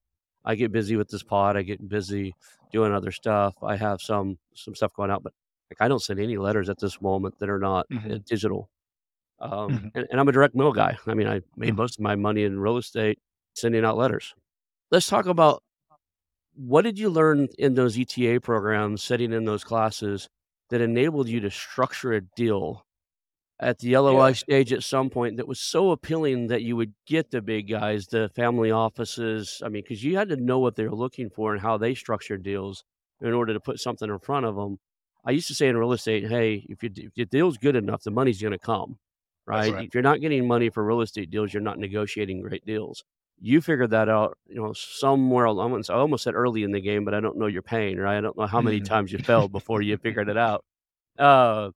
I 0.45 0.57
get 0.57 0.73
busy 0.73 0.97
with 0.97 1.09
this 1.09 1.23
pod. 1.25 1.57
I 1.57 1.63
get 1.63 1.89
busy 1.89 2.37
doing 2.73 2.93
other 2.93 3.13
stuff. 3.13 3.57
I 3.63 3.77
have 3.77 4.01
some 4.03 4.39
some 4.55 4.75
stuff 4.75 4.95
going 4.95 5.11
out, 5.11 5.23
but 5.23 5.35
like 5.71 5.79
I 5.81 5.89
don't 5.89 6.03
send 6.03 6.21
any 6.21 6.39
letters 6.39 6.69
at 6.71 6.79
this 6.81 7.01
moment 7.01 7.39
that 7.41 7.51
are 7.51 7.59
not 7.61 7.87
uh, 8.11 8.19
Mhm. 8.19 8.23
digital. 8.27 8.71
Um, 9.41 9.83
Mhm. 9.83 9.91
and, 9.95 10.07
and 10.11 10.21
I'm 10.21 10.29
a 10.29 10.33
direct 10.33 10.55
mail 10.55 10.73
guy. 10.73 10.99
I 11.07 11.15
mean, 11.15 11.29
I 11.29 11.43
made 11.57 11.75
Mhm. 11.75 11.77
most 11.77 11.99
of 11.99 12.03
my 12.03 12.17
money 12.17 12.45
in 12.45 12.59
real 12.61 12.77
estate 12.79 13.19
sending 13.55 13.85
out 13.85 13.97
letters. 13.97 14.35
Let's 14.91 15.09
talk 15.09 15.27
about 15.27 15.63
what 16.59 16.83
did 16.83 16.99
you 16.99 17.09
learn 17.09 17.49
in 17.59 17.75
those 17.75 17.99
ETA 17.99 18.41
programs, 18.41 19.03
sitting 19.05 19.33
in 19.33 19.45
those 19.45 19.65
classes 19.65 20.29
that 20.71 20.81
enabled 20.81 21.29
you 21.29 21.41
to 21.41 21.51
structure 21.51 22.13
a 22.13 22.21
deal 22.21 22.85
at 23.61 23.79
the 23.79 23.97
LOI 23.97 24.29
Yeah. 24.29 24.33
stage 24.33 24.73
at 24.73 24.83
some 24.85 25.11
point 25.11 25.37
that 25.37 25.49
was 25.49 25.61
so 25.61 25.91
appealing 25.91 26.49
that 26.49 26.63
you 26.63 26.77
would 26.77 26.95
get 27.07 27.31
the 27.31 27.43
big 27.43 27.69
guys, 27.69 28.07
the 28.09 28.29
family 28.31 28.71
offices. 28.71 29.63
I 29.65 29.69
mean, 29.69 29.83
because 29.83 30.05
you 30.05 30.17
had 30.17 30.29
to 30.31 30.37
know 30.37 30.59
what 30.59 30.77
they 30.77 30.85
were 30.87 30.97
looking 30.97 31.31
for 31.31 31.53
and 31.53 31.63
how 31.63 31.79
they 31.79 31.95
structured 31.95 32.43
deals 32.43 32.85
in 33.21 33.33
order 33.33 33.53
to 33.55 33.61
put 33.61 33.81
something 33.81 34.09
in 34.11 34.19
front 34.21 34.47
of 34.47 34.57
them. 34.57 34.79
I 35.25 35.33
used 35.33 35.49
to 35.49 35.55
say 35.55 35.69
in 35.69 35.77
real 35.77 35.93
estate, 35.93 36.29
hey, 36.29 36.67
if, 36.69 36.83
you, 36.83 36.91
if 36.97 37.13
your 37.17 37.27
deal's 37.27 37.59
good 37.59 37.77
enough, 37.77 38.03
the 38.05 38.11
money's 38.13 38.41
going 38.41 38.53
to 38.53 38.59
come, 38.59 38.99
right? 39.47 39.73
right. 39.73 39.87
If 39.89 39.95
you're 39.95 40.03
not 40.03 40.21
getting 40.21 40.47
money 40.47 40.71
for 40.71 40.85
real 40.85 41.01
estate 41.01 41.31
deals, 41.31 41.53
you're 41.53 41.63
not 41.63 41.79
negotiating 41.79 42.43
great 42.43 42.65
deals. 42.65 43.05
You 43.41 43.61
figured 43.61 43.91
that 43.91 44.09
out, 44.09 44.37
you 44.49 44.57
know, 44.57 44.73
somewhere. 44.73 45.47
al- 45.47 45.61
I 45.61 45.65
almost 45.65 45.91
I 45.91 45.95
almost 45.95 46.25
said 46.25 46.35
early 46.35 46.63
in 46.65 46.73
the 46.73 46.81
game, 46.81 47.05
but 47.05 47.15
I 47.15 47.21
don't 47.21 47.37
know 47.39 47.47
your 47.47 47.63
pain, 47.63 47.99
right? 47.99 48.19
I 48.19 48.21
don't 48.21 48.37
know 48.37 48.47
how 48.47 48.61
many 48.61 48.81
Mhm. 48.81 48.87
times 48.87 49.13
you 49.13 49.19
failed 49.19 49.53
before 49.53 49.81
you 49.83 49.97
figured 49.99 50.29
it 50.29 50.37
out. 50.49 50.65
Uh, 51.19 51.71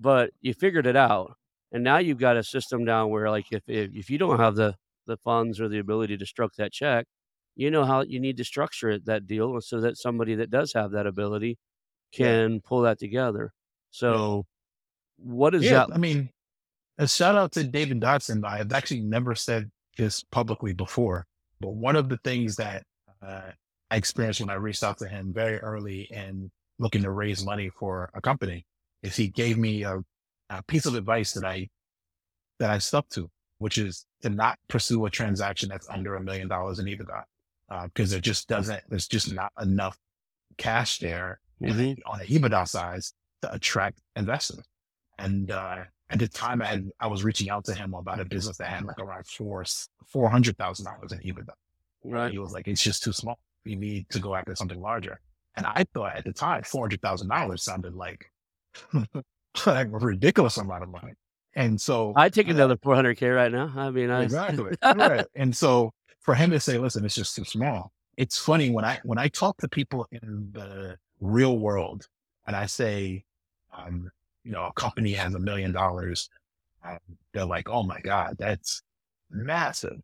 but 0.00 0.32
you 0.40 0.54
figured 0.54 0.86
it 0.86 0.96
out, 0.96 1.36
and 1.72 1.82
now 1.84 1.98
you've 1.98 2.18
got 2.18 2.36
a 2.36 2.42
system 2.44 2.84
down 2.84 3.10
where, 3.10 3.30
like, 3.30 3.46
if 3.52 3.62
if, 3.68 3.90
if 3.94 4.10
you 4.10 4.18
don't 4.18 4.38
have 4.40 4.54
the 4.56 4.76
the 5.06 5.16
funds 5.18 5.60
or 5.60 5.68
the 5.68 5.78
ability 5.78 6.16
to 6.18 6.26
stroke 6.26 6.54
that 6.56 6.72
check, 6.72 7.06
you 7.56 7.70
know 7.70 7.84
how 7.84 8.02
you 8.02 8.20
need 8.20 8.36
to 8.38 8.44
structure 8.44 8.90
it 8.90 9.04
that 9.06 9.26
deal 9.26 9.60
so 9.60 9.80
that 9.80 9.96
somebody 9.98 10.34
that 10.36 10.50
does 10.50 10.72
have 10.74 10.92
that 10.92 11.06
ability 11.06 11.58
Yeah. 12.12 12.46
can 12.46 12.60
pull 12.60 12.82
that 12.82 12.98
together. 13.00 13.44
Yeah. 13.44 13.48
So, 13.90 14.46
what 15.18 15.54
is 15.54 15.64
Yeah. 15.64 15.86
that? 15.86 15.90
I 15.94 15.98
mean, 15.98 16.30
a 16.98 17.08
shout 17.08 17.36
out 17.36 17.52
to 17.52 17.64
David 17.64 18.00
Dodson. 18.00 18.44
I 18.44 18.58
have 18.58 18.72
actually 18.72 19.02
never 19.02 19.34
said 19.34 19.70
this 19.98 20.24
publicly 20.30 20.72
before, 20.72 21.26
but 21.60 21.74
one 21.74 21.96
of 21.96 22.08
the 22.08 22.16
things 22.18 22.56
that 22.56 22.84
uh, 23.20 23.50
I 23.90 23.96
experienced 23.96 24.40
when 24.40 24.48
I 24.50 24.54
reached 24.54 24.82
out 24.84 24.96
to 24.98 25.08
him 25.08 25.32
very 25.34 25.58
early 25.58 26.02
in 26.10 26.50
looking 26.78 27.02
to 27.02 27.10
raise 27.10 27.44
money 27.44 27.68
for 27.78 28.08
a 28.14 28.20
company 28.20 28.64
is 29.02 29.16
he 29.16 29.28
gave 29.28 29.58
me 29.58 29.82
a, 29.82 29.98
a 30.50 30.62
piece 30.64 30.86
of 30.86 30.94
advice 30.94 31.32
that 31.32 31.44
I 31.44 31.68
that 32.60 32.70
I 32.70 32.78
stuck 32.78 33.08
to, 33.10 33.30
which 33.58 33.78
is 33.78 34.06
to 34.22 34.30
not 34.30 34.58
pursue 34.68 35.04
a 35.06 35.10
transaction 35.10 35.68
that's 35.68 35.88
under 35.88 36.16
a 36.16 36.22
million 36.22 36.48
dollars 36.48 36.78
in 36.78 36.86
EBITDA, 36.86 37.22
because 37.84 38.10
there 38.10 38.20
just 38.20 38.48
doesn't. 38.48 38.82
There's 38.88 39.06
just 39.06 39.32
not 39.32 39.52
enough 39.60 39.96
cash 40.56 40.98
there 40.98 41.40
and 41.60 41.72
Mhm. 41.72 41.98
on 42.06 42.18
the 42.20 42.24
EBITDA 42.26 42.66
size 42.68 43.12
to 43.42 43.52
attract 43.52 44.00
investors. 44.16 44.64
And 45.18 45.50
uh, 45.50 45.84
at 46.10 46.18
the 46.18 46.28
time, 46.28 46.62
I 46.62 46.66
had 46.66 46.90
I 47.00 47.06
was 47.06 47.24
reaching 47.24 47.50
out 47.50 47.64
to 47.66 47.74
him 47.74 47.94
about 47.94 48.20
a 48.20 48.24
business 48.24 48.56
that 48.58 48.68
had 48.68 48.84
like 48.84 48.98
around 48.98 49.26
four 49.26 49.64
four 50.06 50.28
hundred 50.28 50.56
thousand 50.56 50.86
dollars 50.86 51.12
in 51.12 51.18
EBITDA. 51.20 51.52
And 52.04 52.12
Right. 52.12 52.32
he 52.32 52.38
was 52.38 52.52
like, 52.52 52.66
"It's 52.68 52.82
just 52.82 53.02
too 53.02 53.12
small. 53.12 53.38
We 53.64 53.74
need 53.76 54.08
to 54.10 54.18
go 54.18 54.34
after 54.34 54.54
something 54.56 54.80
larger." 54.80 55.20
And 55.56 55.66
I 55.66 55.84
thought 55.92 56.16
at 56.16 56.24
the 56.24 56.32
time, 56.32 56.62
four 56.62 56.84
hundred 56.84 57.02
thousand 57.02 57.28
dollars 57.28 57.62
sounded 57.62 57.94
like 57.94 58.30
like 59.66 59.88
a 59.88 59.90
ridiculous 59.98 60.56
amount 60.56 60.82
of 60.84 60.88
money. 60.90 61.12
And 61.54 61.80
so 61.80 62.12
I'd 62.14 62.32
take 62.32 62.48
uh, 62.48 62.52
another 62.52 62.76
400k 62.76 63.34
right 63.34 63.50
now. 63.50 63.72
I 63.76 63.90
mean, 63.90 64.10
I 64.10 64.22
Exactly. 64.22 64.76
Right. 64.82 65.26
And 65.34 65.56
so 65.56 65.92
for 66.20 66.34
him 66.34 66.50
to 66.50 66.60
say, 66.66 66.78
listen, 66.78 67.04
it's 67.04 67.14
just 67.14 67.34
too 67.34 67.44
small. 67.44 67.90
It's 68.16 68.38
funny 68.38 68.70
when 68.70 68.84
I 68.84 69.00
when 69.04 69.18
I 69.18 69.28
talk 69.28 69.56
to 69.58 69.68
people 69.68 70.06
in 70.12 70.50
the 70.52 70.96
real 71.20 71.58
world 71.58 72.06
and 72.46 72.54
I 72.54 72.66
say, 72.66 73.24
um, 73.76 74.10
you 74.48 74.54
know, 74.54 74.64
a 74.64 74.72
company 74.72 75.12
has 75.12 75.34
a 75.34 75.38
million 75.38 75.72
dollars, 75.72 76.30
um, 76.82 76.96
they're 77.34 77.44
like, 77.44 77.68
oh 77.68 77.82
my 77.82 78.00
God, 78.00 78.36
that's 78.38 78.80
massive. 79.30 80.00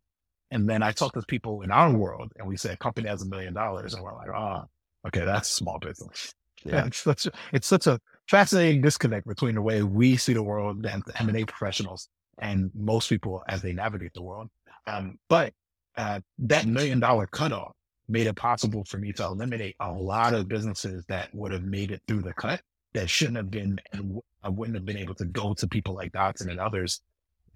And 0.51 0.69
then 0.69 0.83
I 0.83 0.91
talk 0.91 1.13
to 1.13 1.23
people 1.23 1.63
in 1.63 1.71
our 1.71 1.91
world 1.91 2.31
and 2.37 2.47
we 2.47 2.55
say 2.55 2.73
a 2.73 2.77
company 2.77 3.09
has 3.09 3.23
a 3.23 3.25
million 3.25 3.55
dollars 3.55 3.95
and 3.95 4.03
we're 4.03 4.13
like, 4.13 4.29
oh, 4.29 4.65
okay, 5.07 5.25
that's 5.25 5.49
small 5.49 5.79
business. 5.79 6.31
Yeah. 6.63 6.85
It's 6.87 6.99
such 6.99 7.25
a, 7.25 7.31
it's 7.53 7.67
such 7.67 7.87
a 7.87 7.99
fascinating 8.29 8.83
disconnect 8.83 9.27
between 9.27 9.55
the 9.55 9.63
way 9.63 9.81
we 9.81 10.15
see 10.15 10.33
the 10.33 10.43
world 10.43 10.85
and 10.85 11.03
the 11.07 11.19
M&A 11.23 11.43
professionals 11.45 12.07
and 12.37 12.69
most 12.75 13.09
people 13.09 13.41
as 13.47 13.63
they 13.63 13.73
navigate 13.73 14.13
the 14.13 14.21
world. 14.21 14.49
Um, 14.85 15.17
but 15.27 15.53
uh, 15.97 16.19
that 16.37 16.67
million 16.67 16.99
dollar 16.99 17.25
cutoff 17.25 17.73
made 18.07 18.27
it 18.27 18.35
possible 18.35 18.83
for 18.85 18.99
me 18.99 19.11
to 19.13 19.23
eliminate 19.23 19.75
a 19.79 19.91
lot 19.91 20.35
of 20.35 20.47
businesses 20.47 21.03
that 21.07 21.33
would 21.33 21.51
have 21.51 21.63
made 21.63 21.89
it 21.89 22.03
through 22.07 22.21
the 22.21 22.33
cut 22.33 22.61
that 22.95 23.09
shouldn't 23.09 23.37
have 23.37 23.51
been, 23.51 23.79
and 23.91 24.19
I 24.41 24.49
wouldn't 24.49 24.75
have 24.75 24.85
been 24.85 24.97
able 24.97 25.15
to 25.15 25.25
go 25.25 25.53
to 25.53 25.67
people 25.67 25.93
like 25.93 26.13
Dodson 26.13 26.49
and 26.49 26.59
others 26.59 27.01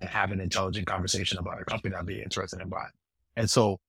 and 0.01 0.09
have 0.09 0.31
an 0.31 0.41
intelligent 0.41 0.85
conversation 0.85 1.39
about 1.39 1.61
a 1.61 1.65
company 1.65 1.95
I'd 1.95 2.05
be 2.05 2.21
interested 2.21 2.61
in 2.61 2.67
buying. 2.67 2.91
And 3.37 3.49
so 3.49 3.79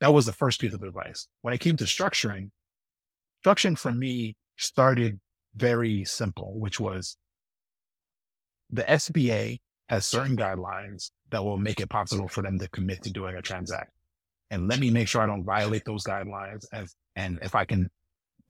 that 0.00 0.14
was 0.14 0.26
the 0.26 0.32
first 0.32 0.60
piece 0.60 0.74
of 0.74 0.82
advice. 0.84 1.26
When 1.42 1.52
it 1.52 1.58
came 1.58 1.76
to 1.78 1.84
structuring, 1.84 2.50
structuring 3.44 3.76
for 3.76 3.90
me 3.90 4.36
started 4.56 5.18
very 5.56 6.04
simple, 6.04 6.54
which 6.58 6.78
was 6.78 7.16
the 8.70 8.82
SBA 8.82 9.58
has 9.88 10.06
certain 10.06 10.36
guidelines 10.36 11.10
that 11.30 11.44
will 11.44 11.58
make 11.58 11.80
it 11.80 11.88
possible 11.88 12.28
for 12.28 12.42
them 12.42 12.60
to 12.60 12.68
commit 12.68 13.02
to 13.02 13.10
doing 13.10 13.34
a 13.34 13.42
transaction. 13.42 13.92
And 14.52 14.68
let 14.68 14.78
me 14.78 14.90
make 14.90 15.08
sure 15.08 15.20
I 15.20 15.26
don't 15.26 15.44
violate 15.44 15.84
those 15.84 16.04
guidelines. 16.04 16.64
As, 16.72 16.94
and 17.16 17.40
if 17.42 17.56
I 17.56 17.64
can 17.64 17.90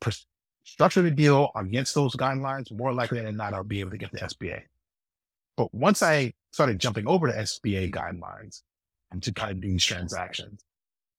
pers- 0.01 0.27
structure 0.67 1.01
the 1.01 1.11
deal 1.11 1.51
against 1.57 1.95
those 1.95 2.15
guidelines, 2.17 2.77
more 2.77 2.93
likely 2.93 3.21
than 3.21 3.37
not, 3.37 3.55
I'll 3.55 3.65
be 3.65 3.81
able 3.81 3.93
to 3.93 3.99
get 3.99 4.13
the 4.13 4.19
SBA. 4.19 4.63
But 5.57 5.73
once 5.73 6.03
I 6.03 6.35
started 6.51 6.79
jumping 6.79 7.07
over 7.07 7.31
the 7.31 7.39
SBA 7.39 7.93
guidelines 7.93 8.63
and 9.11 9.23
to 9.23 9.33
kind 9.33 9.53
of 9.53 9.61
do 9.61 9.69
these 9.69 9.85
transactions, 9.85 10.63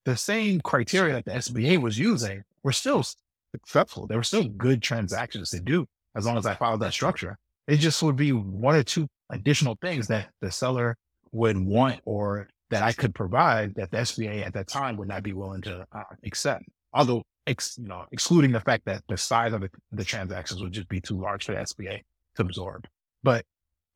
the 0.06 0.18
same 0.18 0.62
criteria 0.62 1.14
that 1.14 1.26
the 1.26 1.32
SBA 1.32 1.82
was 1.82 1.98
using 1.98 2.44
were 2.64 2.72
still 2.72 3.04
successful. 3.52 4.06
They 4.06 4.16
were 4.16 4.24
still 4.24 4.48
good 4.48 4.82
transactions 4.82 5.50
to 5.52 5.60
do 5.60 5.88
as 6.16 6.26
long 6.26 6.38
as 6.38 6.46
I 6.46 6.56
followed 6.56 6.82
that 6.82 6.94
structure. 6.94 7.38
It 7.68 7.78
just 7.78 8.02
would 8.04 8.16
be 8.16 8.32
one 8.32 8.76
or 8.76 8.84
two 8.84 9.08
additional 9.30 9.78
things 9.82 10.08
that 10.08 10.30
the 10.42 10.52
seller 10.52 10.98
would 11.32 11.58
want 11.58 12.02
or 12.06 12.48
that 12.70 12.84
I 12.84 12.92
could 12.92 13.16
provide 13.16 13.76
that 13.76 13.92
the 13.92 13.98
SBA 13.98 14.46
at 14.46 14.54
that 14.54 14.68
time 14.68 14.98
would 14.98 15.08
not 15.08 15.24
be 15.24 15.34
willing 15.34 15.62
to 15.62 15.86
uh, 15.92 16.04
accept. 16.26 16.64
Although, 16.94 17.24
ex, 17.48 17.78
you 17.82 17.88
know, 17.88 18.06
excluding 18.12 18.52
the 18.52 18.60
fact 18.60 18.86
that 18.86 19.04
the 19.08 19.18
size 19.18 19.54
of 19.54 19.62
the, 19.62 19.70
the 19.92 20.04
transactions 20.04 20.62
would 20.62 20.74
just 20.74 20.90
be 20.90 21.02
too 21.02 21.20
large 21.20 21.46
for 21.46 21.54
the 21.54 21.60
SBA 21.60 22.02
to 22.36 22.42
absorb. 22.42 22.88
But 23.24 23.46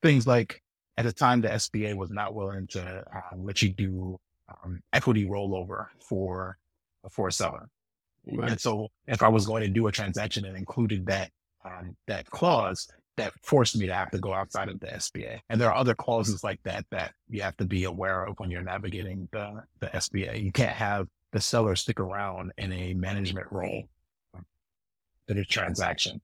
things 0.01 0.25
like 0.25 0.61
at 0.97 1.05
the 1.05 1.13
time, 1.13 1.41
the 1.41 1.49
SBA 1.49 1.95
was 1.95 2.09
not 2.09 2.33
willing 2.33 2.67
to 2.67 2.81
uh, 2.81 3.35
let 3.37 3.61
you 3.61 3.69
do 3.69 4.19
um, 4.63 4.81
equity 4.93 5.25
rollover 5.25 5.87
for 5.99 6.57
for 7.09 7.27
a 7.27 7.31
seller. 7.31 7.69
Right. 8.31 8.51
And 8.51 8.61
so 8.61 8.89
if 9.07 9.23
I 9.23 9.27
was 9.27 9.47
going 9.47 9.63
to 9.63 9.69
do 9.69 9.87
a 9.87 9.91
transaction 9.91 10.45
and 10.45 10.55
included 10.55 11.05
that 11.07 11.31
um, 11.65 11.95
that 12.07 12.29
clause, 12.29 12.87
that 13.17 13.33
forced 13.43 13.77
me 13.77 13.87
to 13.87 13.93
have 13.93 14.11
to 14.11 14.19
go 14.19 14.33
outside 14.33 14.69
of 14.69 14.79
the 14.79 14.87
SBA. 14.87 15.39
And 15.49 15.59
there 15.59 15.69
are 15.69 15.75
other 15.75 15.95
clauses 15.95 16.43
like 16.43 16.61
that 16.63 16.85
that 16.91 17.13
you 17.29 17.41
have 17.41 17.57
to 17.57 17.65
be 17.65 17.83
aware 17.83 18.25
of 18.25 18.39
when 18.39 18.51
you're 18.51 18.63
navigating 18.63 19.27
the, 19.31 19.63
the 19.79 19.87
SBA. 19.87 20.43
You 20.43 20.51
can't 20.51 20.75
have 20.75 21.07
the 21.31 21.41
seller 21.41 21.75
stick 21.75 21.99
around 21.99 22.51
in 22.57 22.71
a 22.73 22.93
management 22.93 23.47
role 23.51 23.87
in 25.27 25.37
a 25.37 25.45
transaction 25.45 26.21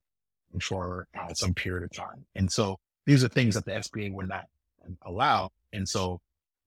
for 0.61 1.07
uh, 1.17 1.33
some 1.33 1.53
period 1.53 1.83
of 1.83 1.91
time. 1.91 2.25
And 2.35 2.51
so 2.51 2.79
these 3.05 3.23
are 3.23 3.29
things 3.29 3.55
that 3.55 3.65
the 3.65 3.71
SBA 3.71 4.11
would 4.13 4.27
not 4.27 4.45
allow. 5.05 5.49
And 5.73 5.87
so 5.87 6.19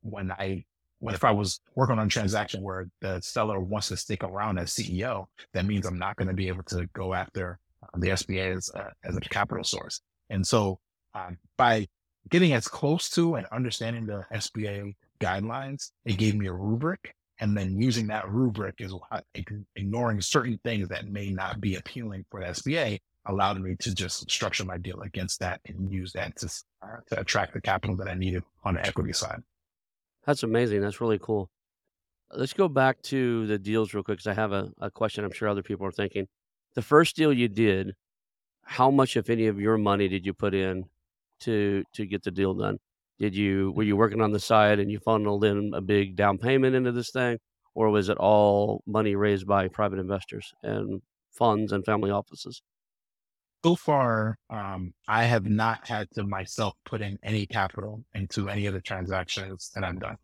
when 0.03 0.31
I 0.33 0.65
when 1.01 1.15
if 1.15 1.25
I 1.25 1.31
was 1.31 1.61
working 1.75 1.99
on 1.99 2.07
a 2.07 2.11
transaction 2.11 2.63
where 2.63 2.87
the 3.01 3.21
seller 3.21 3.59
wants 3.59 3.89
to 3.89 3.97
stick 3.97 4.23
around 4.23 4.59
as 4.59 4.73
CEO, 4.75 5.27
that 5.53 5.65
means 5.65 5.87
I'm 5.87 5.99
not 5.99 6.17
going 6.17 6.29
to 6.29 6.35
be 6.35 6.49
able 6.49 6.63
to 6.65 6.87
go 6.93 7.15
after 7.15 7.59
uh, 7.83 7.99
the 7.99 8.09
SBA 8.09 8.57
as, 8.57 8.71
uh, 8.75 8.91
as 9.05 9.17
a 9.17 9.21
capital 9.21 9.65
source. 9.65 10.03
And 10.29 10.47
so 10.47 10.79
um, 11.15 11.39
by 11.57 11.89
getting 12.29 12.53
as 12.53 12.69
close 12.69 13.09
to 13.11 13.37
and 13.37 13.47
understanding 13.47 14.07
the 14.07 14.25
SBA 14.33 14.95
guidelines, 15.21 15.91
it 16.05 16.19
gave 16.19 16.35
me 16.35 16.47
a 16.47 16.53
rubric. 16.53 17.15
And 17.41 17.57
then 17.57 17.81
using 17.81 18.07
that 18.09 18.29
rubric 18.29 18.77
is 18.79 18.95
ignoring 19.75 20.21
certain 20.21 20.61
things 20.63 20.89
that 20.89 21.09
may 21.09 21.31
not 21.31 21.61
be 21.61 21.77
appealing 21.77 22.27
for 22.31 22.41
the 22.41 22.47
SBA 22.49 23.01
allowed 23.27 23.61
me 23.61 23.77
to 23.81 23.95
just 23.95 24.31
structure 24.31 24.65
my 24.65 24.77
deal 24.77 25.01
against 25.01 25.41
that 25.41 25.61
and 25.67 25.91
use 25.91 26.13
that 26.13 26.37
to, 26.37 26.47
uh, 26.83 26.97
to 27.09 27.21
attract 27.21 27.55
the 27.55 27.61
capital 27.61 27.97
that 27.97 28.09
I 28.09 28.15
needed 28.15 28.43
on 28.65 28.75
the 28.75 28.87
equity 28.87 29.13
side. 29.13 29.41
That's 30.27 30.43
amazing. 30.43 30.83
That's 30.83 31.01
really 31.01 31.19
cool. 31.19 31.49
Let's 32.33 32.53
go 32.53 32.69
back 32.69 33.01
to 33.03 33.47
the 33.47 33.59
deals 33.59 33.95
real 33.95 34.03
quick 34.03 34.19
because 34.19 34.31
I 34.31 34.35
have 34.35 34.53
a, 34.53 34.71
a 34.81 34.91
question 34.91 35.25
I'm 35.25 35.33
sure 35.33 35.49
other 35.49 35.63
people 35.63 35.87
are 35.87 35.93
thinking. 35.93 36.29
The 36.75 36.83
first 36.83 37.17
deal 37.17 37.33
you 37.33 37.49
did, 37.49 37.95
how 38.63 38.91
much, 38.91 39.17
if 39.17 39.31
any, 39.31 39.47
of 39.47 39.59
your 39.59 39.79
money 39.79 40.09
did 40.09 40.25
you 40.25 40.33
put 40.33 40.55
in 40.55 40.85
to 41.41 41.83
to 41.95 42.07
get 42.07 42.23
the 42.23 42.31
deal 42.31 42.55
done? 42.55 42.79
Did 43.21 43.37
you 43.37 43.73
were 43.77 43.83
you 43.83 43.97
working 43.97 44.23
on 44.23 44.33
the 44.33 44.41
side 44.41 44.81
and 44.81 44.91
you 44.91 44.99
funneled 44.99 45.45
in 45.45 45.73
a 45.75 45.83
big 45.83 46.17
down 46.17 46.39
payment 46.39 46.75
into 46.75 46.91
this 46.91 47.11
thing, 47.11 47.39
or 47.75 47.91
was 47.91 48.09
it 48.09 48.17
all 48.17 48.83
money 48.87 49.15
raised 49.15 49.47
by 49.47 49.69
private 49.69 49.99
investors 49.99 50.53
and 50.63 51.03
funds 51.31 51.71
and 51.71 51.85
family 51.85 52.11
offices? 52.11 52.63
So 53.63 53.77
far, 53.77 54.39
um, 54.49 54.95
I 55.07 55.25
have 55.25 55.45
not 55.45 55.87
had 55.87 56.11
to 56.15 56.25
myself 56.25 56.73
put 56.87 57.03
in 57.03 57.19
any 57.23 57.45
capital 57.45 58.03
into 58.15 58.49
any 58.49 58.65
of 58.65 58.73
the 58.73 58.81
transactions 58.81 59.71
that 59.75 59.85
I've 59.85 60.01
done. 60.01 60.17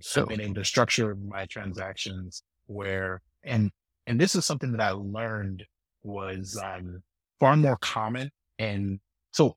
So 0.00 0.22
I've 0.22 0.28
been 0.28 0.40
able 0.40 0.54
to 0.54 0.64
structure 0.64 1.14
my 1.14 1.44
transactions 1.44 2.42
where, 2.66 3.20
and 3.44 3.70
and 4.06 4.18
this 4.18 4.34
is 4.34 4.46
something 4.46 4.72
that 4.72 4.80
I 4.80 4.92
learned 4.92 5.64
was 6.02 6.58
um, 6.62 7.02
far 7.38 7.54
more 7.54 7.76
common. 7.76 8.30
And 8.58 9.00
so, 9.30 9.56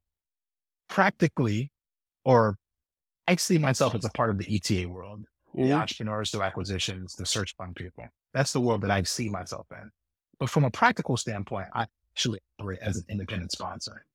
practically, 0.89 1.71
or 2.25 2.57
I 3.27 3.35
see 3.37 3.57
myself 3.57 3.95
as 3.95 4.05
a 4.05 4.09
part 4.09 4.29
of 4.29 4.37
the 4.37 4.55
ETA 4.55 4.89
world, 4.89 5.21
mm-hmm. 5.55 5.63
the 5.63 5.73
entrepreneurs, 5.73 6.31
the 6.31 6.41
acquisitions, 6.41 7.15
the 7.15 7.25
search 7.25 7.55
fund 7.55 7.75
people. 7.75 8.05
That's 8.33 8.51
the 8.51 8.59
world 8.59 8.81
that 8.81 8.91
I 8.91 9.03
see 9.03 9.29
myself 9.29 9.67
in. 9.71 9.89
But 10.39 10.49
from 10.49 10.65
a 10.65 10.71
practical 10.71 11.15
standpoint, 11.15 11.67
I 11.73 11.87
actually 12.13 12.39
operate 12.59 12.79
as 12.81 12.97
an 12.97 13.05
independent 13.09 13.51
sponsor. 13.51 14.05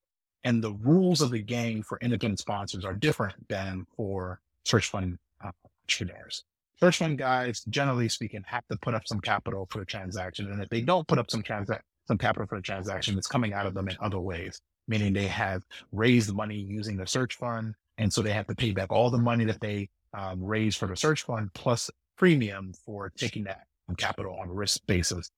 And 0.44 0.62
the 0.62 0.72
rules 0.72 1.20
of 1.20 1.30
the 1.30 1.42
game 1.42 1.82
for 1.82 1.98
independent 2.00 2.38
sponsors 2.38 2.84
are 2.84 2.94
different 2.94 3.48
than 3.48 3.86
for 3.96 4.40
search 4.64 4.88
fund 4.88 5.18
uh, 5.44 5.50
entrepreneurs. 5.84 6.44
Search 6.78 6.96
fund 6.96 7.18
guys, 7.18 7.62
generally 7.68 8.08
speaking, 8.08 8.42
have 8.46 8.66
to 8.68 8.76
put 8.78 8.94
up 8.94 9.06
some 9.06 9.20
capital 9.20 9.68
for 9.70 9.80
the 9.80 9.84
transaction. 9.84 10.50
And 10.50 10.62
if 10.62 10.68
they 10.70 10.80
don't 10.80 11.06
put 11.06 11.18
up 11.18 11.30
some 11.30 11.42
transaction, 11.42 11.84
some 12.08 12.16
capital 12.16 12.46
for 12.46 12.56
the 12.56 12.62
transaction, 12.62 13.18
it's 13.18 13.26
coming 13.26 13.52
out 13.52 13.66
of 13.66 13.74
them 13.74 13.88
in 13.88 13.96
other 14.00 14.18
ways, 14.18 14.60
meaning 14.88 15.12
they 15.12 15.26
have 15.26 15.62
raised 15.92 16.34
money 16.34 16.56
using 16.56 16.96
the 16.96 17.06
search 17.06 17.36
fund. 17.36 17.74
And 18.00 18.12
so 18.12 18.22
they 18.22 18.32
have 18.32 18.48
to 18.48 18.56
pay 18.56 18.72
back 18.72 18.90
all 18.90 19.10
the 19.10 19.18
money 19.18 19.44
that 19.44 19.60
they 19.60 19.88
um, 20.12 20.42
raised 20.42 20.78
for 20.78 20.88
the 20.88 20.96
search 20.96 21.22
fund 21.22 21.54
plus 21.54 21.88
premium 22.18 22.72
for 22.84 23.12
taking 23.16 23.44
that 23.44 23.62
capital 23.98 24.36
on 24.40 24.48
a 24.48 24.52
risk 24.52 24.80
basis 24.86 25.30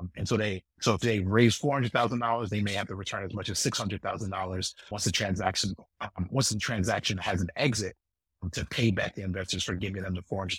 um, 0.00 0.10
and 0.16 0.26
so 0.28 0.36
they, 0.36 0.62
so 0.80 0.94
if 0.94 1.00
they 1.00 1.20
raise 1.20 1.54
four 1.54 1.74
hundred 1.74 1.92
thousand 1.92 2.20
dollars, 2.20 2.50
they 2.50 2.62
may 2.62 2.72
have 2.72 2.88
to 2.88 2.94
return 2.94 3.24
as 3.24 3.34
much 3.34 3.50
as 3.50 3.58
six 3.58 3.78
hundred 3.78 4.02
thousand 4.02 4.30
dollars 4.30 4.74
once 4.90 5.04
the 5.04 5.12
transaction, 5.12 5.74
um, 6.00 6.28
once 6.30 6.48
the 6.48 6.58
transaction 6.58 7.18
has 7.18 7.42
an 7.42 7.48
exit 7.56 7.94
to 8.52 8.64
pay 8.66 8.90
back 8.90 9.14
the 9.14 9.22
investors 9.22 9.62
for 9.62 9.74
giving 9.74 10.02
them 10.02 10.14
the 10.14 10.22
four 10.22 10.40
hundred 10.40 10.58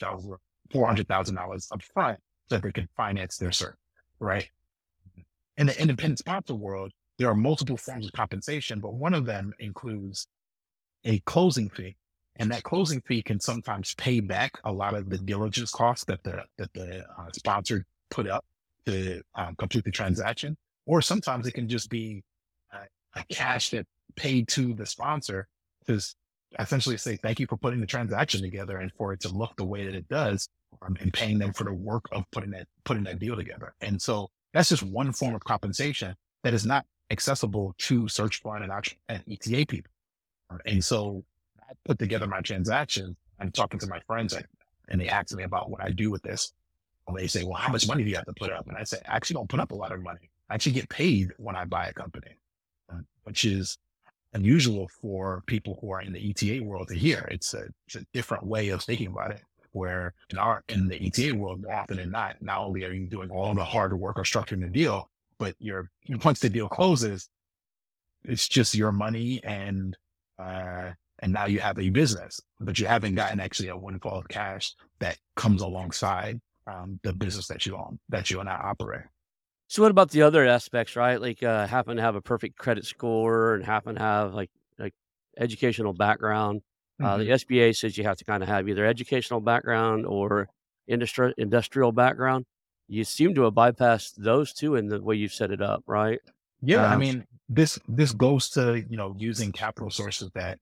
dollars 1.08 1.68
up 1.72 1.82
front 1.82 2.20
so 2.50 2.56
that 2.56 2.64
they 2.64 2.72
can 2.72 2.88
finance 2.96 3.38
their 3.38 3.52
search, 3.52 3.76
right? 4.20 4.50
In 5.58 5.68
the 5.68 5.82
independent 5.82 6.20
sponsor 6.20 6.56
world, 6.56 6.92
there 7.18 7.30
are 7.30 7.36
multiple 7.36 7.78
forms 7.78 8.06
of 8.06 8.14
compensation, 8.14 8.80
but 8.80 8.94
one 8.94 9.14
of 9.14 9.26
them 9.26 9.54
includes 9.60 10.28
a 11.04 11.20
closing 11.20 11.70
fee. 11.70 11.96
And 12.38 12.50
that 12.52 12.64
closing 12.64 13.02
fee 13.02 13.22
can 13.22 13.40
sometimes 13.40 13.94
pay 13.96 14.20
back 14.20 14.60
a 14.64 14.72
lot 14.72 14.96
of 14.96 15.10
the 15.10 15.18
diligence 15.18 15.72
costs 15.72 16.06
that 16.06 16.24
the 16.24 16.44
that 16.58 16.74
the 16.74 17.06
uh, 17.18 17.32
sponsor 17.34 17.86
put 18.10 18.28
up 18.28 18.46
to 18.86 19.22
um, 19.36 19.56
complete 19.58 19.84
the 19.84 19.92
transaction, 19.92 20.58
or 20.86 21.02
sometimes 21.02 21.46
it 21.46 21.52
can 21.52 21.68
just 21.68 21.90
be 21.90 22.24
a 23.16 23.24
cash 23.26 23.70
that 23.72 23.86
paid 24.16 24.48
to 24.50 24.74
the 24.74 24.86
sponsor 24.86 25.48
to 25.88 26.00
essentially 26.60 26.98
say 26.98 27.16
thank 27.18 27.40
you 27.40 27.48
for 27.48 27.58
putting 27.58 27.80
the 27.80 27.88
transaction 27.88 28.42
together 28.42 28.78
and 28.78 28.92
for 28.98 29.14
it 29.14 29.20
to 29.22 29.30
look 29.30 29.56
the 29.56 29.64
way 29.66 29.86
that 29.86 29.96
it 29.96 30.08
does, 30.10 30.48
um, 30.82 30.96
and 31.00 31.14
paying 31.14 31.38
them 31.38 31.54
for 31.54 31.64
the 31.64 31.74
work 31.74 32.06
of 32.12 32.24
putting 32.32 32.52
that 32.52 32.68
putting 32.84 33.04
that 33.04 33.20
deal 33.20 33.36
together. 33.36 33.74
And 33.82 34.02
so 34.02 34.30
that's 34.54 34.70
just 34.70 34.84
one 34.84 35.12
form 35.14 35.36
of 35.36 35.44
compensation 35.44 36.16
that 36.44 36.54
is 36.54 36.66
not 36.66 36.86
accessible 37.10 37.74
to 37.78 38.08
search 38.08 38.42
fund 38.42 38.64
and, 38.64 38.72
and 39.10 39.24
ETA 39.30 39.66
people. 39.68 39.92
And 40.66 40.84
so 40.84 41.24
I 41.62 41.74
put 41.86 42.00
together 42.00 42.28
my 42.28 42.42
transaction. 42.42 43.16
I'm 43.40 43.52
talking 43.52 43.80
to 43.80 43.88
my 43.88 44.00
friends 44.08 44.36
and 44.90 45.02
they 45.02 45.10
ask 45.10 45.36
me 45.36 45.44
about 45.44 45.70
what 45.72 45.84
I 45.84 45.92
do 45.92 46.12
with 46.12 46.24
this 46.24 46.54
And 47.08 47.18
they 47.18 47.28
say, 47.28 47.44
well, 47.44 47.56
how 47.56 47.72
much 47.72 47.88
money 47.88 48.04
do 48.04 48.10
you 48.10 48.16
have 48.18 48.26
to 48.26 48.34
put 48.34 48.52
up? 48.52 48.68
And 48.68 48.78
I 48.78 48.84
say, 48.84 49.00
I 49.08 49.16
actually 49.18 49.36
don't 49.36 49.50
put 49.50 49.60
up 49.60 49.72
a 49.72 49.76
lot 49.76 49.92
of 49.92 50.02
money. 50.04 50.30
I 50.50 50.56
actually 50.56 50.74
get 50.74 50.90
paid 50.90 51.32
when 51.38 51.56
I 51.56 51.66
buy 51.66 51.88
a 51.88 51.94
company, 51.94 52.36
uh, 52.92 53.00
which 53.24 53.46
is 53.46 53.78
unusual 54.34 54.90
for 55.02 55.44
people 55.48 55.78
who 55.82 55.92
are 55.92 56.02
in 56.02 56.14
the 56.14 56.30
ETA 56.32 56.64
world 56.64 56.90
to 56.90 56.96
hear. 56.96 57.28
It's 57.32 57.54
a, 57.54 57.66
it's 57.88 57.96
a 57.98 58.06
different 58.14 58.46
way 58.46 58.70
of 58.70 58.84
thinking 58.84 59.08
about 59.08 59.32
it. 59.32 59.42
Where 59.74 60.14
in 60.32 60.38
our 60.38 60.64
in 60.70 60.88
the 60.88 61.02
ETA 61.06 61.36
world, 61.36 61.64
more 61.64 61.74
often 61.74 61.98
than 61.98 62.12
not, 62.12 62.42
not 62.42 62.60
only 62.60 62.86
are 62.86 62.94
you 62.94 63.08
doing 63.08 63.32
all 63.32 63.54
the 63.56 63.66
hard 63.66 63.94
work 64.00 64.18
of 64.20 64.26
structuring 64.26 64.62
the 64.62 64.70
deal, 64.70 65.10
but 65.40 65.56
you're 65.60 65.90
once 66.26 66.40
the 66.42 66.50
deal 66.50 66.70
closes, 66.70 67.30
it's 68.26 68.48
just 68.48 68.76
your 68.76 68.92
money 68.92 69.42
and 69.44 69.98
uh, 70.42 70.94
and 71.20 71.34
now 71.34 71.46
you 71.46 71.60
have 71.60 71.78
a 71.78 71.90
business, 71.90 72.42
but 72.60 72.80
you 72.80 72.88
haven't 72.88 73.16
gotten 73.16 73.40
actually 73.40 73.70
a 73.70 73.78
windfall 73.78 74.20
of 74.20 74.28
cash 74.28 74.74
that 75.00 75.18
comes 75.36 75.62
alongside 75.62 76.40
um, 76.68 77.00
the 77.04 77.14
business 77.14 77.48
that 77.48 77.66
you 77.66 77.76
own, 77.78 78.00
that 78.10 78.32
you 78.32 78.40
and 78.40 78.50
I 78.50 78.56
operate. 78.56 79.06
So 79.68 79.82
what 79.82 79.92
about 79.92 80.12
the 80.12 80.24
other 80.24 80.46
aspects, 80.46 80.96
right? 80.96 81.22
Like 81.22 81.44
uh, 81.44 81.68
happen 81.68 81.96
to 81.96 82.02
have 82.02 82.16
a 82.16 82.22
perfect 82.22 82.58
credit 82.58 82.86
score 82.86 83.56
and 83.56 83.64
happen 83.64 83.96
to 83.96 84.02
have 84.02 84.34
like 84.34 84.50
like 84.78 84.94
educational 85.38 85.94
background. 85.94 86.62
Mm-hmm. 87.02 87.06
Uh, 87.06 87.18
the 87.18 87.24
mm-hmm. 87.26 87.54
SBA 87.54 87.78
says 87.78 87.98
you 87.98 88.04
have 88.04 88.18
to 88.18 88.26
kind 88.26 88.44
of 88.44 88.50
have 88.50 88.68
either 88.68 88.86
educational 88.86 89.40
background 89.40 90.06
or 90.06 90.50
industri- 90.90 91.34
industrial 91.38 91.92
background. 91.92 92.46
You 92.88 93.06
seem 93.06 93.34
to 93.36 93.44
have 93.44 93.54
bypassed 93.54 94.16
those 94.18 94.52
two 94.52 94.76
in 94.76 94.88
the 94.88 95.02
way 95.02 95.16
you've 95.16 95.34
set 95.34 95.52
it 95.52 95.62
up, 95.62 95.84
right? 95.88 96.20
Yeah, 96.62 96.86
um, 96.86 96.92
I 96.92 96.98
mean 96.98 97.26
this 97.50 97.80
this 97.88 98.12
goes 98.12 98.50
to 98.52 98.84
you 98.90 98.98
know 98.98 99.16
using 99.18 99.52
capital 99.52 99.90
sources 99.90 100.30
that 100.36 100.60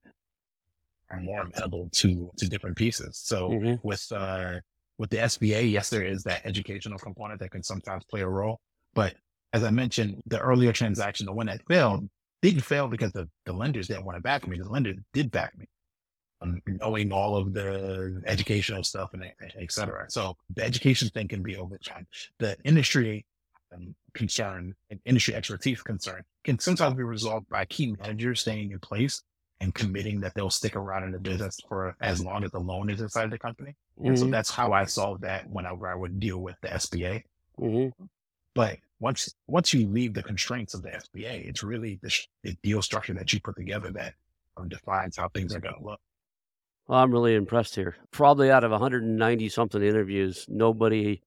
are 1.12 1.20
more 1.20 1.42
amenable 1.42 1.90
to 1.94 2.32
to 2.38 2.50
different 2.50 2.78
pieces. 2.78 3.20
So 3.24 3.50
mm-hmm. 3.50 3.88
with 3.88 4.12
uh, 4.12 4.60
with 4.98 5.10
the 5.10 5.18
SBA, 5.18 5.72
yes, 5.72 5.90
there 5.90 6.04
is 6.04 6.24
that 6.24 6.46
educational 6.46 7.00
component 7.00 7.40
that 7.40 7.52
can 7.52 7.64
sometimes 7.64 8.04
play 8.06 8.22
a 8.22 8.28
role. 8.28 8.60
But 8.94 9.16
as 9.54 9.64
I 9.64 9.72
mentioned, 9.72 10.22
the 10.28 10.40
earlier 10.40 10.74
transaction, 10.74 11.26
the 11.26 11.34
one 11.34 11.48
that 11.48 11.62
failed, 11.68 12.08
didn't 12.42 12.62
fail 12.62 12.88
because 12.88 13.12
the, 13.14 13.28
the 13.46 13.54
lenders 13.54 13.88
didn't 13.88 14.06
want 14.06 14.18
to 14.18 14.22
back 14.22 14.48
me. 14.48 14.58
The 14.58 14.70
lenders 14.70 14.98
did 15.14 15.32
back 15.32 15.58
me, 15.58 15.66
um, 16.42 16.62
knowing 16.68 17.12
all 17.12 17.36
of 17.36 17.54
the 17.54 18.22
educational 18.26 18.84
stuff 18.84 19.14
and 19.14 19.24
et 19.42 19.72
cetera. 19.72 20.06
So 20.10 20.36
the 20.56 20.64
education 20.64 21.10
thing 21.10 21.28
can 21.28 21.42
be 21.42 21.58
overturned. 21.58 22.08
The 22.40 22.58
industry 22.64 23.26
um, 23.74 23.96
concern 24.14 24.74
and 24.90 25.00
industry 25.06 25.36
expertise 25.36 25.82
concern 25.82 26.24
can 26.44 26.60
sometimes 26.60 26.96
be 26.96 27.04
resolved 27.04 27.48
by 27.50 27.66
key 27.66 27.96
managers 28.00 28.42
staying 28.42 28.72
in 28.72 28.80
place 28.80 29.22
and 29.62 29.76
committing 29.76 30.22
that 30.22 30.34
they'll 30.36 30.50
stick 30.50 30.76
around 30.76 31.04
in 31.04 31.12
the 31.12 31.20
business 31.20 31.58
for 31.68 31.96
as 32.02 32.24
long 32.24 32.44
as 32.44 32.52
the 32.52 32.60
loan 32.60 32.90
is 32.90 33.02
inside 33.02 33.30
the 33.30 33.38
company. 33.38 33.76
Mm-hmm. 33.98 34.08
And 34.08 34.18
so 34.18 34.26
mm-hmm. 34.26 34.32
that's 34.32 34.50
how 34.50 34.72
I 34.72 34.86
solved 34.86 35.24
that 35.24 35.50
whenever 35.50 35.88
I 35.88 35.96
would 35.96 36.20
deal 36.20 36.40
with 36.40 36.56
the 36.62 36.70
SBA. 36.70 37.24
Mm-hmm. 37.60 38.06
But 38.56 38.78
once 39.00 39.34
once 39.48 39.74
you 39.74 39.88
leave 39.88 40.14
the 40.14 40.24
constraints 40.24 40.74
of 40.74 40.82
the 40.82 40.90
SBA, 40.90 41.48
it's 41.48 41.64
really 41.64 42.00
the, 42.02 42.14
the 42.44 42.58
deal 42.64 42.82
structure 42.82 43.14
that 43.14 43.32
you 43.32 43.40
put 43.42 43.56
together 43.56 43.92
that 43.92 44.14
um, 44.58 44.70
defines 44.70 45.18
how 45.18 45.30
things 45.30 45.56
are 45.56 45.60
going 45.60 45.76
to 45.76 45.84
look. 45.84 46.00
Well, 46.88 47.00
I'm 47.00 47.12
really 47.12 47.36
impressed 47.36 47.76
here. 47.76 47.96
Probably 48.12 48.50
out 48.50 48.64
of 48.64 48.72
190 48.72 49.50
something 49.50 49.84
interviews, 49.84 50.46
nobody 50.50 51.22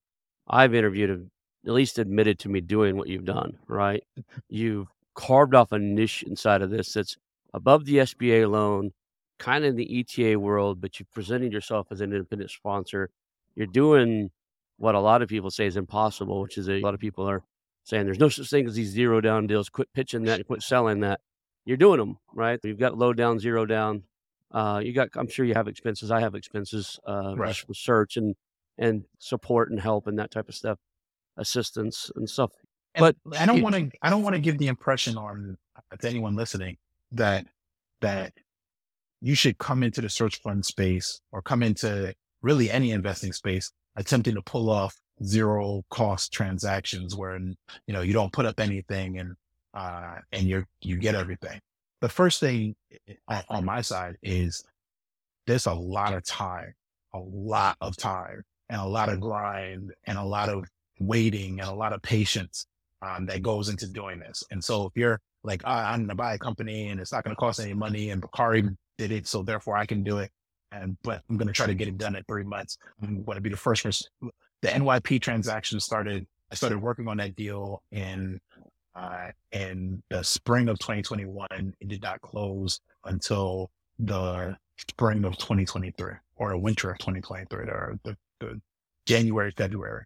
I've 0.48 0.74
interviewed 0.74 1.10
have 1.10 1.22
at 1.66 1.72
least 1.72 1.98
admitted 1.98 2.38
to 2.40 2.48
me 2.48 2.60
doing 2.60 2.96
what 2.96 3.08
you've 3.08 3.24
done. 3.24 3.58
Right? 3.68 4.02
you've 4.48 4.88
carved 5.14 5.54
off 5.54 5.72
a 5.72 5.78
niche 5.78 6.22
inside 6.22 6.62
of 6.62 6.70
this 6.70 6.92
that's 6.94 7.16
above 7.54 7.84
the 7.84 7.96
SBA 7.98 8.50
loan, 8.50 8.92
kind 9.38 9.64
of 9.64 9.70
in 9.70 9.76
the 9.76 10.00
ETA 10.00 10.38
world, 10.38 10.80
but 10.80 10.98
you're 10.98 11.06
presenting 11.12 11.52
yourself 11.52 11.86
as 11.90 12.00
an 12.00 12.12
independent 12.12 12.50
sponsor. 12.50 13.10
You're 13.54 13.66
doing 13.66 14.30
what 14.78 14.94
a 14.94 15.00
lot 15.00 15.20
of 15.22 15.28
people 15.28 15.50
say 15.50 15.66
is 15.66 15.76
impossible, 15.76 16.40
which 16.40 16.56
is 16.56 16.68
a, 16.68 16.74
a 16.74 16.80
lot 16.80 16.94
of 16.94 17.00
people 17.00 17.28
are 17.28 17.42
saying 17.84 18.06
there's 18.06 18.18
no 18.18 18.28
such 18.30 18.48
thing 18.48 18.66
as 18.66 18.74
these 18.74 18.88
zero 18.90 19.20
down 19.20 19.46
deals. 19.46 19.68
Quit 19.68 19.88
pitching 19.92 20.22
that, 20.24 20.46
quit 20.46 20.62
selling 20.62 21.00
that. 21.00 21.20
you're 21.66 21.76
doing 21.76 21.98
them 21.98 22.16
right. 22.32 22.58
You've 22.64 22.78
got 22.78 22.96
low 22.96 23.12
down, 23.12 23.38
zero 23.38 23.66
down. 23.66 24.04
Uh, 24.50 24.80
you 24.84 24.92
got. 24.92 25.08
I'm 25.16 25.28
sure 25.28 25.44
you 25.44 25.54
have 25.54 25.68
expenses. 25.68 26.10
I 26.10 26.20
have 26.20 26.34
expenses. 26.34 26.98
Uh, 27.06 27.34
Right. 27.36 27.56
search 27.72 28.16
and 28.16 28.34
and 28.78 29.04
support 29.18 29.70
and 29.70 29.78
help 29.80 30.06
and 30.06 30.18
that 30.18 30.30
type 30.30 30.48
of 30.48 30.54
stuff, 30.54 30.78
assistance 31.36 32.10
and 32.16 32.28
stuff. 32.28 32.50
And 32.94 33.00
But 33.00 33.16
I 33.38 33.46
don't 33.46 33.62
want 33.62 33.74
to. 33.74 33.90
I 34.02 34.10
don't 34.10 34.22
want 34.22 34.34
to 34.34 34.40
give 34.40 34.58
the 34.58 34.68
impression 34.68 35.16
on 35.16 35.56
uh, 35.76 35.96
to 35.96 36.08
anyone 36.08 36.36
listening 36.36 36.76
that 37.12 37.46
that 38.00 38.32
you 39.20 39.34
should 39.34 39.58
come 39.58 39.82
into 39.82 40.00
the 40.00 40.08
search 40.08 40.40
fund 40.42 40.64
space 40.64 41.20
or 41.30 41.40
come 41.42 41.62
into 41.62 42.14
really 42.42 42.70
any 42.70 42.90
investing 42.90 43.32
space 43.32 43.70
attempting 43.96 44.34
to 44.34 44.42
pull 44.42 44.68
off 44.68 44.96
zero 45.24 45.84
cost 45.90 46.32
transactions 46.32 47.14
where 47.16 47.38
you 47.38 47.54
know 47.94 48.00
you 48.00 48.12
don't 48.12 48.32
put 48.32 48.46
up 48.46 48.58
anything 48.58 49.18
and 49.18 49.34
uh 49.74 50.16
and 50.32 50.44
you 50.44 50.64
you 50.80 50.96
get 50.96 51.14
everything. 51.14 51.60
The 52.00 52.08
first 52.08 52.40
thing 52.40 52.74
on, 53.28 53.42
on 53.48 53.64
my 53.64 53.80
side 53.80 54.16
is 54.22 54.64
there's 55.46 55.66
a 55.66 55.72
lot 55.72 56.14
of 56.14 56.24
time, 56.24 56.74
a 57.14 57.18
lot 57.18 57.76
of 57.80 57.96
time, 57.96 58.42
and 58.68 58.80
a 58.80 58.86
lot 58.86 59.08
of 59.08 59.20
grind, 59.20 59.92
and 60.06 60.18
a 60.18 60.24
lot 60.24 60.48
of 60.48 60.64
waiting, 61.06 61.60
and 61.60 61.68
a 61.68 61.74
lot 61.74 61.92
of 61.92 62.02
patience 62.02 62.66
um, 63.02 63.26
that 63.26 63.42
goes 63.42 63.68
into 63.68 63.86
doing 63.86 64.20
this. 64.20 64.42
And 64.50 64.62
so 64.62 64.86
if 64.86 64.92
you're 64.94 65.20
like, 65.42 65.62
"Ah, 65.64 65.90
I'm 65.90 66.00
going 66.00 66.08
to 66.08 66.14
buy 66.14 66.34
a 66.34 66.38
company 66.38 66.88
and 66.88 67.00
it's 67.00 67.12
not 67.12 67.24
going 67.24 67.34
to 67.34 67.40
cost 67.40 67.60
any 67.60 67.74
money, 67.74 68.10
and 68.10 68.20
Bakari 68.20 68.68
did 68.98 69.12
it, 69.12 69.26
so 69.26 69.42
therefore 69.42 69.76
I 69.76 69.86
can 69.86 70.02
do 70.02 70.18
it, 70.18 70.30
and 70.70 70.96
but 71.02 71.22
I'm 71.28 71.36
going 71.36 71.48
to 71.48 71.54
try 71.54 71.66
to 71.66 71.74
get 71.74 71.88
it 71.88 71.98
done 71.98 72.16
in 72.16 72.24
three 72.24 72.44
months. 72.44 72.78
I'm 73.02 73.22
going 73.24 73.36
to 73.36 73.42
be 73.42 73.50
the 73.50 73.56
first 73.56 73.82
person. 73.82 74.08
The 74.62 74.68
NYP 74.68 75.20
transaction 75.20 75.80
started. 75.80 76.26
I 76.50 76.54
started 76.54 76.80
working 76.80 77.08
on 77.08 77.16
that 77.16 77.34
deal 77.34 77.82
in 77.90 78.40
uh, 78.94 79.28
in 79.52 80.02
the 80.10 80.22
spring 80.22 80.68
of 80.68 80.78
2021. 80.78 81.48
It 81.80 81.88
did 81.88 82.02
not 82.02 82.20
close 82.20 82.80
until 83.04 83.70
the 83.98 84.56
spring 84.76 85.24
of 85.24 85.36
2023 85.38 86.14
or 86.36 86.56
winter 86.56 86.90
of 86.90 86.98
2023 86.98 87.58
or 87.60 87.98
the, 88.04 88.16
the 88.40 88.60
January, 89.06 89.52
February. 89.56 90.04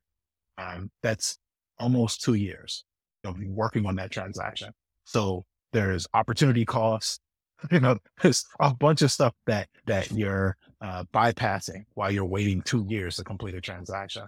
Um, 0.59 0.91
that's 1.03 1.39
almost 1.79 2.23
two 2.23 2.35
years 2.35 2.85
of 3.25 3.37
working 3.45 3.87
on 3.87 3.97
that 3.97 4.11
transaction. 4.11 4.73
So 5.05 5.45
there's 5.73 6.07
opportunity 6.15 6.65
costs, 6.65 7.21
you 7.71 7.81
know, 7.81 7.99
there's 8.23 8.45
a 8.61 8.75
bunch 8.75 9.03
of 9.03 9.13
stuff 9.13 9.35
that, 9.47 9.69
that 9.87 10.11
you're 10.13 10.57
uh, 10.81 11.05
bypassing 11.13 11.85
while 11.95 12.11
you're 12.11 12.25
waiting 12.25 12.63
two 12.63 12.85
years 12.89 13.17
to 13.17 13.25
complete 13.25 13.55
a 13.55 13.61
transaction. 13.61 14.27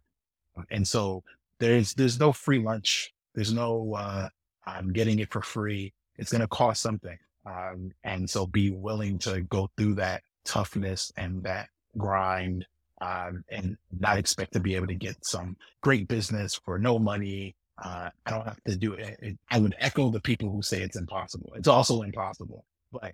And 0.71 0.87
so 0.87 1.23
there's, 1.61 1.95
there's 1.95 2.19
no 2.19 2.33
free 2.33 2.59
lunch. 2.59 3.13
There's 3.35 3.53
no, 3.53 3.95
uh, 3.97 4.29
I'm 4.67 4.93
getting 4.93 5.19
it 5.19 5.33
for 5.33 5.43
free. 5.43 5.93
It's 6.17 6.33
going 6.33 6.41
to 6.41 6.49
cost 6.49 6.83
something. 6.83 7.19
Um, 7.47 7.93
and 8.05 8.29
so 8.29 8.47
be 8.47 8.71
willing 8.71 9.19
to 9.21 9.43
go 9.43 9.71
through 9.77 9.95
that 9.95 10.23
toughness 10.45 11.13
and 11.17 11.43
that 11.45 11.69
grind 11.97 12.67
um, 13.01 13.45
and 13.51 13.77
not 13.99 14.19
expect 14.19 14.53
to 14.55 14.61
be 14.61 14.75
able 14.75 14.87
to 14.87 14.95
get 14.95 15.25
some 15.25 15.57
great 15.83 16.09
business 16.09 16.55
for 16.65 16.79
no 16.79 16.99
money. 16.99 17.55
Uh, 17.83 18.11
I 18.27 18.31
don't 18.31 18.45
have 18.45 18.63
to 18.65 18.77
do 18.77 18.95
it. 18.95 19.19
it. 19.23 19.39
I 19.51 19.59
would 19.59 19.75
echo 19.79 20.11
the 20.11 20.21
people 20.21 20.51
who 20.51 20.63
say 20.63 20.83
it's 20.83 20.97
impossible. 20.97 21.53
It's 21.55 21.69
also 21.69 22.03
impossible, 22.03 22.65
but 22.93 23.13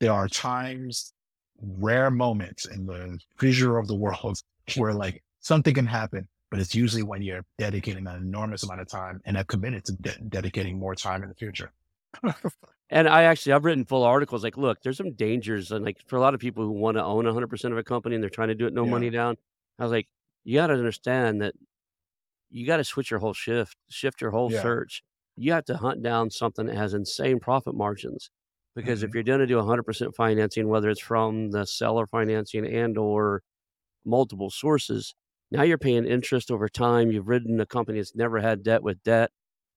there 0.00 0.12
are 0.12 0.28
times, 0.28 1.12
rare 1.60 2.10
moments 2.10 2.66
in 2.66 2.86
the 2.86 3.18
fissure 3.38 3.78
of 3.78 3.88
the 3.88 3.96
world 3.96 4.40
where 4.76 4.94
like 4.94 5.22
something 5.40 5.74
can 5.74 5.86
happen, 5.86 6.28
but 6.50 6.60
it's 6.60 6.74
usually 6.74 7.02
when 7.02 7.22
you're 7.22 7.44
dedicating 7.58 8.06
an 8.06 8.16
enormous 8.16 8.62
amount 8.62 8.80
of 8.80 8.88
time 8.88 9.20
and 9.24 9.36
have 9.36 9.48
committed 9.48 9.84
to 9.86 9.92
de- 9.94 10.18
dedicating 10.28 10.78
more 10.78 10.94
time 10.94 11.22
in 11.22 11.28
the 11.28 11.34
future. 11.34 11.72
And 12.90 13.08
I 13.08 13.24
actually 13.24 13.52
I've 13.52 13.64
written 13.64 13.84
full 13.84 14.02
articles 14.04 14.42
like, 14.42 14.56
look, 14.56 14.82
there's 14.82 14.96
some 14.96 15.12
dangers 15.12 15.70
and 15.72 15.84
like 15.84 15.98
for 16.06 16.16
a 16.16 16.20
lot 16.20 16.34
of 16.34 16.40
people 16.40 16.64
who 16.64 16.72
want 16.72 16.96
to 16.96 17.04
own 17.04 17.24
100% 17.24 17.64
of 17.72 17.76
a 17.76 17.82
company 17.82 18.14
and 18.14 18.22
they're 18.22 18.30
trying 18.30 18.48
to 18.48 18.54
do 18.54 18.66
it 18.66 18.72
no 18.72 18.84
Yeah. 18.84 18.90
money 18.90 19.10
down. 19.10 19.36
I 19.78 19.82
was 19.82 19.92
like, 19.92 20.08
you 20.44 20.56
got 20.56 20.68
to 20.68 20.74
understand 20.74 21.42
that 21.42 21.54
you 22.50 22.66
got 22.66 22.78
to 22.78 22.84
switch 22.84 23.10
your 23.10 23.20
whole 23.20 23.34
shift, 23.34 23.76
shift 23.90 24.20
your 24.20 24.30
whole 24.30 24.50
Yeah. 24.50 24.62
search. 24.62 25.02
You 25.36 25.52
have 25.52 25.66
to 25.66 25.76
hunt 25.76 26.02
down 26.02 26.30
something 26.30 26.66
that 26.66 26.76
has 26.76 26.94
insane 26.94 27.40
profit 27.40 27.74
margins. 27.74 28.30
Because 28.74 29.02
if 29.02 29.10
mm-hmm. 29.10 29.16
you're 29.16 29.24
going 29.24 29.40
to 29.40 29.46
do 29.46 29.56
100% 29.56 30.14
financing, 30.14 30.68
whether 30.68 30.88
it's 30.88 31.00
from 31.00 31.50
the 31.50 31.66
seller 31.66 32.06
financing 32.06 32.64
and 32.66 32.96
or 32.96 33.42
multiple 34.04 34.50
sources, 34.50 35.14
now 35.50 35.62
you're 35.62 35.78
paying 35.78 36.06
interest 36.06 36.50
over 36.50 36.68
time. 36.68 37.10
You've 37.10 37.28
ridden 37.28 37.60
a 37.60 37.66
company 37.66 37.98
that's 37.98 38.14
never 38.14 38.40
had 38.40 38.62
debt 38.62 38.82
with 38.82 39.02
debt, 39.02 39.30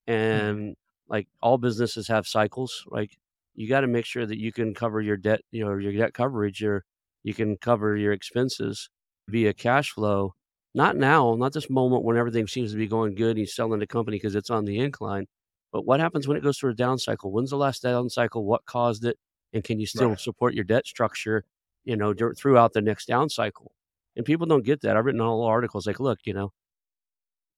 mm-hmm. 0.08 0.48
and 0.48 0.76
like 1.12 1.30
all 1.44 1.60
businesses 1.60 2.08
have 2.10 2.28
cycles. 2.28 2.86
Like 2.90 3.20
you 3.56 3.70
got 3.70 3.82
to 3.82 3.88
make 3.88 4.06
sure 4.06 4.26
that 4.28 4.40
you 4.40 4.54
can 4.54 4.74
cover 4.76 5.02
your 5.02 5.18
debt, 5.18 5.42
you 5.52 5.66
know, 5.66 5.76
your 5.78 5.94
debt 5.94 6.16
coverage. 6.16 6.62
Your 6.62 6.86
you 7.24 7.36
can 7.36 7.58
cover 7.58 7.98
your 7.98 8.14
expenses 8.14 8.90
via 9.30 9.54
cash 9.54 9.92
flow. 9.92 10.36
Not 10.76 10.98
now, 10.98 11.36
not 11.36 11.54
this 11.54 11.70
moment 11.70 12.04
when 12.06 12.18
everything 12.18 12.48
seems 12.48 12.72
to 12.72 12.78
be 12.78 12.88
going 12.88 13.16
good. 13.16 13.32
And 13.32 13.40
you're 13.40 13.48
selling 13.48 13.80
the 13.80 13.88
company 13.88 14.18
because 14.18 14.36
it's 14.36 14.50
on 14.52 14.66
the 14.66 14.80
incline. 14.80 15.28
But 15.74 15.86
what 15.86 16.00
happens 16.02 16.28
when 16.28 16.38
it 16.38 16.44
goes 16.44 16.60
through 16.60 16.72
a 16.72 16.76
down 16.76 17.00
cycle? 17.00 17.32
When's 17.32 17.52
the 17.52 17.58
last 17.58 17.84
down 17.84 18.10
cycle? 18.10 18.46
What 18.46 18.66
caused 18.66 19.06
it? 19.06 19.18
And 19.54 19.64
can 19.64 19.80
you 19.80 19.88
still 19.88 20.12
Right. 20.12 20.20
support 20.20 20.54
your 20.56 20.66
debt 20.66 20.88
structure? 20.88 21.46
You 21.86 21.98
know, 21.98 22.14
throughout 22.38 22.74
the 22.74 22.82
next 22.82 23.08
down 23.08 23.30
cycle. 23.30 23.74
And 24.16 24.26
people 24.26 24.48
don't 24.48 24.66
get 24.66 24.82
that. 24.82 24.98
I've 24.98 25.06
written 25.06 25.22
all 25.22 25.44
articles 25.44 25.88
like, 25.88 26.00
look, 26.00 26.20
you 26.26 26.34
know, 26.34 26.54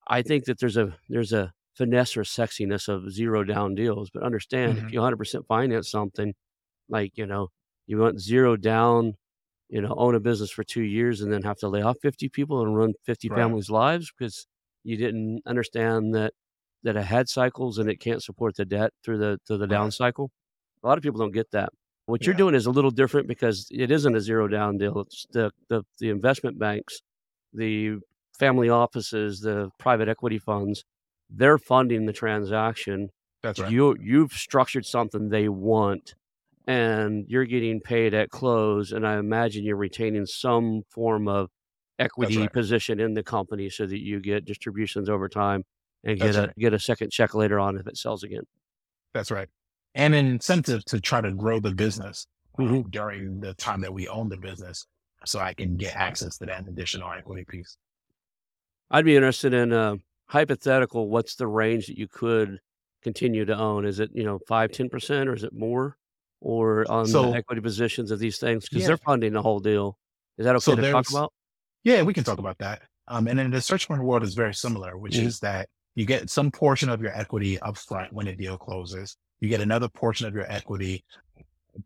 I 0.07 0.21
think 0.21 0.45
that 0.45 0.59
there's 0.59 0.77
a 0.77 0.97
there's 1.09 1.33
a 1.33 1.53
finesse 1.75 2.17
or 2.17 2.23
sexiness 2.23 2.87
of 2.89 3.11
zero 3.11 3.43
down 3.43 3.75
deals, 3.75 4.09
but 4.13 4.23
understand 4.23 4.77
Mhm. 4.77 4.79
if 4.79 4.91
you 4.91 4.99
100% 4.99 5.45
finance 5.47 5.89
something, 5.91 6.33
like 6.89 7.17
you 7.17 7.25
know, 7.27 7.49
you 7.87 7.97
want 7.99 8.19
zero 8.21 8.55
down, 8.57 9.15
you 9.69 9.81
know, 9.81 9.93
own 9.97 10.15
a 10.15 10.19
business 10.19 10.51
for 10.51 10.63
two 10.63 10.83
years 10.83 11.21
and 11.21 11.31
then 11.33 11.43
have 11.43 11.57
to 11.59 11.67
lay 11.69 11.81
off 11.81 11.97
50 12.01 12.29
people 12.29 12.61
and 12.63 12.75
run 12.77 12.93
50 13.05 13.29
Right. 13.29 13.55
families' 13.55 13.69
lives 13.69 14.11
because 14.17 14.47
you 14.83 14.97
didn't 14.97 15.41
understand 15.45 16.13
that 16.15 16.33
that 16.83 16.97
it 16.97 17.05
had 17.05 17.29
cycles 17.29 17.77
and 17.77 17.89
it 17.89 17.97
can't 17.99 18.23
support 18.23 18.55
the 18.55 18.65
debt 18.65 18.91
through 19.03 19.17
the 19.19 19.39
through 19.47 19.57
the 19.59 19.67
down 19.67 19.91
cycle. 19.91 20.31
A 20.83 20.87
lot 20.87 20.97
of 20.97 21.03
people 21.03 21.19
don't 21.19 21.31
get 21.31 21.51
that. 21.51 21.69
What 22.05 22.25
you're 22.25 22.35
doing 22.35 22.55
is 22.55 22.65
a 22.65 22.71
little 22.71 22.91
different 22.91 23.27
because 23.27 23.67
it 23.71 23.89
isn't 23.91 24.15
a 24.15 24.21
zero 24.21 24.47
down 24.47 24.77
deal. 24.77 24.99
It's 25.01 25.25
the 25.31 25.51
the, 25.69 25.83
the 25.99 26.09
investment 26.09 26.59
banks, 26.59 27.01
the 27.53 27.99
family 28.37 28.69
offices, 28.69 29.39
the 29.41 29.69
private 29.79 30.09
equity 30.09 30.39
funds, 30.39 30.83
they're 31.35 31.57
funding 31.57 32.05
the 32.05 32.13
transaction. 32.13 33.09
That's 33.41 33.59
right. 33.59 33.71
You 33.71 33.95
you've 33.99 34.31
structured 34.31 34.85
something 34.85 35.29
they 35.29 35.49
want 35.49 36.13
and 36.67 37.25
you're 37.27 37.45
getting 37.45 37.81
paid 37.81 38.13
at 38.13 38.29
close 38.29 38.91
and 38.91 39.05
I 39.05 39.17
imagine 39.17 39.65
you're 39.65 39.75
retaining 39.75 40.25
some 40.25 40.83
form 40.89 41.27
of 41.27 41.49
equity 41.99 42.37
right. 42.37 42.53
position 42.53 42.99
in 42.99 43.13
the 43.13 43.23
company 43.23 43.69
so 43.69 43.85
that 43.85 43.99
you 43.99 44.19
get 44.21 44.45
distributions 44.45 45.09
over 45.09 45.27
time 45.27 45.63
and 46.03 46.17
get 46.17 46.33
That's 46.33 46.37
a 46.37 46.41
right. 46.47 46.55
get 46.57 46.73
a 46.73 46.79
second 46.79 47.11
check 47.11 47.33
later 47.33 47.59
on 47.59 47.77
if 47.77 47.87
it 47.87 47.97
sells 47.97 48.23
again. 48.23 48.43
That's 49.13 49.31
right. 49.31 49.49
And 49.95 50.15
an 50.15 50.25
incentive 50.25 50.85
to 50.85 50.99
try 51.01 51.21
to 51.21 51.31
grow 51.33 51.59
the 51.59 51.73
business 51.75 52.25
um, 52.57 52.67
Mhm. 52.67 52.91
during 52.91 53.39
the 53.41 53.53
time 53.55 53.81
that 53.81 53.93
we 53.93 54.07
own 54.07 54.29
the 54.29 54.37
business 54.37 54.85
so 55.25 55.39
I 55.39 55.53
can 55.53 55.75
get 55.77 55.95
access 55.95 56.37
to 56.37 56.45
that 56.45 56.67
additional 56.67 57.11
equity 57.11 57.45
piece. 57.47 57.77
I'd 58.91 59.05
be 59.05 59.15
interested 59.15 59.53
in 59.53 59.73
uh, 59.73 59.95
hypothetical. 60.27 61.09
What's 61.09 61.35
the 61.35 61.47
range 61.47 61.87
that 61.87 61.97
you 61.97 62.07
could 62.07 62.59
continue 63.03 63.45
to 63.45 63.55
own? 63.57 63.85
Is 63.85 63.99
it 63.99 64.11
you 64.13 64.23
know 64.23 64.39
five, 64.47 64.71
ten 64.71 64.89
percent, 64.89 65.29
or 65.29 65.33
is 65.33 65.43
it 65.43 65.53
more? 65.53 65.97
Or 66.41 66.85
on 66.91 67.07
So- 67.07 67.31
the 67.31 67.37
equity 67.37 67.61
positions 67.61 68.11
of 68.11 68.19
these 68.19 68.37
things 68.37 68.67
because 68.67 68.81
Yeah. 68.81 68.87
they're 68.87 68.97
funding 68.97 69.33
the 69.33 69.41
whole 69.41 69.59
deal. 69.59 69.97
Is 70.37 70.45
that 70.45 70.55
okay 70.55 70.63
So 70.63 70.75
to 70.75 70.91
talk 70.91 71.09
about? 71.09 71.33
Yeah, 71.83 72.03
we 72.03 72.13
can 72.13 72.23
talk 72.23 72.39
about 72.39 72.57
that. 72.59 72.81
Um, 73.07 73.27
and 73.27 73.37
then 73.39 73.51
the 73.51 73.61
search 73.61 73.85
fund 73.85 74.03
world 74.03 74.23
is 74.23 74.33
very 74.33 74.53
similar, 74.53 74.97
which 74.97 75.13
Mhm. 75.13 75.25
is 75.25 75.39
that 75.39 75.69
you 75.95 76.05
get 76.05 76.29
some 76.29 76.51
portion 76.51 76.89
of 76.89 77.01
your 77.01 77.11
equity 77.15 77.57
upfront 77.57 78.11
when 78.11 78.27
a 78.27 78.35
deal 78.35 78.57
closes. 78.57 79.15
You 79.41 79.49
get 79.49 79.61
another 79.61 79.87
portion 79.89 80.25
of 80.27 80.33
your 80.33 80.49
equity 80.51 81.03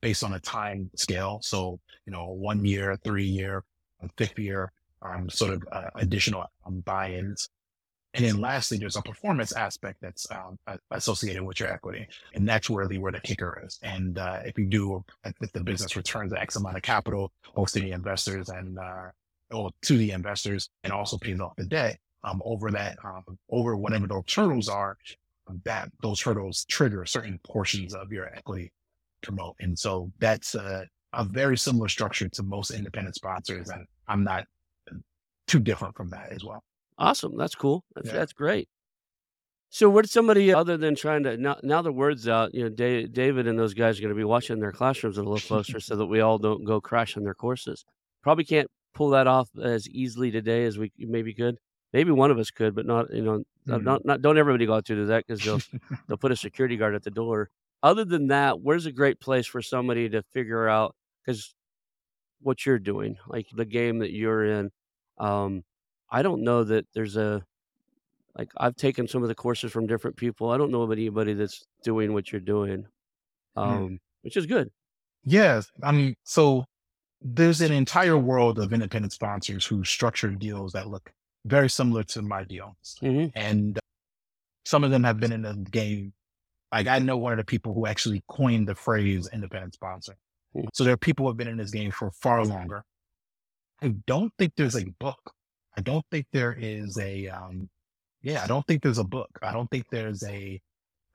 based 0.02 0.24
on 0.24 0.34
a 0.34 0.40
time 0.40 0.90
scale. 0.96 1.40
So, 1.42 1.80
you 2.06 2.12
know, 2.14 2.28
one 2.30 2.64
year, 2.66 2.98
three 3.04 3.26
year, 3.26 3.64
a 4.02 4.10
fifth 4.18 4.38
year, 4.40 4.72
um, 5.02 5.30
sort 5.30 5.54
of 5.54 5.64
uh, 5.72 5.90
additional 5.96 6.46
um, 6.66 6.80
buy-ins. 6.82 7.50
And 8.14 8.26
then 8.26 8.42
lastly, 8.42 8.78
there's 8.78 8.96
a 8.96 9.02
performance 9.02 9.52
aspect 9.52 10.00
that's 10.02 10.26
um, 10.32 10.58
associated 10.92 11.44
with 11.44 11.60
your 11.60 11.72
equity. 11.72 12.08
And 12.34 12.48
that's 12.48 12.70
really 12.70 12.98
where 12.98 13.12
the 13.12 13.20
kicker 13.20 13.62
is. 13.64 13.78
And 13.84 14.18
uh, 14.18 14.40
if 14.46 14.58
you 14.58 14.66
do, 14.66 15.04
if 15.24 15.52
the 15.52 15.64
business 15.64 15.96
returns 15.96 16.34
X 16.34 16.56
amount 16.56 16.78
of 16.78 16.82
capital, 16.82 17.32
both 17.54 17.74
to 17.74 17.80
the 17.80 17.92
investors 17.92 18.50
and, 18.50 18.80
uh, 18.80 19.10
or 19.52 19.72
to 19.84 19.98
the 19.98 20.12
investors 20.12 20.70
and 20.84 20.92
also 20.92 21.18
pays 21.18 21.40
off 21.40 21.56
the 21.58 21.66
debt, 21.66 22.00
um, 22.24 22.42
over 22.44 22.72
that, 22.72 22.98
um, 23.04 23.24
over 23.52 23.78
whatever 23.78 24.08
those 24.08 24.24
hurdles 24.34 24.68
are, 24.68 24.98
that 25.64 25.90
those 26.02 26.20
hurdles 26.22 26.66
trigger 26.66 27.06
certain 27.06 27.40
portions 27.46 27.94
of 27.94 28.12
your 28.12 28.28
equity 28.34 28.72
promote. 29.22 29.56
And 29.60 29.78
so 29.78 30.12
that's 30.20 30.56
a, 30.56 30.86
a 31.14 31.24
very 31.24 31.58
similar 31.58 31.88
structure 31.88 32.28
to 32.30 32.44
most 32.44 32.72
independent 32.72 33.16
sponsors. 33.16 33.70
And 33.70 33.86
I'm 34.08 34.24
not 34.24 34.46
too 35.48 35.60
different 35.60 35.96
from 35.96 36.10
that 36.10 36.32
as 36.32 36.44
well. 36.44 36.64
Awesome. 36.98 37.38
That's 37.38 37.56
cool. 37.56 37.84
That's, 37.96 38.08
Yeah. 38.08 38.14
that's 38.14 38.34
great. 38.34 38.68
So, 39.70 39.90
what's 39.90 40.12
somebody 40.12 40.54
other 40.54 40.78
than 40.78 40.96
trying 40.96 41.24
to 41.24 41.36
now, 41.38 41.58
now 41.62 41.82
the 41.82 41.92
word's 41.92 42.28
out, 42.28 42.54
you 42.56 42.64
know, 42.64 42.70
Da- 42.70 43.06
David 43.08 43.48
and 43.48 43.60
those 43.60 43.74
guys 43.74 44.00
are 44.00 44.02
going 44.02 44.14
to 44.14 44.18
be 44.18 44.24
watching 44.24 44.60
their 44.60 44.72
classrooms 44.72 45.18
a 45.18 45.24
little 45.24 45.40
closer 45.46 45.80
so 45.82 45.96
that 45.98 46.06
we 46.06 46.22
all 46.22 46.38
don't 46.38 46.64
go 46.64 46.80
crash 46.80 47.18
on 47.18 47.24
their 47.24 47.34
courses. 47.36 47.84
Probably 48.24 48.46
can't 48.46 48.70
pull 48.96 49.10
that 49.10 49.28
off 49.28 49.50
as 49.62 49.88
easily 49.90 50.32
today 50.32 50.64
as 50.64 50.78
we 50.78 50.92
maybe 50.98 51.34
could. 51.34 51.58
Maybe 51.94 52.12
one 52.12 52.32
of 52.32 52.40
us 52.40 52.50
could, 52.50 52.76
but 52.76 52.86
not, 52.86 53.14
you 53.14 53.22
know, 53.22 53.44
not, 53.66 53.82
Mm. 53.82 53.84
not, 53.84 54.06
not 54.06 54.22
don't 54.22 54.38
everybody 54.38 54.66
go 54.66 54.74
out 54.76 54.86
to 54.86 54.96
do 54.96 55.06
that 55.08 55.26
because 55.28 55.44
they'll 55.44 55.60
they'll 56.08 56.18
put 56.18 56.32
a 56.32 56.36
security 56.38 56.78
guard 56.78 56.96
at 56.96 57.04
the 57.04 57.12
door. 57.12 57.50
Other 57.84 58.06
than 58.06 58.28
that, 58.28 58.62
where's 58.62 58.86
a 58.86 58.92
great 58.92 59.20
place 59.20 59.46
for 59.46 59.62
somebody 59.62 60.08
to 60.10 60.24
figure 60.34 60.68
out 60.70 60.96
because 61.26 61.54
what 62.40 62.66
you're 62.66 62.80
doing, 62.80 63.18
like 63.28 63.48
the 63.54 63.66
game 63.66 64.00
that 64.00 64.12
you're 64.14 64.46
in. 64.46 64.72
Um, 65.18 65.64
I 66.10 66.22
don't 66.22 66.44
know 66.44 66.64
that 66.64 66.86
there's 66.94 67.18
a 67.18 67.44
like 68.38 68.50
I've 68.58 68.76
taken 68.76 69.08
some 69.08 69.24
of 69.24 69.30
the 69.30 69.36
courses 69.36 69.72
from 69.72 69.88
different 69.88 70.16
people. 70.16 70.52
I 70.52 70.58
don't 70.58 70.72
know 70.72 70.84
of 70.84 70.92
anybody 70.92 71.34
that's 71.34 71.66
doing 71.84 72.14
what 72.14 72.32
you're 72.32 72.42
doing, 72.42 72.86
Mm. 73.58 73.62
um, 73.62 74.00
which 74.22 74.38
is 74.38 74.46
good. 74.46 74.70
Yes. 75.24 75.72
I 75.82 75.92
mean, 75.92 76.16
so 76.24 76.66
there's 77.22 77.62
an 77.62 77.72
entire 77.72 78.18
world 78.18 78.60
of 78.60 78.72
independent 78.74 79.12
sponsors 79.12 79.66
who 79.66 79.84
structure 79.84 80.30
deals 80.30 80.74
that 80.74 80.88
look 80.88 81.12
very 81.46 81.70
similar 81.70 82.04
to 82.04 82.22
my 82.22 82.44
deals. 82.44 82.98
hmm 83.00 83.26
And 83.36 83.80
some 84.66 84.84
of 84.84 84.92
them 84.92 85.04
have 85.04 85.20
been 85.20 85.32
in 85.32 85.42
the 85.42 85.56
game. 85.72 86.14
Like 86.72 86.88
I 86.88 87.00
know 87.00 87.18
one 87.18 87.34
of 87.34 87.38
the 87.38 87.46
people 87.46 87.74
who 87.74 87.88
actually 87.88 88.24
coined 88.28 88.68
the 88.68 88.76
phrase 88.76 89.28
independent 89.34 89.74
sponsor. 89.74 90.16
Hmm. 90.54 90.66
So 90.74 90.84
there 90.84 90.94
are 90.94 90.98
people 90.98 91.26
who 91.26 91.30
have 91.32 91.38
been 91.38 91.48
in 91.48 91.58
this 91.58 91.72
game 91.72 91.90
for 91.92 92.12
far 92.12 92.46
longer. 92.46 92.84
I 93.82 93.96
don't 94.06 94.32
think 94.38 94.54
there's 94.56 94.76
a 94.76 94.86
book. 95.00 95.34
I 95.78 95.82
don't 95.82 96.06
think 96.12 96.26
there 96.34 96.58
is 96.60 96.98
a 96.98 97.28
um 97.30 97.70
yeah, 98.24 98.44
I 98.44 98.48
don't 98.48 98.66
think 98.68 98.82
there's 98.82 98.98
a 98.98 99.04
book. 99.04 99.30
I 99.42 99.54
don't 99.54 99.70
think 99.70 99.86
there's 99.92 100.24
a 100.24 100.60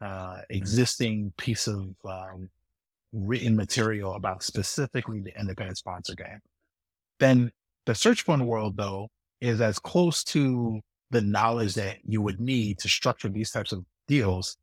uh 0.01 0.43
existing 0.51 1.33
piece 1.37 1.67
of 1.67 1.95
um 2.05 2.49
written 3.13 3.57
material 3.57 4.15
about 4.15 4.43
specifically 4.43 5.21
the 5.21 5.39
independent 5.39 5.79
sponsor 5.79 6.15
game. 6.15 6.41
Then 7.19 7.51
the 7.87 7.95
search 7.95 8.23
fund 8.23 8.47
world 8.47 8.77
though 8.77 9.09
is 9.41 9.61
as 9.61 9.79
close 9.79 10.25
to 10.25 10.81
the 11.11 11.21
knowledge 11.21 11.75
that 11.75 11.99
you 12.07 12.23
would 12.23 12.41
need 12.41 12.79
to 12.79 12.89
structure 12.89 13.29
these 13.29 13.51
types 13.51 13.73
of 13.73 13.85
deals. 14.09 14.57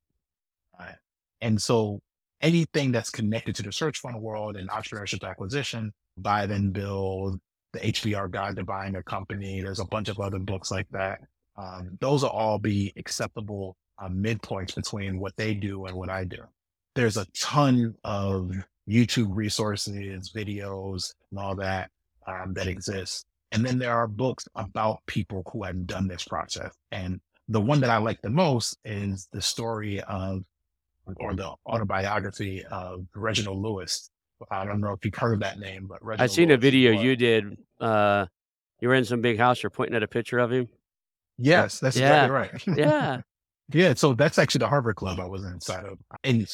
Uh, 0.79 0.93
and 1.41 1.61
so 1.61 1.99
anything 2.41 2.91
that's 2.91 3.09
connected 3.09 3.55
to 3.55 3.63
the 3.63 3.71
search 3.71 3.99
fund 3.99 4.19
world 4.19 4.55
and 4.55 4.69
entrepreneurship 4.69 5.27
acquisition, 5.29 5.91
buy 6.17 6.45
then 6.45 6.71
build, 6.71 7.39
the 7.73 7.79
HBR 7.79 8.31
guide 8.31 8.55
to 8.55 8.63
buying 8.63 8.95
a 8.95 9.03
company, 9.03 9.61
there's 9.61 9.79
a 9.79 9.85
bunch 9.85 10.09
of 10.09 10.19
other 10.19 10.39
books 10.39 10.71
like 10.71 10.87
that. 10.91 11.19
Um, 11.57 11.97
those 11.99 12.23
will 12.23 12.29
all 12.29 12.57
be 12.57 12.93
acceptable 12.97 13.75
uh, 14.01 14.07
midpoints 14.07 14.75
between 14.75 15.19
what 15.19 15.35
they 15.35 15.53
do 15.53 15.85
and 15.85 15.95
what 15.95 16.09
I 16.09 16.23
do. 16.23 16.43
There's 16.95 17.17
a 17.17 17.27
ton 17.37 17.95
of 18.03 18.51
YouTube 18.89 19.29
resources, 19.31 20.31
videos, 20.33 21.13
and 21.31 21.39
all 21.39 21.55
that 21.55 21.91
um, 22.27 22.53
that 22.53 22.67
exists. 22.67 23.25
And 23.51 23.65
then 23.65 23.79
there 23.79 23.93
are 23.93 24.07
books 24.07 24.47
about 24.55 25.05
people 25.05 25.43
who 25.51 25.63
have 25.63 25.87
done 25.87 26.07
this 26.07 26.23
process. 26.23 26.71
And 26.91 27.19
the 27.47 27.61
one 27.61 27.81
that 27.81 27.89
I 27.89 27.97
like 27.97 28.21
the 28.21 28.29
most 28.29 28.77
is 28.85 29.27
the 29.31 29.41
story 29.41 30.01
of, 30.01 30.43
or 31.17 31.33
the 31.33 31.51
autobiography 31.65 32.63
of 32.65 33.05
Reginald 33.15 33.57
Lewis. 33.57 34.09
I 34.51 34.65
don't 34.65 34.81
know 34.81 34.93
if 34.93 35.03
you've 35.03 35.15
heard 35.15 35.41
that 35.41 35.59
name, 35.59 35.87
but 35.87 35.99
I 36.01 36.05
Reginald 36.05 36.31
seen 36.31 36.51
a 36.51 36.57
video 36.57 36.93
was- 36.93 37.03
you 37.03 37.15
did. 37.15 37.57
Uh, 37.79 38.25
you 38.79 38.87
were 38.87 38.95
in 38.95 39.05
some 39.05 39.21
big 39.21 39.37
house. 39.37 39.61
You're 39.61 39.69
pointing 39.69 39.95
at 39.95 40.03
a 40.03 40.07
picture 40.07 40.39
of 40.39 40.51
him. 40.51 40.67
Yes, 41.37 41.79
that's 41.79 41.97
Yeah. 41.97 42.25
exactly 42.25 42.73
right. 42.73 42.77
Yeah. 42.77 43.21
Yeah, 43.71 43.93
so 43.93 44.13
that's 44.13 44.39
actually 44.39 44.59
the 44.59 44.67
Harvard 44.67 44.95
Club 44.95 45.19
I 45.19 45.25
was 45.25 45.43
inside 45.45 45.85
of. 45.85 45.99
And 46.23 46.47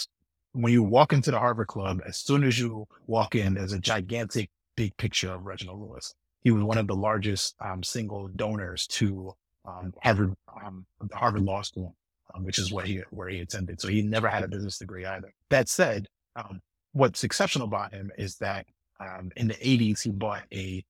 when 0.52 0.74
you 0.74 0.84
walk 0.84 1.14
into 1.14 1.32
the 1.32 1.40
Harvard 1.40 1.68
Club, 1.68 2.02
as 2.06 2.18
soon 2.18 2.44
as 2.44 2.60
you 2.60 2.88
walk 3.08 3.36
in, 3.36 3.54
there's 3.54 3.72
a 3.72 3.80
gigantic 3.80 4.50
big 4.76 4.96
picture 4.98 5.32
of 5.32 5.46
Reginald 5.46 5.80
Lewis. 5.80 6.14
He 6.44 6.52
was 6.52 6.64
one 6.64 6.78
of 6.78 6.88
the 6.88 6.96
largest 6.96 7.56
um, 7.62 7.84
single 7.84 8.28
donors 8.28 8.86
to 8.88 9.34
um, 9.66 9.94
Harvard, 10.04 10.34
um, 10.64 10.86
the 11.02 11.16
Harvard 11.16 11.42
Law 11.44 11.62
School, 11.62 11.96
um, 12.34 12.44
which 12.44 12.60
is 12.60 12.72
where 12.72 12.86
he 12.86 13.02
where 13.12 13.30
he 13.30 13.40
attended. 13.40 13.80
So 13.80 13.88
he 13.88 14.02
never 14.02 14.28
had 14.28 14.44
a 14.44 14.48
business 14.48 14.78
degree 14.78 15.06
either. 15.06 15.34
That 15.50 15.70
said, 15.70 16.08
um, 16.36 16.60
what's 16.96 17.26
exceptional 17.26 17.68
about 17.68 17.94
him 17.94 18.10
is 18.18 18.38
that 18.38 18.66
um, 19.02 19.30
in 19.36 19.50
the 19.50 19.54
80s 19.56 20.02
he 20.02 20.12
bought 20.12 20.44
a 20.54 20.82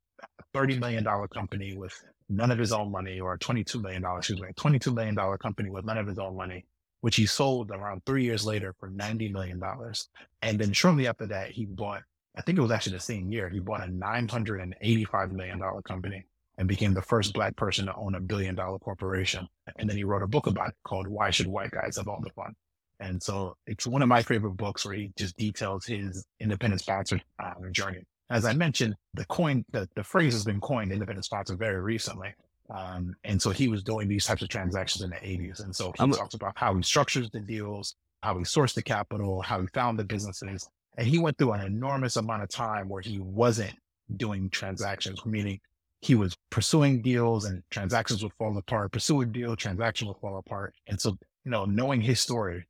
$30 0.53 0.79
million 0.79 1.03
company 1.33 1.75
with 1.75 1.99
none 2.29 2.51
of 2.51 2.59
his 2.59 2.71
own 2.71 2.91
money, 2.91 3.19
or 3.19 3.33
a 3.33 3.39
$22 3.39 3.81
million, 3.81 4.03
excuse 4.17 4.39
me, 4.39 4.49
$22 4.55 4.93
million 4.93 5.15
company 5.39 5.71
with 5.71 5.83
none 5.83 5.97
of 5.97 6.05
his 6.05 6.19
own 6.19 6.37
money, 6.37 6.63
which 7.01 7.15
he 7.15 7.25
sold 7.25 7.71
around 7.71 8.03
three 8.05 8.23
years 8.23 8.45
later 8.45 8.75
for 8.79 8.89
$90 8.91 9.31
million. 9.31 9.59
And 10.43 10.59
then 10.59 10.73
shortly 10.73 11.07
after 11.07 11.25
that, 11.25 11.51
he 11.51 11.65
bought, 11.65 12.03
I 12.37 12.41
think 12.41 12.59
it 12.59 12.61
was 12.61 12.71
actually 12.71 12.97
the 12.97 13.01
same 13.01 13.31
year, 13.31 13.49
he 13.49 13.59
bought 13.59 13.83
a 13.83 13.91
$985 13.91 15.31
million 15.31 15.59
company 15.87 16.23
and 16.59 16.67
became 16.67 16.93
the 16.93 17.01
first 17.01 17.33
black 17.33 17.55
person 17.55 17.87
to 17.87 17.95
own 17.95 18.13
a 18.13 18.19
billion 18.19 18.53
dollar 18.53 18.77
corporation. 18.77 19.47
And 19.77 19.89
then 19.89 19.97
he 19.97 20.03
wrote 20.03 20.21
a 20.21 20.27
book 20.27 20.45
about 20.45 20.69
it 20.69 20.75
called 20.83 21.07
Why 21.07 21.31
Should 21.31 21.47
White 21.47 21.71
Guys 21.71 21.97
Have 21.97 22.07
All 22.07 22.21
the 22.23 22.29
Fun? 22.29 22.55
And 22.99 23.21
so 23.21 23.55
it's 23.67 23.85
one 23.85 24.01
of 24.01 24.07
my 24.07 24.21
favorite 24.21 24.57
books 24.57 24.85
where 24.85 24.95
he 24.95 25.11
just 25.17 25.37
details 25.37 25.85
his 25.85 26.25
independent 26.39 26.81
sponsor 26.81 27.19
uh, 27.43 27.53
journey. 27.71 28.01
As 28.29 28.45
I 28.45 28.53
mentioned, 28.53 28.95
the 29.13 29.25
coin, 29.25 29.65
the, 29.71 29.87
the 29.95 30.03
phrase 30.03 30.33
has 30.33 30.43
been 30.43 30.59
coined 30.59 30.91
independent 30.91 31.25
sponsor 31.25 31.55
very 31.55 31.79
recently. 31.81 32.33
Um, 32.69 33.15
and 33.23 33.39
so 33.39 33.51
he 33.51 33.67
was 33.67 33.83
doing 33.83 34.07
these 34.07 34.25
types 34.25 34.41
of 34.41 34.49
transactions 34.49 35.03
in 35.03 35.11
the 35.11 35.17
80s. 35.17 35.63
And 35.63 35.75
so 35.75 35.93
he 35.97 36.03
I'm 36.03 36.11
talks 36.11 36.33
about 36.33 36.53
how 36.55 36.75
he 36.75 36.81
structures 36.81 37.29
the 37.29 37.39
deals, 37.39 37.95
how 38.23 38.37
he 38.37 38.43
sourced 38.43 38.73
the 38.73 38.81
capital, 38.81 39.41
how 39.41 39.61
he 39.61 39.67
found 39.67 39.99
the 39.99 40.03
businesses. 40.03 40.67
And 40.97 41.07
he 41.07 41.19
went 41.19 41.37
through 41.37 41.51
an 41.51 41.65
enormous 41.65 42.15
amount 42.15 42.43
of 42.43 42.49
time 42.49 42.89
where 42.89 43.01
he 43.01 43.19
wasn't 43.19 43.73
doing 44.17 44.49
transactions, 44.49 45.23
meaning 45.25 45.59
he 46.01 46.15
was 46.15 46.35
pursuing 46.49 47.01
deals 47.01 47.45
and 47.45 47.63
transactions 47.69 48.23
would 48.23 48.33
fall 48.33 48.57
apart, 48.57 48.91
pursue 48.91 49.21
a 49.21 49.25
deal, 49.25 49.55
transaction 49.55 50.07
would 50.07 50.17
fall 50.17 50.37
apart. 50.37 50.73
And 50.87 50.99
so, 50.99 51.17
you 51.43 51.51
know, 51.51 51.65
knowing 51.65 52.01
his 52.01 52.19
story 52.19 52.65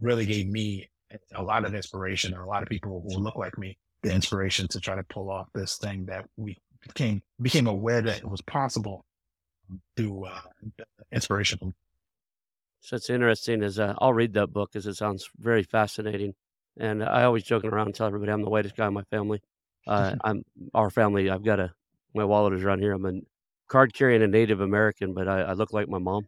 really 0.00 0.26
gave 0.26 0.48
me 0.48 0.88
a 1.34 1.42
lot 1.42 1.64
of 1.64 1.74
inspiration 1.74 2.32
and 2.34 2.42
a 2.42 2.46
lot 2.46 2.62
of 2.62 2.68
people 2.68 3.02
who 3.06 3.18
look 3.18 3.36
like 3.36 3.56
me 3.58 3.76
the 4.02 4.12
inspiration 4.14 4.68
to 4.68 4.80
try 4.80 4.94
to 4.94 5.02
pull 5.04 5.30
off 5.30 5.48
this 5.54 5.76
thing 5.78 6.06
that 6.06 6.24
we 6.36 6.56
became 6.86 7.22
became 7.40 7.66
aware 7.66 8.00
that 8.02 8.18
it 8.18 8.28
was 8.28 8.40
possible 8.42 9.04
through 9.96 10.24
uh, 10.26 10.40
inspiration 11.12 11.58
So 12.80 12.96
it's 12.96 13.10
interesting. 13.10 13.62
Is 13.62 13.78
uh, 13.78 13.94
I'll 13.98 14.12
read 14.12 14.34
that 14.34 14.48
book 14.48 14.70
because 14.72 14.86
it 14.86 14.94
sounds 14.94 15.28
very 15.38 15.62
fascinating. 15.62 16.34
And 16.78 17.02
I 17.02 17.24
always 17.24 17.42
joking 17.42 17.70
around 17.70 17.86
and 17.88 17.94
tell 17.94 18.06
everybody 18.06 18.30
I'm 18.30 18.42
the 18.42 18.50
whitest 18.50 18.76
guy 18.76 18.86
in 18.86 18.94
my 18.94 19.02
family. 19.10 19.42
Uh, 19.86 20.14
I'm 20.24 20.44
our 20.74 20.90
family. 20.90 21.28
I've 21.28 21.44
got 21.44 21.60
a 21.60 21.72
my 22.14 22.24
wallet 22.24 22.54
is 22.54 22.64
around 22.64 22.80
here. 22.80 22.92
I'm 22.92 23.04
a 23.04 23.20
card 23.68 23.92
carrying 23.94 24.22
a 24.22 24.28
Native 24.28 24.60
American, 24.60 25.12
but 25.12 25.28
I, 25.28 25.40
I 25.42 25.52
look 25.52 25.72
like 25.72 25.88
my 25.88 25.98
mom. 25.98 26.26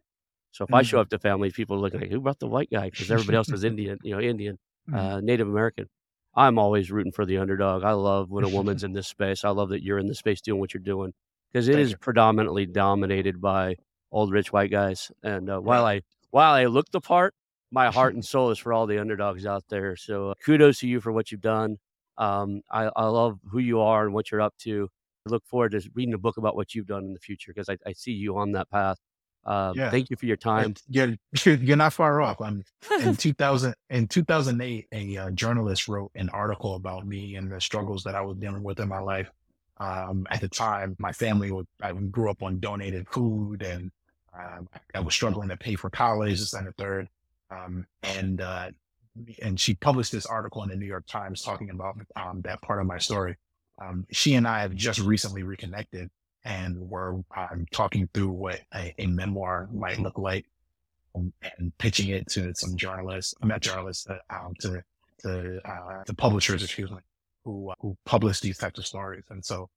So 0.51 0.63
if 0.65 0.73
I 0.73 0.81
show 0.81 0.99
Mhm. 0.99 1.01
up 1.01 1.09
to 1.09 1.19
family, 1.19 1.51
people 1.51 1.75
are 1.77 1.79
looking 1.79 1.99
like 2.01 2.11
who 2.11 2.19
brought 2.21 2.39
the 2.39 2.47
white 2.47 2.69
guy 2.71 2.89
because 2.89 3.11
everybody 3.11 3.37
else 3.37 3.51
is 3.51 3.63
Indian, 3.63 3.99
you 4.03 4.13
know, 4.15 4.21
Indian, 4.21 4.57
Mhm. 4.87 5.07
uh, 5.07 5.21
Native 5.21 5.47
American. 5.47 5.87
I'm 6.35 6.57
always 6.57 6.91
rooting 6.91 7.11
for 7.11 7.25
the 7.25 7.37
underdog. 7.37 7.83
I 7.83 7.91
love 7.93 8.29
when 8.29 8.43
a 8.43 8.49
woman's 8.49 8.83
in 8.83 8.93
this 8.93 9.07
space. 9.07 9.43
I 9.43 9.49
love 9.49 9.69
that 9.69 9.83
you're 9.83 9.97
in 9.99 10.07
this 10.07 10.19
space 10.19 10.41
doing 10.41 10.59
what 10.59 10.73
you're 10.73 10.81
doing 10.83 11.13
because 11.51 11.67
it 11.67 11.77
Thank 11.77 11.79
is 11.79 11.93
you. 11.93 11.97
predominantly 11.99 12.65
dominated 12.65 13.41
by 13.41 13.75
old 14.11 14.31
rich 14.31 14.51
white 14.53 14.71
guys. 14.71 15.11
And 15.23 15.49
uh, 15.49 15.59
while 15.59 15.85
I 15.85 16.01
while 16.31 16.53
I 16.53 16.65
look 16.65 16.91
the 16.91 17.01
part, 17.01 17.33
my 17.71 17.91
heart 17.91 18.13
and 18.15 18.23
soul 18.25 18.49
is 18.51 18.57
for 18.59 18.73
all 18.73 18.87
the 18.87 18.99
underdogs 18.99 19.45
out 19.45 19.63
there. 19.69 19.95
So 19.97 20.31
uh, 20.31 20.33
kudos 20.45 20.79
to 20.79 20.87
you 20.87 21.01
for 21.01 21.11
what 21.11 21.31
you've 21.31 21.41
done. 21.41 21.77
Um, 22.17 22.61
I, 22.69 22.91
I 22.95 23.05
love 23.05 23.39
who 23.51 23.59
you 23.59 23.79
are 23.81 24.05
and 24.05 24.13
what 24.13 24.31
you're 24.31 24.41
up 24.41 24.55
to. 24.59 24.89
I 25.27 25.29
look 25.29 25.45
forward 25.45 25.71
to 25.73 25.89
reading 25.93 26.13
a 26.13 26.17
book 26.17 26.37
about 26.37 26.55
what 26.55 26.73
you've 26.75 26.87
done 26.87 27.03
in 27.05 27.13
the 27.13 27.19
future 27.19 27.51
because 27.53 27.69
I, 27.69 27.77
I 27.85 27.93
see 27.93 28.11
you 28.11 28.37
on 28.37 28.51
that 28.53 28.69
path. 28.69 28.97
Uh, 29.45 29.73
Yeah. 29.75 29.89
Thank 29.89 30.09
you 30.09 30.15
for 30.15 30.25
your 30.25 30.37
time. 30.37 30.65
And 30.65 30.81
you're, 31.45 31.55
you're 31.55 31.77
not 31.77 31.93
far 31.93 32.21
off. 32.21 32.39
I'm 32.41 32.63
in 33.01 33.15
2000 33.17 33.73
in 33.89 34.07
2008 34.07 34.87
a 34.91 35.17
uh, 35.17 35.31
journalist 35.31 35.87
wrote 35.87 36.11
an 36.15 36.29
article 36.29 36.75
about 36.75 37.07
me 37.07 37.35
and 37.35 37.51
the 37.51 37.59
struggles 37.59 38.03
that 38.03 38.15
I 38.15 38.21
was 38.21 38.37
dealing 38.37 38.63
with 38.63 38.79
in 38.79 38.87
my 38.87 38.99
life. 38.99 39.29
Um, 39.77 40.27
at 40.29 40.41
the 40.41 40.49
time, 40.49 40.95
my 40.99 41.11
family 41.11 41.51
would, 41.51 41.65
I 41.81 41.91
grew 41.91 42.29
up 42.29 42.43
on 42.43 42.59
donated 42.59 43.07
food 43.09 43.63
and 43.63 43.91
um, 44.37 44.69
I 44.93 44.99
was 44.99 45.13
struggling 45.15 45.49
to 45.49 45.57
pay 45.57 45.75
for 45.75 45.89
college, 45.89 46.39
this 46.39 46.53
and 46.53 46.67
the 46.67 46.71
third. 46.73 47.07
Um, 47.49 47.85
and 48.03 48.39
uh, 48.41 48.69
and 49.41 49.59
she 49.59 49.73
published 49.75 50.11
this 50.11 50.25
article 50.25 50.63
in 50.63 50.69
the 50.69 50.75
New 50.75 50.85
York 50.85 51.05
Times 51.07 51.41
talking 51.41 51.69
about 51.69 51.97
um, 52.15 52.41
that 52.43 52.61
part 52.61 52.79
of 52.79 52.87
my 52.87 52.97
story. 52.97 53.35
Um, 53.81 54.05
she 54.11 54.35
and 54.35 54.47
I 54.47 54.61
have 54.61 54.75
just 54.75 54.99
recently 54.99 55.43
reconnected 55.43 56.09
and 56.43 56.77
we're 56.77 57.13
um, 57.35 57.65
talking 57.71 58.09
through 58.13 58.29
what 58.29 58.61
a, 58.73 58.93
a 58.97 59.07
memoir 59.07 59.69
might 59.71 59.99
look 59.99 60.17
like 60.17 60.45
um, 61.15 61.33
and 61.57 61.77
pitching 61.77 62.09
it 62.09 62.27
to 62.29 62.53
some 62.55 62.75
journalists, 62.75 63.33
not 63.43 63.61
journalists, 63.61 64.07
uh, 64.07 64.17
um, 64.29 64.53
to 64.59 64.83
to 65.19 65.59
uh, 65.65 66.03
to 66.03 66.13
publishers, 66.13 66.63
excuse 66.63 66.91
me, 66.91 66.97
who 67.43 67.69
uh, 67.69 67.75
who 67.79 67.95
publish 68.05 68.39
these 68.39 68.57
types 68.57 68.79
of 68.79 68.85
stories. 68.85 69.23
And 69.29 69.43
so, 69.43 69.69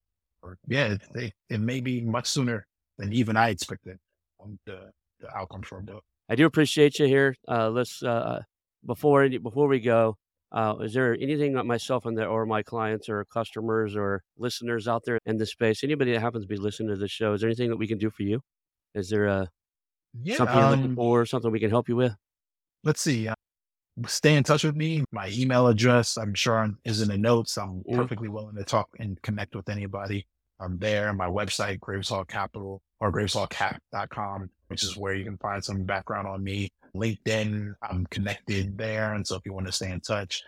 or, 0.43 0.59
yeah, 0.67 0.97
it, 1.15 1.33
it, 1.49 1.61
may 1.61 1.81
be 1.81 2.01
much 2.01 2.27
sooner 2.27 2.67
than 2.99 3.13
even 3.13 3.37
I 3.37 3.51
expected 3.51 3.99
um, 4.43 4.59
the 4.65 4.91
the 5.21 5.37
outcome 5.37 5.63
for 5.63 5.79
a 5.79 5.83
book. 5.83 6.05
I 6.29 6.35
do 6.35 6.47
appreciate 6.47 6.99
you 6.99 7.07
here. 7.07 7.37
Uh, 7.47 7.69
let's 7.69 8.03
uh, 8.03 8.43
before 8.87 9.29
before 9.29 9.69
we 9.69 9.81
go, 9.81 10.17
uh, 10.55 10.77
is 10.81 10.95
there 10.95 11.15
anything 11.21 11.53
that 11.55 11.67
myself 11.67 12.07
and 12.07 12.17
the, 12.17 12.25
or 12.25 12.47
my 12.47 12.63
clients 12.63 13.09
or 13.09 13.25
customers 13.27 13.95
or 13.97 14.23
listeners 14.39 14.89
out 14.89 15.03
there 15.05 15.19
in 15.27 15.37
the 15.37 15.45
space, 15.47 15.85
anybody 15.85 16.13
that 16.13 16.21
happens 16.21 16.45
to 16.45 16.49
be 16.49 16.57
listening 16.57 16.89
to 16.91 16.97
the 16.97 17.09
show, 17.09 17.33
is 17.35 17.41
there 17.43 17.49
anything 17.51 17.69
that 17.71 17.77
we 17.77 17.87
can 17.89 17.99
do 17.99 18.09
for 18.11 18.23
you? 18.23 18.41
Is 18.95 19.11
there 19.11 19.27
a 19.27 19.49
Yeah. 20.23 20.37
something 20.37 20.57
you're 20.57 20.71
looking 20.71 20.85
Um, 20.87 20.97
for, 20.97 21.27
something 21.27 21.51
we 21.51 21.61
can 21.61 21.71
help 21.71 21.89
you 21.89 21.97
with? 21.97 22.15
let's 22.85 23.01
see. 23.01 23.27
Uh, 23.29 23.35
stay 24.07 24.37
in 24.37 24.45
touch 24.45 24.63
with 24.65 24.77
me. 24.77 25.03
My 25.11 25.29
email 25.33 25.67
address, 25.69 26.17
I'm 26.17 26.35
sure, 26.35 26.71
is 26.85 27.01
in 27.03 27.09
the 27.09 27.19
notes. 27.19 27.57
I'm 27.59 27.83
Mhm. 27.85 27.97
perfectly 27.97 28.29
willing 28.29 28.55
to 28.57 28.65
talk 28.65 28.89
and 29.01 29.21
connect 29.23 29.55
with 29.57 29.69
anybody. 29.69 30.27
I'm 30.61 30.79
there. 30.79 31.13
My 31.13 31.27
website, 31.27 31.81
Graves 31.81 32.11
Hall 32.11 32.25
Capital 32.25 32.81
or 33.01 33.11
graveshallcap.com, 33.11 34.51
which 34.75 34.83
is 34.83 34.97
where 34.97 35.15
you 35.15 35.23
can 35.25 35.37
find 35.37 35.63
some 35.63 35.85
background 35.85 36.27
on 36.27 36.43
me. 36.43 36.69
LinkedIn, 36.97 37.75
I'm 37.81 38.05
connected 38.07 38.77
there. 38.77 39.15
And 39.15 39.25
so 39.25 39.37
if 39.37 39.47
you 39.47 39.53
want 39.53 39.67
to 39.67 39.73
stay 39.73 39.89
in 39.89 40.01
touch, 40.01 40.43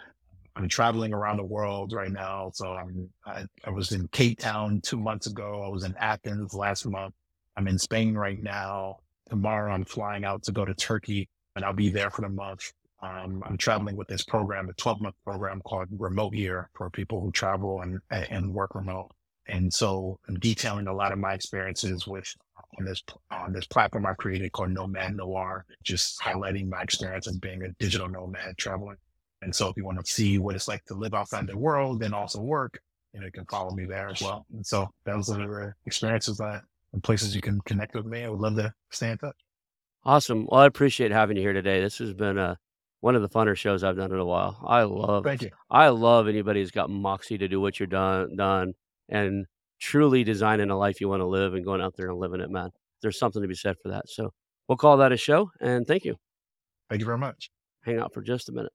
I'm 0.57 0.69
traveling 0.69 1.15
around 1.15 1.37
the 1.37 1.45
world 1.45 1.93
right 1.93 2.11
now. 2.11 2.51
So 2.53 2.73
I'm, 2.73 3.09
I, 3.25 3.45
I 3.65 3.71
was 3.71 3.93
in 3.93 4.09
Cape 4.09 4.41
Town 4.41 4.81
two 4.81 4.97
months 4.97 5.29
ago. 5.29 5.63
I 5.65 5.69
was 5.69 5.85
in 5.85 5.95
Athens 6.01 6.55
last 6.55 6.87
month. 6.87 7.15
I'm 7.57 7.69
in 7.69 7.79
Spain 7.79 8.17
right 8.17 8.43
now. 8.43 8.97
Tomorrow 9.29 9.73
I'm 9.73 9.85
flying 9.85 10.25
out 10.25 10.43
to 10.43 10.53
go 10.53 10.65
to 10.65 10.75
Turkey 10.75 11.29
and 11.55 11.65
I'll 11.65 11.73
be 11.73 11.91
there 11.91 12.11
for 12.11 12.23
the 12.23 12.29
month. 12.29 12.73
Um, 13.05 13.45
I'm 13.47 13.57
traveling 13.57 13.95
with 13.95 14.09
this 14.09 14.25
program, 14.25 14.69
a 14.69 14.73
12 14.73 15.03
month 15.03 15.15
program 15.23 15.61
called 15.61 15.87
Remote 15.97 16.35
Year 16.35 16.69
for 16.75 16.91
people 16.91 17.21
who 17.21 17.31
travel 17.31 17.83
and, 17.83 18.01
and 18.11 18.53
work 18.53 18.75
remote. 18.75 19.13
And 19.47 19.73
so 19.73 20.19
I'm 20.27 20.41
detailing 20.41 20.89
a 20.89 20.93
lot 20.93 21.13
of 21.13 21.19
my 21.21 21.35
experiences 21.35 22.09
with 22.09 22.35
on 22.79 22.85
this 22.85 23.03
on 23.31 23.53
this 23.53 23.67
platform 23.67 24.07
I 24.07 24.15
created 24.15 24.53
called 24.53 24.71
Nomad 24.71 25.17
Noir, 25.17 25.65
just 25.83 26.21
highlighting 26.21 26.69
my 26.69 26.83
experience 26.83 27.27
of 27.27 27.41
being 27.41 27.63
a 27.63 27.69
digital 27.79 28.09
nomad 28.09 28.57
traveling. 28.57 28.97
And 29.43 29.55
so 29.55 29.69
if 29.69 29.77
you 29.77 29.85
want 29.85 30.05
to 30.05 30.11
see 30.11 30.39
what 30.39 30.55
it's 30.55 30.69
like 30.69 30.85
to 30.87 30.95
live 30.95 31.15
outside 31.15 31.47
the 31.47 31.57
world 31.57 32.03
and 32.03 32.15
also 32.15 32.41
work, 32.41 32.81
you 33.13 33.21
know, 33.21 33.27
you 33.27 33.33
can 33.33 33.45
follow 33.47 33.75
me 33.75 33.85
there 33.85 34.09
as 34.09 34.21
well. 34.23 34.47
And 34.53 34.67
so 34.67 34.89
those 35.05 35.31
are 35.31 35.37
the 35.37 35.75
experiences 35.85 36.39
that 36.39 36.63
and 36.93 37.03
places 37.03 37.35
you 37.35 37.43
can 37.43 37.61
connect 37.63 37.95
with 37.95 38.07
me. 38.07 38.25
I 38.25 38.29
would 38.29 38.41
love 38.41 38.57
to 38.57 38.73
stay 38.91 39.11
in 39.11 39.19
touch. 39.19 39.37
Awesome. 40.05 40.47
Well, 40.51 40.61
I 40.61 40.67
appreciate 40.67 41.11
having 41.11 41.37
you 41.37 41.43
here 41.43 41.53
today. 41.53 41.81
This 41.81 41.99
has 41.99 42.15
been 42.15 42.39
uh, 42.39 42.55
one 43.01 43.15
of 43.15 43.23
the 43.23 43.29
funner 43.29 43.57
shows 43.57 43.85
I've 43.85 43.97
done 43.97 44.13
in 44.13 44.19
a 44.19 44.25
while. 44.25 44.59
I 44.67 44.83
love 44.83 45.25
Thank 45.25 45.43
you. 45.43 45.51
I 45.71 45.89
love 45.89 46.29
anybody 46.29 46.61
who's 46.61 46.71
got 46.71 46.91
moxie 46.91 47.39
to 47.39 47.49
do 47.49 47.61
what 47.61 47.79
you're 47.79 47.87
done 47.87 48.37
done 48.37 48.75
and 49.09 49.47
truly 49.79 50.25
designing 50.25 50.71
a 50.71 50.77
life 50.77 51.01
you 51.01 51.09
want 51.09 51.21
to 51.21 51.27
live 51.27 51.55
and 51.55 51.65
going 51.65 51.81
out 51.81 51.97
there 51.97 52.11
and 52.11 52.19
living 52.19 52.41
it, 52.41 52.51
man. 52.51 52.71
There's 53.03 53.19
something 53.19 53.43
to 53.43 53.49
be 53.49 53.55
said 53.55 53.77
for 53.83 53.91
that. 53.91 54.09
So 54.09 54.33
we'll 54.69 54.77
call 54.77 54.97
that 54.99 55.13
a 55.13 55.17
show 55.17 55.51
and 55.61 55.87
thank 55.87 56.05
you. 56.05 56.17
Thank 56.89 57.01
you 57.01 57.07
very 57.07 57.19
much. 57.19 57.51
Hang 57.83 57.99
out 57.99 58.15
for 58.15 58.23
just 58.23 58.49
a 58.49 58.53
minute. 58.53 58.73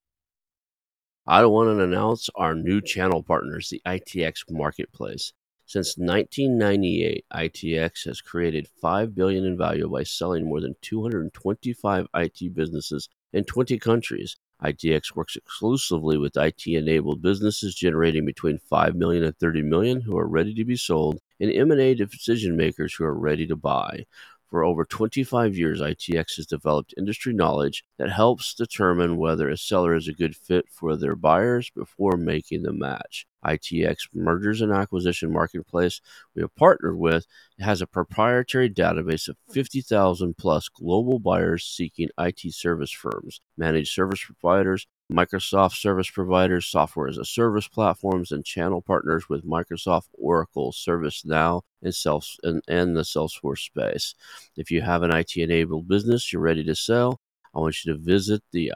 I 1.28 1.46
want 1.46 1.68
to 1.68 1.84
announce 1.84 2.30
our 2.36 2.56
new 2.56 2.82
channel 2.82 3.24
partners, 3.24 3.70
the 3.70 3.82
ITX 3.86 4.50
Marketplace. 4.50 5.34
Since 5.66 5.98
1998, 5.98 7.26
ITX 7.34 8.06
has 8.06 8.20
created 8.20 8.68
5 8.82 9.16
billion 9.16 9.46
in 9.46 9.58
value 9.58 9.88
by 9.88 10.04
selling 10.04 10.46
more 10.46 10.60
than 10.60 10.76
225 10.82 12.08
IT 12.14 12.54
businesses 12.54 13.08
in 13.32 13.44
20 13.44 13.78
countries. 13.80 14.36
ITX 14.64 15.16
works 15.16 15.36
exclusively 15.36 16.18
with 16.18 16.38
IT-enabled 16.38 17.22
businesses 17.22 17.76
generating 17.76 18.26
between 18.26 18.60
5 18.60 18.96
million 18.96 19.24
and 19.24 19.38
30 19.38 19.64
million 19.64 20.02
who 20.02 20.18
are 20.18 20.28
ready 20.28 20.54
to 20.54 20.66
be 20.66 20.76
sold 20.76 21.20
and 21.40 21.52
M&A 21.52 21.96
decision 21.96 22.56
makers 22.56 22.94
who 22.94 23.04
are 23.04 23.18
ready 23.18 23.48
to 23.48 23.56
buy. 23.56 24.06
For 24.50 24.66
over 24.66 24.84
25 24.84 25.56
years, 25.56 25.80
ITX 25.80 26.36
has 26.36 26.46
developed 26.46 26.94
industry 26.98 27.34
knowledge 27.34 27.86
that 27.98 28.12
helps 28.12 28.54
determine 28.54 29.16
whether 29.16 29.50
a 29.50 29.58
seller 29.58 29.96
is 29.96 30.10
a 30.10 30.14
good 30.14 30.36
fit 30.36 30.66
for 30.70 30.98
their 30.98 31.16
buyers 31.16 31.72
before 31.74 32.18
making 32.18 32.64
the 32.64 32.74
match. 32.74 33.26
ITX 33.46 34.08
Mergers 34.14 34.62
and 34.62 34.72
Acquisition 34.72 35.32
Marketplace 35.32 36.02
we 36.36 36.42
have 36.42 36.56
partnered 36.56 36.98
with 36.98 37.26
has 37.60 37.82
a 37.82 37.88
proprietary 37.88 38.70
database 38.70 39.28
of 39.28 39.38
50,000 39.52 40.38
plus 40.38 40.70
global 40.70 41.20
buyers 41.20 41.66
seeking 41.66 42.10
IT 42.18 42.54
service 42.54 42.92
firms, 42.92 43.42
managed 43.58 43.94
service 43.94 44.24
providers, 44.24 44.88
Microsoft 45.12 45.74
service 45.74 46.10
providers, 46.10 46.66
software 46.66 47.08
as 47.08 47.18
a 47.18 47.26
service 47.26 47.68
platforms, 47.68 48.32
and 48.32 48.46
channel 48.46 48.82
partners 48.82 49.28
with 49.28 49.46
Microsoft, 49.46 50.08
Oracle, 50.14 50.72
ServiceNow, 50.72 51.62
and, 51.82 51.94
self, 51.94 52.36
and, 52.44 52.64
and 52.68 52.96
the 52.96 53.02
Salesforce 53.02 53.66
space. 53.66 54.16
If 54.56 54.72
you 54.72 54.82
have 54.82 55.04
an 55.04 55.14
IT 55.14 55.36
enabled 55.36 55.88
business 55.88 56.32
you're 56.32 56.42
ready 56.42 56.64
to 56.64 56.76
sell, 56.76 57.20
I 57.54 57.60
want 57.60 57.84
you 57.84 57.94
to 57.94 58.00
visit 58.00 58.42
the 58.52 58.72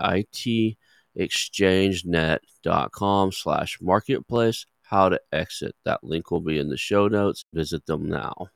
itexchangenet.com 1.17 3.31
slash 3.31 3.77
marketplace. 3.81 4.65
How 4.83 5.09
to 5.09 5.19
exit. 5.31 5.75
That 5.83 6.03
link 6.03 6.29
will 6.31 6.41
be 6.41 6.59
in 6.59 6.69
the 6.69 6.77
show 6.77 7.07
notes. 7.07 7.43
Visit 7.53 7.85
them 7.85 8.07
now. 8.07 8.49